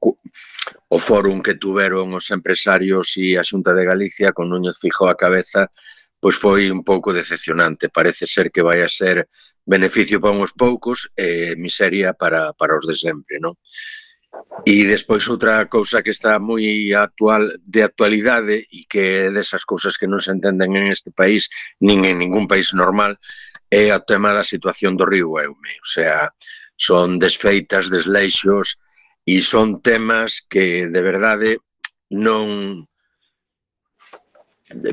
o 0.97 0.99
fórum 0.99 1.43
que 1.43 1.59
tuveron 1.59 2.15
os 2.15 2.31
empresarios 2.31 3.19
e 3.19 3.35
a 3.35 3.43
Xunta 3.43 3.75
de 3.75 3.85
Galicia 3.91 4.31
con 4.37 4.47
Núñez 4.47 4.79
Fijo 4.79 5.05
a 5.11 5.19
cabeza 5.19 5.67
pois 6.21 6.37
foi 6.43 6.71
un 6.71 6.83
pouco 6.83 7.13
decepcionante. 7.13 7.93
Parece 7.93 8.27
ser 8.27 8.51
que 8.51 8.65
vai 8.65 8.83
a 8.83 8.89
ser 8.89 9.29
beneficio 9.67 10.19
para 10.21 10.35
uns 10.35 10.53
poucos 10.55 11.11
e 11.17 11.53
eh, 11.53 11.57
miseria 11.57 12.15
para, 12.15 12.53
para 12.55 12.79
os 12.79 12.87
de 12.87 12.97
sempre, 12.97 13.39
non? 13.39 13.55
E 14.67 14.85
despois 14.85 15.25
outra 15.31 15.65
cousa 15.71 16.03
que 16.03 16.13
está 16.13 16.39
moi 16.43 16.93
actual 16.93 17.47
de 17.63 17.81
actualidade 17.83 18.67
e 18.69 18.85
que 18.91 19.29
é 19.29 19.33
desas 19.33 19.65
cousas 19.65 19.97
que 19.97 20.11
non 20.11 20.21
se 20.21 20.33
entenden 20.33 20.77
en 20.77 20.91
este 20.91 21.11
país, 21.15 21.49
nin 21.79 22.05
en 22.05 22.19
ningún 22.21 22.51
país 22.51 22.75
normal, 22.75 23.17
é 23.71 23.91
o 23.95 24.05
tema 24.05 24.33
da 24.33 24.45
situación 24.45 24.97
do 24.97 25.07
río 25.07 25.39
Eume, 25.39 25.75
o 25.83 25.89
sea, 25.89 26.31
son 26.77 27.19
desfeitas, 27.19 27.91
desleixos 27.91 28.79
e 29.27 29.43
son 29.43 29.75
temas 29.81 30.45
que 30.47 30.87
de 30.87 31.03
verdade 31.03 31.51
non 32.11 32.87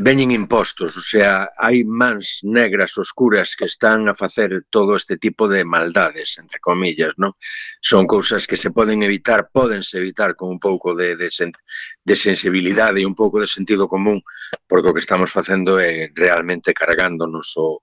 veñen 0.01 0.30
impostos, 0.32 0.97
o 0.97 1.01
sea, 1.01 1.49
hai 1.57 1.82
mans 1.82 2.45
negras 2.45 2.93
oscuras 3.01 3.57
que 3.57 3.65
están 3.65 4.05
a 4.05 4.13
facer 4.13 4.69
todo 4.69 4.95
este 4.95 5.17
tipo 5.17 5.49
de 5.49 5.65
maldades, 5.65 6.38
entre 6.38 6.61
comillas, 6.61 7.17
non? 7.17 7.34
Son 7.82 8.05
cousas 8.05 8.45
que 8.45 8.53
se 8.53 8.69
poden 8.69 9.01
evitar, 9.01 9.49
podense 9.49 9.97
evitar 9.97 10.38
con 10.38 10.53
un 10.53 10.59
pouco 10.61 10.93
de, 10.93 11.17
de, 11.17 11.30
de 11.30 12.15
sensibilidade 12.15 13.01
e 13.01 13.09
un 13.09 13.17
pouco 13.17 13.41
de 13.41 13.49
sentido 13.49 13.89
común, 13.89 14.21
porque 14.69 14.89
o 14.89 14.93
que 14.93 15.01
estamos 15.01 15.34
facendo 15.34 15.82
é 15.82 16.13
realmente 16.13 16.69
cargándonos 16.69 17.57
o, 17.57 17.82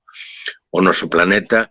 o 0.71 0.81
noso 0.81 1.11
planeta 1.11 1.71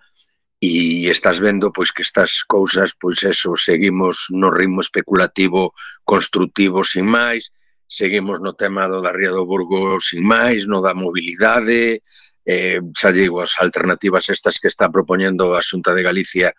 e 0.59 1.07
estás 1.07 1.39
vendo 1.39 1.71
pois 1.71 1.91
que 1.95 2.03
estas 2.03 2.43
cousas, 2.43 2.91
pois 2.99 3.23
eso, 3.23 3.55
seguimos 3.55 4.27
no 4.29 4.51
ritmo 4.51 4.83
especulativo 4.83 5.71
construtivo 6.03 6.83
sin 6.83 7.07
máis, 7.07 7.55
seguimos 7.87 8.43
no 8.43 8.53
tema 8.59 8.91
do 8.91 8.99
da 8.99 9.15
Ría 9.15 9.31
do 9.31 9.47
Burgo 9.47 9.97
sin 10.03 10.27
máis, 10.27 10.67
no 10.67 10.83
da 10.83 10.91
mobilidade, 10.91 12.03
eh, 12.43 12.79
xa 12.91 13.09
digo, 13.15 13.39
as 13.39 13.55
alternativas 13.63 14.27
estas 14.27 14.59
que 14.59 14.67
está 14.67 14.91
propoñendo 14.91 15.55
a 15.55 15.63
Xunta 15.63 15.95
de 15.95 16.03
Galicia 16.03 16.51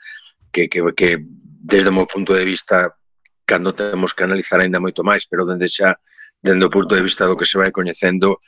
que, 0.48 0.68
que, 0.72 0.80
que 0.96 1.20
desde 1.60 1.92
o 1.92 1.96
meu 1.96 2.08
punto 2.08 2.32
de 2.32 2.48
vista 2.48 2.96
cando 3.44 3.76
temos 3.76 4.16
que 4.16 4.24
analizar 4.24 4.64
aínda 4.64 4.80
moito 4.80 5.04
máis, 5.04 5.28
pero 5.28 5.44
dende 5.44 5.68
xa 5.68 5.92
dende 6.40 6.64
o 6.64 6.72
punto 6.72 6.96
de 6.96 7.04
vista 7.04 7.28
do 7.28 7.36
que 7.36 7.44
se 7.44 7.60
vai 7.60 7.68
coñecendo 7.68 8.40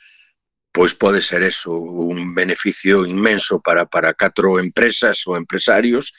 pois 0.73 0.97
pode 0.97 1.21
ser 1.21 1.45
eso 1.45 1.71
un 1.71 2.33
beneficio 2.33 3.05
inmenso 3.05 3.61
para, 3.61 3.85
para 3.85 4.17
catro 4.17 4.57
empresas 4.57 5.21
ou 5.29 5.37
empresarios 5.37 6.11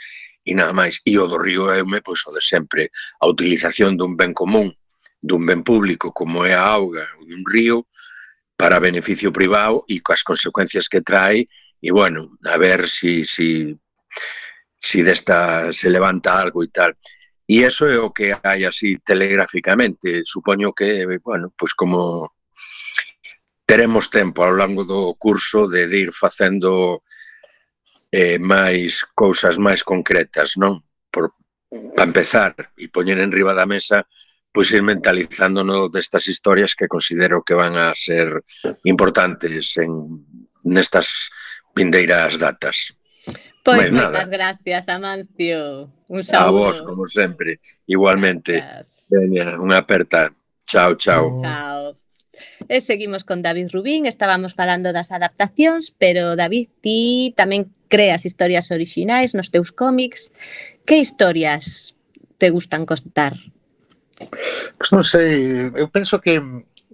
e 0.47 0.55
nada 0.55 0.71
máis. 0.71 1.03
E 1.03 1.19
o 1.19 1.27
do 1.27 1.43
río 1.43 1.75
Eume, 1.75 1.99
pois 2.01 2.23
o 2.25 2.31
de 2.31 2.39
sempre, 2.39 2.95
a 3.19 3.27
utilización 3.27 3.99
dun 3.99 4.15
ben 4.15 4.31
común, 4.31 4.71
dun 5.19 5.43
ben 5.43 5.67
público 5.67 6.15
como 6.15 6.47
é 6.47 6.55
a 6.55 6.63
auga 6.63 7.03
dun 7.27 7.43
río 7.51 7.91
para 8.55 8.79
beneficio 8.79 9.35
privado 9.35 9.83
e 9.91 9.99
coas 9.99 10.23
consecuencias 10.23 10.87
que 10.87 11.03
trae 11.03 11.51
e 11.83 11.91
bueno, 11.91 12.39
a 12.47 12.57
ver 12.57 12.87
si, 12.89 13.27
si, 13.27 13.75
si 14.79 15.03
desta 15.03 15.73
se 15.75 15.91
levanta 15.91 16.39
algo 16.39 16.63
e 16.63 16.71
tal. 16.71 16.95
E 17.45 17.67
eso 17.67 17.91
é 17.91 17.99
o 17.99 18.15
que 18.15 18.33
hai 18.33 18.65
así 18.65 18.97
telegráficamente. 19.05 20.25
Supoño 20.25 20.73
que, 20.73 21.05
bueno, 21.21 21.53
pois 21.53 21.75
como 21.75 22.34
teremos 23.65 24.12
tempo 24.12 24.45
ao 24.45 24.53
longo 24.53 24.85
do 24.85 25.17
curso 25.17 25.67
de, 25.67 25.89
ir 25.89 26.12
facendo 26.12 27.03
eh, 28.12 28.39
máis 28.39 29.05
cousas 29.17 29.57
máis 29.57 29.83
concretas, 29.83 30.57
non? 30.61 30.85
Por, 31.11 31.33
para 31.97 32.09
empezar 32.09 32.53
e 32.77 32.89
poñer 32.93 33.19
en 33.19 33.33
riba 33.33 33.57
da 33.57 33.67
mesa 33.67 34.05
pois 34.55 34.71
ir 34.71 34.87
mentalizándonos 34.87 35.91
destas 35.91 36.31
historias 36.31 36.79
que 36.79 36.87
considero 36.87 37.43
que 37.43 37.59
van 37.59 37.75
a 37.75 37.91
ser 37.99 38.39
importantes 38.87 39.75
en 39.83 39.91
nestas 40.62 41.35
vindeiras 41.75 42.39
datas. 42.39 42.95
Pois 43.67 43.91
Mais 43.91 43.91
moitas 43.91 44.31
gracias, 44.31 44.87
Amancio. 44.87 45.91
Un 46.07 46.23
saúdo. 46.23 46.47
A 46.47 46.51
vos, 46.55 46.77
como 46.87 47.03
sempre. 47.03 47.59
Igualmente. 47.91 48.62
Gracias. 48.62 49.11
Veña, 49.11 49.59
unha 49.59 49.83
aperta. 49.83 50.31
Chao, 50.62 50.95
chao. 50.95 51.43
Chao. 51.43 51.99
E 52.68 52.80
seguimos 52.80 53.22
con 53.22 53.43
David 53.45 53.70
Rubín, 53.72 54.07
estábamos 54.07 54.55
falando 54.55 54.93
das 54.93 55.12
adaptacións, 55.12 55.93
pero 55.95 56.35
David, 56.35 56.68
ti 56.80 57.32
tamén 57.37 57.68
creas 57.93 58.24
historias 58.24 58.72
orixinais 58.72 59.37
nos 59.37 59.53
teus 59.53 59.70
cómics. 59.70 60.32
Que 60.89 61.01
historias 61.01 61.95
te 62.39 62.51
gustan 62.51 62.85
contar? 62.85 63.37
Pois 64.78 64.91
non 64.95 65.05
sei, 65.05 65.68
eu 65.74 65.89
penso 65.91 66.18
que 66.22 66.39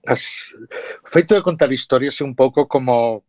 as, 0.06 0.54
o 1.04 1.08
feito 1.08 1.36
de 1.36 1.44
contar 1.44 1.70
historias 1.72 2.18
é 2.20 2.24
un 2.24 2.34
pouco 2.34 2.66
como 2.66 3.24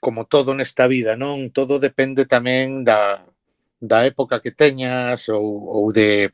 como 0.00 0.28
todo 0.28 0.54
nesta 0.54 0.86
vida, 0.86 1.16
non? 1.16 1.50
Todo 1.50 1.82
depende 1.82 2.28
tamén 2.30 2.86
da, 2.86 3.26
da 3.80 4.06
época 4.06 4.38
que 4.38 4.54
teñas 4.54 5.26
ou, 5.32 5.66
ou 5.66 5.84
de 5.90 6.30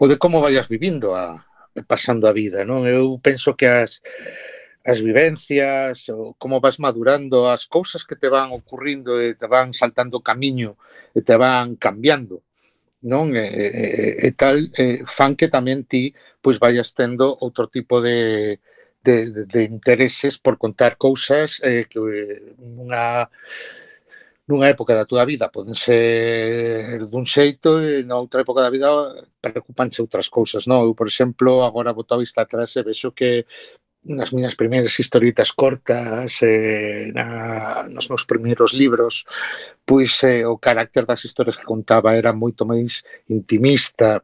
ou 0.00 0.08
de 0.08 0.16
como 0.16 0.40
vayas 0.40 0.64
vivindo 0.64 1.12
a, 1.12 1.44
pasando 1.84 2.24
a 2.28 2.32
vida, 2.32 2.64
non? 2.64 2.86
Eu 2.86 3.18
penso 3.20 3.52
que 3.52 3.66
as 3.66 4.00
as 4.86 5.02
vivencias, 5.02 6.08
o 6.14 6.38
como 6.38 6.62
vas 6.62 6.78
madurando, 6.78 7.50
as 7.50 7.66
cousas 7.66 8.06
que 8.06 8.14
te 8.14 8.30
van 8.30 8.54
ocurrindo 8.54 9.18
e 9.18 9.34
te 9.34 9.50
van 9.50 9.74
saltando 9.74 10.22
camiño 10.22 10.78
e 11.10 11.20
te 11.26 11.34
van 11.36 11.74
cambiando, 11.74 12.46
non? 13.02 13.34
E, 13.34 13.44
e, 13.50 14.26
e 14.28 14.30
tal 14.38 14.62
eh, 14.78 15.02
fan 15.06 15.34
que 15.34 15.50
tamén 15.50 15.82
ti 15.84 16.14
pois 16.38 16.62
vayas 16.62 16.94
tendo 16.94 17.34
outro 17.42 17.66
tipo 17.66 17.98
de 17.98 18.62
de, 19.06 19.46
de 19.46 19.62
intereses 19.64 20.38
por 20.38 20.58
contar 20.58 20.96
cousas 20.98 21.62
eh, 21.62 21.86
que 21.90 21.98
eh, 21.98 22.54
nunha 22.58 23.30
nunha 24.48 24.70
época 24.70 24.94
da 24.94 25.04
túa 25.04 25.26
vida 25.26 25.50
poden 25.50 25.74
ser 25.74 27.02
dun 27.10 27.26
xeito 27.26 27.82
e 27.82 28.06
na 28.06 28.16
outra 28.16 28.42
época 28.46 28.62
da 28.62 28.70
vida 28.70 28.86
preocupanse 29.42 29.98
outras 30.00 30.28
cousas, 30.30 30.66
non? 30.70 30.86
Eu, 30.86 30.94
por 30.94 31.10
exemplo, 31.10 31.66
agora 31.66 31.92
boto 31.92 32.14
a 32.14 32.22
vista 32.22 32.42
atrás 32.42 32.70
e 32.78 32.82
vexo 32.86 33.10
que 33.10 33.44
nas 34.06 34.30
miñas 34.30 34.54
primeiras 34.54 34.94
historietas 34.98 35.50
cortas, 35.50 36.38
eh, 36.42 37.10
na, 37.10 37.88
nos 37.90 38.06
meus 38.08 38.24
primeiros 38.24 38.70
libros, 38.72 39.26
pois 39.82 40.22
eh, 40.22 40.46
o 40.46 40.58
carácter 40.58 41.04
das 41.06 41.24
historias 41.26 41.58
que 41.58 41.66
contaba 41.66 42.14
era 42.14 42.32
moito 42.32 42.62
máis 42.62 43.02
intimista, 43.26 44.22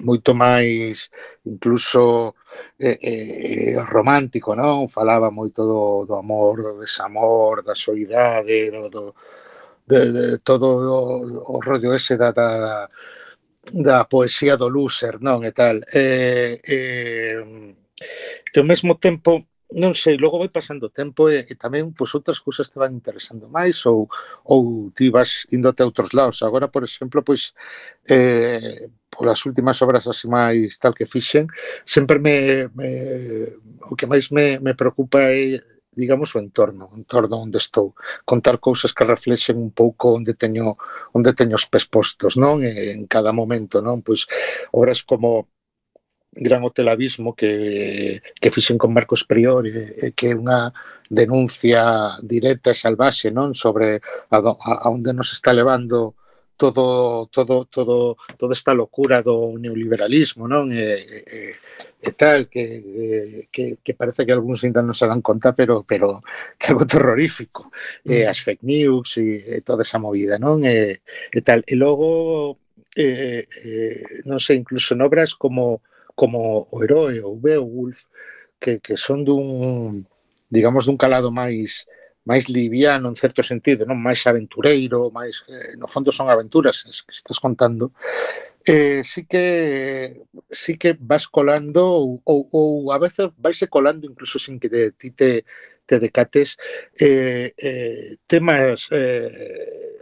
moito 0.00 0.34
máis 0.34 1.10
incluso 1.44 2.34
eh, 2.78 2.98
eh, 3.02 3.76
romántico, 3.84 4.54
non? 4.56 4.88
Falaba 4.88 5.30
moito 5.30 5.62
do, 5.62 6.04
do 6.08 6.14
amor, 6.16 6.62
do 6.62 6.80
desamor, 6.80 7.62
da 7.62 7.74
soidade, 7.74 8.70
do, 8.72 8.88
do, 8.90 9.14
de, 9.86 10.00
de 10.12 10.38
todo 10.38 10.66
o, 10.76 11.56
o 11.56 11.60
rollo 11.60 11.94
ese 11.94 12.16
da, 12.16 12.32
da, 12.32 12.88
da 13.72 14.04
poesía 14.04 14.56
do 14.56 14.68
loser, 14.68 15.20
non, 15.20 15.44
e 15.44 15.52
tal. 15.52 15.80
Eh, 15.92 16.58
eh, 16.64 17.74
e 18.54 18.58
ao 18.58 18.64
mesmo 18.64 18.96
tempo, 18.96 19.44
non 19.74 19.94
sei, 19.94 20.16
logo 20.16 20.38
vai 20.38 20.48
pasando 20.48 20.86
o 20.86 20.94
tempo 20.94 21.28
e, 21.28 21.42
e 21.50 21.54
tamén 21.58 21.90
pois, 21.96 22.14
outras 22.14 22.38
cousas 22.38 22.70
te 22.70 22.78
van 22.78 22.94
interesando 22.94 23.50
máis 23.50 23.82
ou, 23.90 24.06
ou 24.46 24.92
ti 24.94 25.10
vas 25.10 25.48
indote 25.50 25.82
a 25.82 25.88
outros 25.88 26.14
lados. 26.14 26.42
Agora, 26.46 26.68
por 26.68 26.84
exemplo, 26.84 27.24
pois, 27.26 27.52
eh, 28.06 28.86
polas 29.10 29.42
últimas 29.46 29.80
obras 29.82 30.06
así 30.06 30.26
máis 30.30 30.78
tal 30.78 30.94
que 30.94 31.06
fixen, 31.10 31.50
sempre 31.82 32.18
me, 32.18 32.68
me 32.74 32.90
o 33.90 33.96
que 33.96 34.06
máis 34.06 34.30
me, 34.30 34.58
me 34.60 34.74
preocupa 34.74 35.18
é 35.22 35.58
digamos, 35.96 36.34
o 36.34 36.38
entorno, 36.38 36.90
o 36.92 36.96
entorno 36.98 37.38
onde 37.38 37.58
estou, 37.58 37.94
contar 38.24 38.58
cousas 38.58 38.92
que 38.92 39.04
reflexen 39.04 39.56
un 39.56 39.70
pouco 39.70 40.14
onde 40.14 40.34
teño 40.34 40.76
onde 41.12 41.32
teño 41.32 41.56
os 41.56 41.66
pés 41.66 41.86
postos, 41.86 42.36
non? 42.36 42.62
En 42.62 43.06
cada 43.06 43.32
momento, 43.32 43.80
non? 43.80 44.02
Pois 44.02 44.26
obras 44.72 45.02
como 45.02 45.48
Gran 46.34 46.64
Hotel 46.64 46.88
Abismo 46.88 47.34
que, 47.34 48.22
que 48.40 48.50
fixen 48.50 48.78
con 48.78 48.92
Marcos 48.92 49.24
Prior 49.24 49.62
que 50.16 50.26
é 50.30 50.34
unha 50.34 50.74
denuncia 51.06 52.16
directa 52.22 52.74
e 52.74 52.76
salvaxe 52.76 53.30
non 53.30 53.54
sobre 53.54 54.02
a, 54.30 54.38
a 54.42 54.86
onde 54.90 55.14
nos 55.14 55.30
está 55.30 55.54
levando 55.54 56.18
todo 56.56 57.26
todo 57.30 57.66
todo 57.66 58.16
toda 58.38 58.52
esta 58.54 58.72
locura 58.72 59.22
do 59.22 59.54
neoliberalismo, 59.58 60.46
non? 60.46 60.70
E, 60.70 61.02
e, 61.26 61.54
e 62.04 62.12
tal, 62.12 62.48
que, 62.52 62.60
eh, 62.60 63.48
que, 63.50 63.78
que 63.82 63.94
parece 63.94 64.26
que 64.26 64.32
algúns 64.36 64.60
ainda 64.60 64.84
non 64.84 64.92
se 64.92 65.08
dan 65.08 65.24
conta, 65.24 65.56
pero, 65.56 65.88
pero 65.88 66.20
que 66.60 66.68
algo 66.68 66.84
terrorífico, 66.84 67.72
mm. 68.04 68.12
eh, 68.12 68.24
as 68.28 68.44
fake 68.44 68.60
news 68.60 69.16
e, 69.16 69.40
e 69.40 69.58
eh, 69.58 69.60
toda 69.64 69.82
esa 69.88 69.96
movida, 69.96 70.36
non? 70.36 70.60
E, 70.68 70.68
eh, 70.68 70.94
e 71.32 71.40
tal, 71.40 71.64
e 71.64 71.74
logo, 71.80 72.60
eh, 72.92 73.48
eh, 73.64 74.04
non 74.28 74.36
sei, 74.36 74.60
incluso 74.60 74.92
en 74.92 75.00
obras 75.00 75.32
como, 75.32 75.80
como 76.12 76.68
o 76.68 76.76
heroe 76.84 77.24
ou 77.24 77.40
Beowulf, 77.40 78.04
que, 78.60 78.84
que 78.84 79.00
son 79.00 79.24
dun, 79.24 80.04
digamos, 80.52 80.84
dun 80.84 81.00
calado 81.00 81.32
máis, 81.32 81.88
máis 82.24 82.48
liviano 82.48 83.08
en 83.08 83.16
certo 83.16 83.44
sentido, 83.44 83.84
non 83.84 84.00
máis 84.00 84.24
aventureiro, 84.24 85.12
máis 85.12 85.44
eh, 85.48 85.76
no 85.76 85.86
fondo 85.88 86.08
son 86.08 86.32
aventuras 86.32 86.84
as 86.88 87.04
que 87.04 87.12
estás 87.12 87.38
contando. 87.40 87.92
Eh, 88.64 89.04
sí 89.04 89.28
que 89.28 90.24
sí 90.48 90.80
que 90.80 90.96
vas 90.96 91.28
colando 91.28 91.84
ou, 91.84 92.20
ou, 92.24 92.48
ou 92.48 92.92
a 92.92 92.98
veces 92.98 93.28
vaise 93.36 93.68
colando 93.68 94.08
incluso 94.08 94.40
sin 94.40 94.56
que 94.56 94.72
te, 94.72 94.92
ti 94.96 95.12
te, 95.12 95.44
te 95.84 96.00
decates 96.00 96.56
eh, 96.98 97.52
eh, 97.58 98.16
temas 98.26 98.88
eh, 98.90 100.00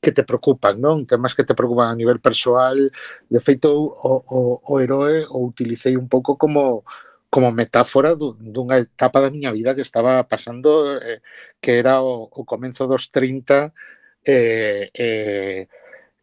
que 0.00 0.12
te 0.12 0.24
preocupan, 0.24 0.80
non? 0.80 1.04
Temas 1.04 1.34
que 1.34 1.44
te 1.44 1.58
preocupan 1.58 1.90
a 1.92 1.98
nivel 1.98 2.20
persoal. 2.22 2.90
De 3.28 3.40
feito, 3.42 3.68
o, 3.74 4.24
o, 4.24 4.62
o 4.62 4.72
heroe 4.80 5.26
o 5.28 5.44
utilicei 5.44 5.96
un 5.98 6.08
pouco 6.08 6.38
como 6.38 6.84
como 7.30 7.52
metáfora 7.52 8.16
dunha 8.16 8.80
etapa 8.80 9.20
da 9.20 9.30
miña 9.30 9.52
vida 9.52 9.74
que 9.76 9.84
estaba 9.84 10.24
pasando 10.24 10.96
eh, 10.96 11.20
que 11.60 11.78
era 11.78 12.00
o, 12.00 12.28
o 12.30 12.42
comenzo 12.44 12.86
dos 12.88 13.10
30 13.10 13.72
eh, 14.24 14.90
eh, 14.94 15.68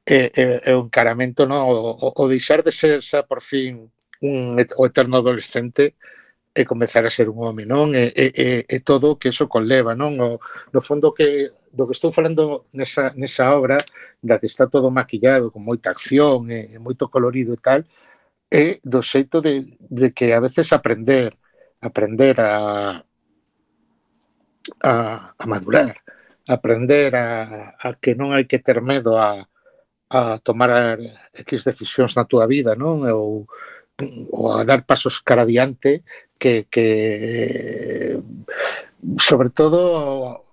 eh, 0.06 0.32
eh, 0.66 0.74
o 0.74 0.82
encaramento 0.86 1.45
no? 1.45 1.68
o, 1.70 2.12
o 2.16 2.24
deixar 2.28 2.64
de 2.66 2.72
ser 2.72 3.01
xa 3.01 3.24
por 3.24 3.41
fin 3.41 3.89
un, 4.22 4.58
o 4.78 4.84
eterno 4.86 5.18
adolescente 5.18 5.95
e 6.56 6.64
comezar 6.64 7.03
a 7.06 7.12
ser 7.12 7.28
un 7.28 7.43
home, 7.43 7.68
non? 7.68 7.91
E, 7.91 8.16
e, 8.16 8.26
e, 8.32 8.47
e 8.64 8.78
todo 8.80 9.12
o 9.12 9.18
que 9.20 9.28
eso 9.28 9.51
conleva, 9.51 9.91
non? 9.91 10.16
O, 10.24 10.39
no 10.72 10.80
fondo 10.80 11.12
que 11.12 11.51
do 11.76 11.84
que 11.84 11.91
estou 11.91 12.16
falando 12.16 12.64
nesa, 12.72 13.12
nesa 13.20 13.51
obra 13.51 13.76
da 14.24 14.39
que 14.39 14.47
está 14.47 14.64
todo 14.64 14.88
maquillado 14.88 15.51
con 15.51 15.68
moita 15.68 15.91
acción 15.91 16.47
e, 16.47 16.72
e 16.72 16.78
moito 16.80 17.12
colorido 17.12 17.51
e 17.53 17.60
tal, 17.60 17.84
é 18.52 18.80
do 18.84 19.02
xeito 19.02 19.41
de, 19.41 19.78
de 19.80 20.14
que 20.14 20.34
a 20.34 20.39
veces 20.39 20.72
aprender 20.74 21.38
aprender 21.82 22.39
a 22.41 23.04
a, 24.84 24.93
a 25.38 25.46
madurar 25.46 25.96
aprender 26.48 27.16
a, 27.16 27.74
a 27.80 27.93
que 27.98 28.14
non 28.14 28.34
hai 28.34 28.46
que 28.46 28.62
ter 28.62 28.82
medo 28.82 29.18
a, 29.18 29.46
a 30.10 30.38
tomar 30.39 30.98
X 31.34 31.66
decisións 31.66 32.14
na 32.14 32.30
túa 32.30 32.46
vida 32.46 32.78
non? 32.78 33.02
Ou, 33.10 33.50
ou 34.30 34.46
a 34.54 34.62
dar 34.62 34.86
pasos 34.86 35.18
cara 35.26 35.41
adiante 35.41 36.06
que, 36.38 36.70
que 36.70 36.88
sobre 39.18 39.50
todo 39.50 40.45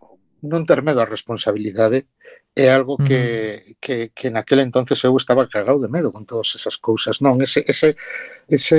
non 0.42 0.66
ter 0.66 0.82
medo 0.82 1.00
a 1.00 1.08
responsabilidade 1.08 2.06
é 2.52 2.68
algo 2.68 2.98
que, 3.00 3.76
que, 3.80 4.12
que 4.12 4.28
naquele 4.28 4.60
entonces 4.62 5.00
eu 5.04 5.16
estaba 5.16 5.48
cagado 5.48 5.80
de 5.80 5.88
medo 5.88 6.12
con 6.12 6.26
todas 6.28 6.52
esas 6.52 6.76
cousas, 6.76 7.24
non? 7.24 7.40
Ese, 7.40 7.64
ese, 7.64 7.96
ese 8.44 8.78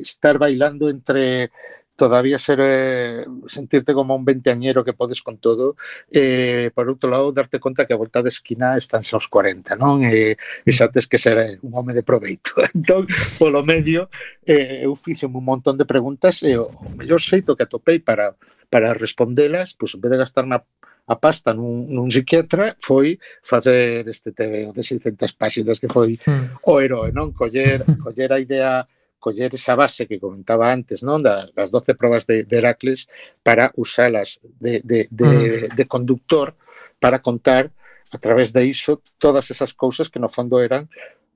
estar 0.00 0.40
bailando 0.40 0.88
entre 0.88 1.52
todavía 1.96 2.38
ser 2.38 2.58
eh, 2.62 3.24
sentirte 3.46 3.92
como 3.92 4.16
un 4.16 4.24
veinteañero 4.24 4.84
que 4.84 4.94
podes 4.94 5.22
con 5.22 5.38
todo 5.38 5.76
eh, 6.10 6.70
por 6.74 6.88
outro 6.90 7.06
lado 7.10 7.30
darte 7.30 7.62
conta 7.62 7.86
que 7.86 7.94
a 7.94 8.00
volta 8.00 8.18
de 8.18 8.34
esquina 8.34 8.74
están 8.74 9.02
aos 9.12 9.28
40 9.30 9.76
non? 9.78 10.02
E, 10.02 10.34
e 10.34 10.70
xa 10.74 10.90
tes 10.90 11.06
que 11.06 11.22
ser 11.22 11.36
eh, 11.38 11.54
un 11.62 11.70
home 11.76 11.94
de 11.94 12.02
proveito. 12.02 12.50
Entón 12.74 13.06
polo 13.38 13.62
medio 13.62 14.10
eh, 14.42 14.82
eu 14.82 14.96
fixe 14.98 15.28
un 15.28 15.38
montón 15.38 15.78
de 15.78 15.86
preguntas 15.86 16.42
e 16.42 16.58
o 16.58 16.72
mellor 16.98 17.22
xeito 17.22 17.54
que 17.54 17.62
atopei 17.62 18.02
para 18.02 18.34
para 18.68 18.94
respondelas, 18.94 19.72
pois, 19.74 19.94
en 19.94 20.00
vez 20.00 20.10
de 20.12 20.22
gastar 20.22 20.46
na, 20.46 20.62
a 21.06 21.16
pasta 21.20 21.52
nun, 21.52 21.84
nun 21.92 22.08
psiquiatra 22.08 22.76
foi 22.80 23.20
facer 23.44 24.08
este 24.08 24.32
TV 24.32 24.72
de 24.72 24.82
600 24.82 25.36
páxinas 25.36 25.76
que 25.76 25.88
foi 25.88 26.16
mm. 26.16 26.64
o 26.64 26.80
heroe, 26.80 27.12
non? 27.12 27.36
Coller, 27.36 27.84
coller 28.04 28.32
a 28.32 28.40
idea 28.40 28.88
coller 29.20 29.52
esa 29.56 29.76
base 29.76 30.04
que 30.04 30.20
comentaba 30.20 30.72
antes, 30.72 31.04
non? 31.04 31.20
Da, 31.20 31.48
das 31.52 31.68
12 31.68 31.96
probas 31.96 32.24
de, 32.24 32.44
de 32.44 32.56
Heracles 32.56 33.08
para 33.44 33.72
usalas 33.76 34.40
de, 34.60 34.80
de, 34.84 35.08
de, 35.12 35.68
mm. 35.68 35.76
de 35.76 35.84
conductor 35.84 36.56
para 37.00 37.20
contar 37.20 37.68
a 38.12 38.18
través 38.18 38.52
de 38.52 38.64
iso 38.64 39.02
todas 39.18 39.50
esas 39.50 39.72
cousas 39.76 40.08
que 40.08 40.20
no 40.20 40.32
fondo 40.32 40.60
eran 40.60 40.88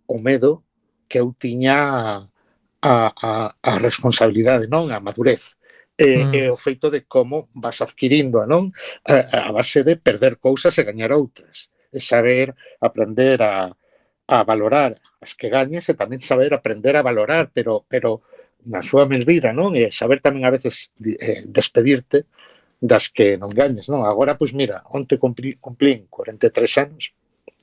o 0.09 0.17
medo 0.17 0.65
que 1.09 1.21
eu 1.21 1.37
tiña 1.37 2.25
a, 2.81 2.95
a, 3.13 3.57
a 3.61 3.73
responsabilidade, 3.81 4.65
non? 4.65 4.89
A 4.89 5.01
madurez 5.01 5.58
eh, 5.99 6.25
mm. 6.25 6.35
é 6.35 6.45
o 6.47 6.57
feito 6.57 6.89
de 6.95 7.03
como 7.11 7.51
vas 7.59 7.83
adquirindo 7.83 8.47
non? 8.47 8.71
A, 9.03 9.51
a 9.51 9.53
base 9.53 9.83
de 9.83 9.99
perder 9.99 10.39
cousas 10.39 10.79
e 10.79 10.87
gañar 10.87 11.11
outras 11.11 11.75
e 11.91 11.99
saber 11.99 12.55
aprender 12.79 13.43
a, 13.43 13.75
a 14.29 14.45
valorar 14.45 14.95
as 15.21 15.35
que 15.35 15.51
gañas 15.51 15.91
e 15.91 15.99
tamén 15.99 16.23
saber 16.23 16.55
aprender 16.55 16.95
a 16.95 17.03
valorar, 17.03 17.51
pero 17.51 17.83
pero 17.91 18.23
na 18.69 18.85
súa 18.85 19.09
medida, 19.11 19.51
non? 19.51 19.75
E 19.75 19.91
saber 19.91 20.23
tamén 20.23 20.47
a 20.47 20.55
veces 20.55 20.95
eh, 21.03 21.43
despedirte 21.51 22.31
das 22.79 23.11
que 23.11 23.35
non 23.35 23.51
gañes, 23.51 23.91
non? 23.91 24.07
Agora, 24.07 24.39
pois 24.39 24.55
mira, 24.55 24.87
onte 24.95 25.19
cumpli, 25.19 25.59
cumplín 25.59 26.07
43 26.07 26.85
anos. 26.87 27.11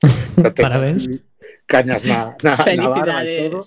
Parabéns. 0.59 1.07
Cañas 1.65 2.03
na, 2.05 2.35
na, 2.43 2.61
na 2.61 2.85
barba 2.91 3.23
e 3.23 3.49
todo. 3.49 3.63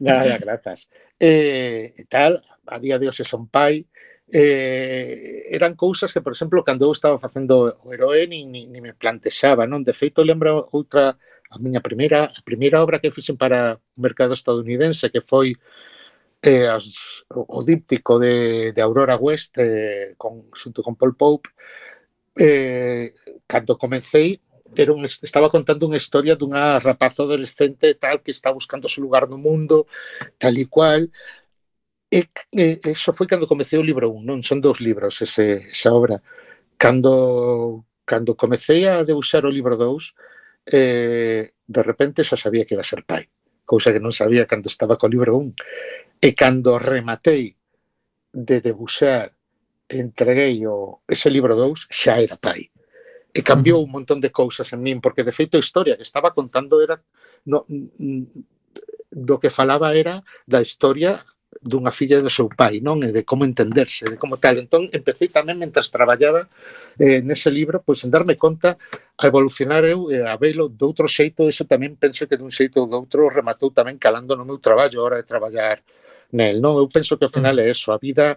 Nada, 0.00 0.40
grazas. 0.40 0.88
Eh, 1.20 1.92
e 1.92 2.02
tal, 2.08 2.40
a 2.66 2.78
día 2.80 2.96
de 2.96 3.06
hoxe 3.06 3.22
son 3.22 3.46
pai, 3.46 3.86
eh, 4.32 5.48
eran 5.50 5.74
cousas 5.74 6.12
que, 6.12 6.20
por 6.20 6.32
exemplo, 6.32 6.64
cando 6.64 6.86
eu 6.86 6.92
estaba 6.92 7.18
facendo 7.18 7.78
o 7.84 7.92
heroe 7.92 8.26
ni, 8.26 8.44
ni, 8.44 8.66
ni 8.66 8.80
me 8.80 8.92
plantexaba, 8.92 9.66
non? 9.66 9.84
De 9.84 9.96
feito, 9.96 10.20
lembro 10.20 10.68
outra, 10.72 11.16
a 11.50 11.56
miña 11.58 11.80
primeira, 11.80 12.28
a 12.28 12.42
primeira 12.44 12.82
obra 12.82 13.00
que 13.00 13.12
fixen 13.12 13.36
para 13.40 13.80
o 13.96 14.00
mercado 14.00 14.36
estadounidense, 14.36 15.10
que 15.10 15.24
foi 15.24 15.56
eh, 16.42 16.68
as, 16.68 17.24
o, 17.32 17.60
o 17.60 17.64
díptico 17.64 18.18
de, 18.18 18.72
de 18.72 18.80
Aurora 18.82 19.16
West 19.16 19.56
eh, 19.58 20.14
con, 20.16 20.44
xunto 20.54 20.82
con 20.82 20.96
Paul 20.96 21.16
Pope, 21.16 21.48
eh, 22.36 23.12
cando 23.46 23.78
comecei, 23.78 24.40
era 24.76 24.92
un, 24.92 25.04
estaba 25.04 25.48
contando 25.50 25.88
unha 25.88 25.96
historia 25.96 26.36
dunha 26.36 26.76
rapaza 26.78 27.24
adolescente 27.24 27.96
tal 27.96 28.20
que 28.20 28.30
está 28.30 28.52
buscando 28.52 28.84
o 28.84 28.92
seu 28.92 29.02
lugar 29.02 29.24
no 29.24 29.40
mundo, 29.40 29.88
tal 30.36 30.54
e 30.54 30.66
cual, 30.68 31.08
E, 32.10 32.30
e, 32.52 32.80
eso 32.88 33.12
foi 33.12 33.26
cando 33.26 33.46
comecei 33.46 33.78
o 33.78 33.84
libro 33.84 34.08
1, 34.08 34.24
non 34.24 34.40
son 34.40 34.64
dous 34.64 34.80
libros 34.80 35.20
ese, 35.20 35.68
esa 35.68 35.92
obra. 35.92 36.16
Cando, 36.80 37.84
cando 38.08 38.32
comecei 38.32 38.88
a 38.88 39.04
debuxar 39.04 39.44
o 39.44 39.52
libro 39.52 39.76
2, 39.76 40.16
eh, 40.72 41.52
de 41.52 41.82
repente 41.84 42.24
xa 42.24 42.40
sabía 42.40 42.64
que 42.64 42.72
iba 42.72 42.80
a 42.80 42.88
ser 42.88 43.04
pai, 43.04 43.28
cousa 43.68 43.92
que 43.92 44.00
non 44.00 44.16
sabía 44.16 44.48
cando 44.48 44.72
estaba 44.72 44.96
co 44.96 45.04
libro 45.04 45.36
1. 45.36 45.52
E 46.16 46.32
cando 46.32 46.80
rematei 46.80 47.52
de 48.32 48.56
debuxar, 48.64 49.36
entreguei 49.92 50.64
o, 50.64 51.04
ese 51.04 51.28
libro 51.28 51.52
2, 51.52 51.92
xa 51.92 52.24
era 52.24 52.40
pai. 52.40 52.72
E 53.36 53.44
cambiou 53.44 53.84
un 53.84 53.92
montón 53.92 54.16
de 54.24 54.32
cousas 54.32 54.72
en 54.72 54.80
min, 54.80 55.04
porque 55.04 55.28
de 55.28 55.36
feito 55.36 55.60
a 55.60 55.64
historia 55.64 56.00
que 56.00 56.08
estaba 56.08 56.32
contando 56.32 56.80
era 56.80 56.96
no, 57.44 57.68
do 59.12 59.36
que 59.36 59.52
falaba 59.52 59.92
era 59.92 60.24
da 60.48 60.64
historia 60.64 61.20
dunha 61.62 61.90
filla 61.90 62.20
do 62.20 62.30
seu 62.30 62.48
pai, 62.48 62.80
non? 62.80 63.00
E 63.02 63.10
de 63.10 63.24
como 63.24 63.44
entenderse, 63.44 64.04
de 64.06 64.16
como 64.20 64.36
tal. 64.36 64.60
Entón, 64.60 64.86
empecé 64.92 65.32
tamén, 65.32 65.58
mentras 65.58 65.88
traballaba 65.90 66.46
eh, 67.00 67.20
nese 67.24 67.50
libro, 67.50 67.80
pois 67.82 68.04
en 68.04 68.12
darme 68.12 68.36
conta 68.36 68.76
a 69.18 69.24
evolucionar 69.26 69.82
eu 69.88 70.12
e 70.12 70.22
a 70.22 70.36
velo 70.36 70.68
de 70.68 70.84
outro 70.84 71.08
xeito, 71.08 71.48
eso 71.48 71.64
tamén 71.64 71.96
penso 71.96 72.28
que 72.28 72.38
dun 72.38 72.52
xeito 72.52 72.84
ou 72.84 72.88
outro 72.92 73.26
rematou 73.32 73.72
tamén 73.74 73.98
calando 73.98 74.36
no 74.36 74.46
meu 74.46 74.60
traballo 74.60 75.00
a 75.00 75.04
hora 75.04 75.18
de 75.18 75.26
traballar 75.26 75.82
nel, 76.30 76.60
non? 76.60 76.76
Eu 76.76 76.86
penso 76.92 77.16
que 77.16 77.24
ao 77.24 77.32
final 77.32 77.56
é 77.56 77.72
eso, 77.72 77.88
a 77.90 77.98
vida 77.98 78.36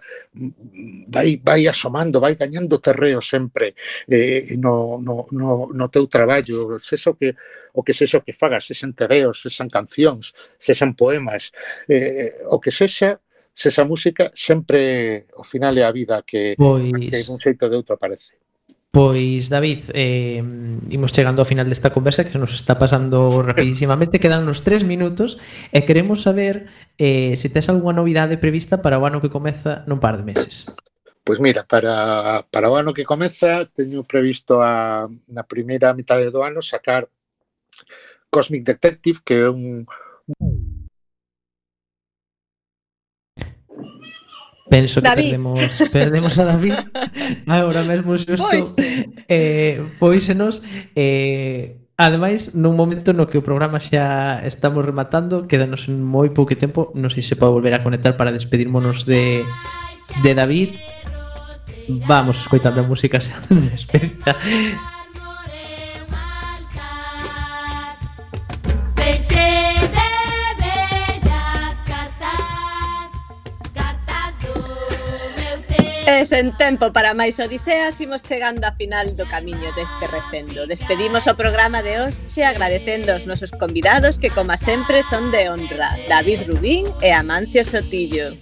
vai, 1.12 1.36
vai 1.43 1.68
asomando, 1.68 2.24
vai 2.24 2.39
gañando 2.39 2.80
terreo 2.80 3.20
sempre 3.20 3.76
eh, 4.07 4.55
no, 4.55 5.03
no, 5.03 5.28
no, 5.32 5.51
no 5.76 5.88
teu 5.91 6.07
traballo. 6.07 6.80
Pois 6.80 6.88
eso 6.95 7.14
que 7.20 7.36
o 7.74 7.84
que 7.84 7.94
sexa 7.94 8.20
o 8.20 8.26
que 8.26 8.34
fagas, 8.34 8.66
sexan 8.66 8.94
tereos, 8.94 9.42
sexan 9.42 9.70
cancións, 9.70 10.34
sexan 10.58 10.94
poemas, 10.94 11.52
eh, 11.88 12.32
eh, 12.32 12.32
o 12.50 12.60
que 12.60 12.72
sexa, 12.72 13.20
sexa 13.54 13.84
música, 13.84 14.32
sempre 14.34 15.28
o 15.36 15.44
final 15.44 15.76
é 15.78 15.84
a 15.84 15.92
vida 15.92 16.24
que, 16.24 16.56
pois... 16.58 16.92
que 16.92 17.32
un 17.32 17.40
xeito 17.40 17.68
de 17.68 17.76
outro 17.76 17.96
aparece. 17.96 18.42
Pois, 18.92 19.48
David, 19.48 19.88
eh, 19.96 20.44
imos 20.92 21.16
chegando 21.16 21.40
ao 21.40 21.48
final 21.48 21.64
desta 21.64 21.96
conversa 21.96 22.28
que 22.28 22.36
nos 22.36 22.52
está 22.52 22.76
pasando 22.76 23.32
rapidísimamente. 23.48 24.20
Quedan 24.20 24.44
uns 24.44 24.68
tres 24.68 24.84
minutos 24.84 25.40
e 25.72 25.80
queremos 25.88 26.28
saber 26.28 26.68
eh, 27.00 27.32
se 27.40 27.48
tes 27.48 27.72
algunha 27.72 27.96
novidade 27.96 28.36
prevista 28.36 28.84
para 28.84 29.00
o 29.00 29.08
ano 29.08 29.24
que 29.24 29.32
comeza 29.32 29.88
nun 29.88 30.04
par 30.04 30.20
de 30.20 30.28
meses. 30.28 30.68
Pois 31.24 31.40
mira, 31.40 31.64
para, 31.64 32.44
para 32.52 32.68
o 32.68 32.76
ano 32.76 32.92
que 32.92 33.08
comeza 33.08 33.64
teño 33.72 34.04
previsto 34.04 34.60
a, 34.60 35.08
na 35.32 35.48
primeira 35.48 35.96
metade 35.96 36.28
do 36.28 36.44
ano 36.44 36.60
sacar 36.60 37.08
Cosmic 38.32 38.64
Detective, 38.64 39.20
que 39.24 39.36
é 39.36 39.50
un... 39.50 39.86
Penso 44.72 45.02
que 45.02 45.08
David. 45.10 45.24
perdemos, 45.24 45.60
perdemos 45.92 46.40
a 46.40 46.46
David 46.46 46.76
ah, 47.48 47.60
agora 47.60 47.84
mesmo 47.84 48.16
xusto 48.16 48.48
pois. 48.48 48.72
eh, 49.28 49.84
pois 50.00 50.24
poísenos 50.24 50.64
eh, 50.96 51.76
Ademais, 52.02 52.58
nun 52.58 52.74
momento 52.74 53.14
no 53.14 53.30
que 53.30 53.38
o 53.38 53.46
programa 53.46 53.78
xa 53.78 54.42
estamos 54.42 54.82
rematando, 54.82 55.46
quedanos 55.46 55.86
moi 55.86 56.34
pouco 56.34 56.58
tempo, 56.58 56.90
non 56.98 57.14
sei 57.14 57.22
se 57.22 57.38
pode 57.38 57.54
volver 57.54 57.78
a 57.78 57.86
conectar 57.86 58.18
para 58.18 58.34
despedirmonos 58.34 59.06
de, 59.06 59.46
de 60.26 60.32
David. 60.34 60.74
Vamos 62.10 62.42
escoitando 62.42 62.82
a 62.82 62.90
música 62.90 63.22
xa 63.26 63.38
despedida 63.54 64.34
sen 76.32 76.56
tempo 76.56 76.96
para 76.96 77.12
máis 77.12 77.44
odiseas, 77.44 78.00
imos 78.00 78.24
chegando 78.24 78.64
a 78.64 78.72
final 78.72 79.04
do 79.20 79.28
camiño 79.28 79.68
deste 79.76 80.08
recendo. 80.08 80.64
Despedimos 80.64 81.28
o 81.28 81.36
programa 81.36 81.84
de 81.84 82.00
hoxe 82.00 82.48
agradecendo 82.48 83.12
aos 83.12 83.28
nosos 83.28 83.52
convidados 83.52 84.16
que, 84.16 84.32
como 84.32 84.56
sempre, 84.56 85.04
son 85.04 85.28
de 85.28 85.52
honra, 85.52 85.92
David 86.08 86.48
Rubín 86.48 86.88
e 87.04 87.12
Amancio 87.12 87.68
Sotillo. 87.68 88.40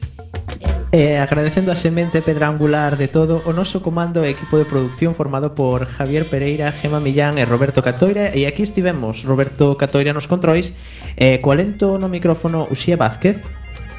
E 0.94 1.18
agradecendo 1.18 1.74
a 1.74 1.78
semente 1.82 2.22
pedra 2.22 2.54
angular 2.54 2.94
de 2.94 3.10
todo 3.10 3.42
o 3.50 3.58
noso 3.58 3.82
comando 3.82 4.22
e 4.22 4.38
equipo 4.38 4.62
de 4.62 4.70
producción 4.70 5.18
formado 5.18 5.58
por 5.58 5.90
Javier 5.90 6.30
Pereira, 6.30 6.70
Gema 6.70 7.02
Millán 7.02 7.42
e 7.42 7.46
Roberto 7.50 7.82
Catoira 7.82 8.38
e 8.38 8.46
aquí 8.46 8.62
estivemos 8.62 9.26
Roberto 9.26 9.74
Catoira 9.82 10.14
nos 10.14 10.30
controis 10.30 10.78
e 11.18 11.42
coalento 11.42 11.98
no 11.98 12.06
micrófono 12.06 12.70
Uxía 12.70 13.02
Vázquez 13.02 13.42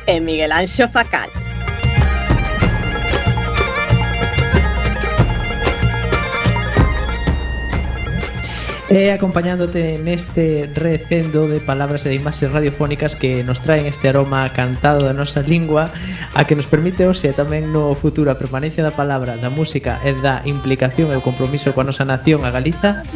e 0.07 0.23
Miguel 0.23 0.55
Anxo 0.55 0.87
Facal. 0.87 1.35
E 8.91 9.15
acompañándote 9.15 10.03
neste 10.03 10.67
recendo 10.75 11.47
de 11.47 11.63
palabras 11.63 12.03
e 12.03 12.11
de 12.11 12.19
imaxes 12.19 12.51
radiofónicas 12.51 13.15
que 13.15 13.47
nos 13.47 13.63
traen 13.63 13.87
este 13.87 14.11
aroma 14.11 14.51
cantado 14.51 15.07
da 15.07 15.15
nosa 15.15 15.47
lingua 15.47 15.95
a 16.35 16.43
que 16.43 16.59
nos 16.59 16.67
permite 16.67 17.07
hoxe 17.07 17.31
tamén 17.31 17.71
no 17.71 17.95
futuro 17.95 18.35
a 18.35 18.41
permanencia 18.43 18.83
da 18.83 18.91
palabra, 18.91 19.39
da 19.39 19.47
música 19.47 20.03
e 20.03 20.11
da 20.19 20.43
implicación 20.43 21.15
e 21.15 21.17
o 21.17 21.23
compromiso 21.23 21.71
coa 21.71 21.87
nosa 21.87 22.03
nación 22.03 22.43
a 22.43 22.51
Galiza 22.51 23.07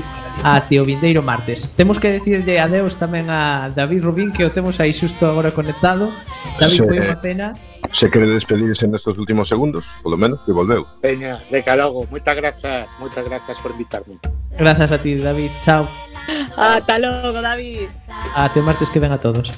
a 0.46 0.62
o 0.62 0.84
vindeiro 0.86 1.26
martes. 1.26 1.74
Temos 1.74 1.98
que 1.98 2.22
decirlle 2.22 2.62
adeus 2.62 2.94
tamén 2.94 3.26
a 3.26 3.66
David 3.74 4.06
Rubín 4.06 4.30
que 4.30 4.46
o 4.46 4.54
temos 4.54 4.78
aí 4.78 4.94
xusto 4.94 5.26
agora 5.26 5.50
conectado. 5.50 6.06
David, 6.54 6.86
foi 6.86 7.02
eh. 7.02 7.06
unha 7.10 7.18
pena 7.18 7.46
Se 7.92 8.10
quere 8.10 8.26
despedirse 8.26 8.86
nestes 8.86 9.18
últimos 9.18 9.48
segundos, 9.48 9.84
polo 10.02 10.16
menos, 10.16 10.40
que 10.46 10.52
volveu. 10.52 10.86
Peña, 11.00 11.38
de 11.50 11.62
logo, 11.76 12.06
moitas 12.10 12.34
grazas, 12.34 12.88
moitas 12.98 13.24
grazas 13.28 13.58
por 13.58 13.72
invitarme. 13.72 14.18
Grazas 14.56 14.90
a 14.92 14.98
ti, 14.98 15.16
David. 15.16 15.50
Chao. 15.64 15.86
Ata 16.56 16.98
logo, 16.98 17.40
David. 17.42 17.88
Até 18.34 18.60
martes 18.60 18.88
que 18.88 19.00
ven 19.00 19.12
a 19.12 19.18
todos. 19.18 19.50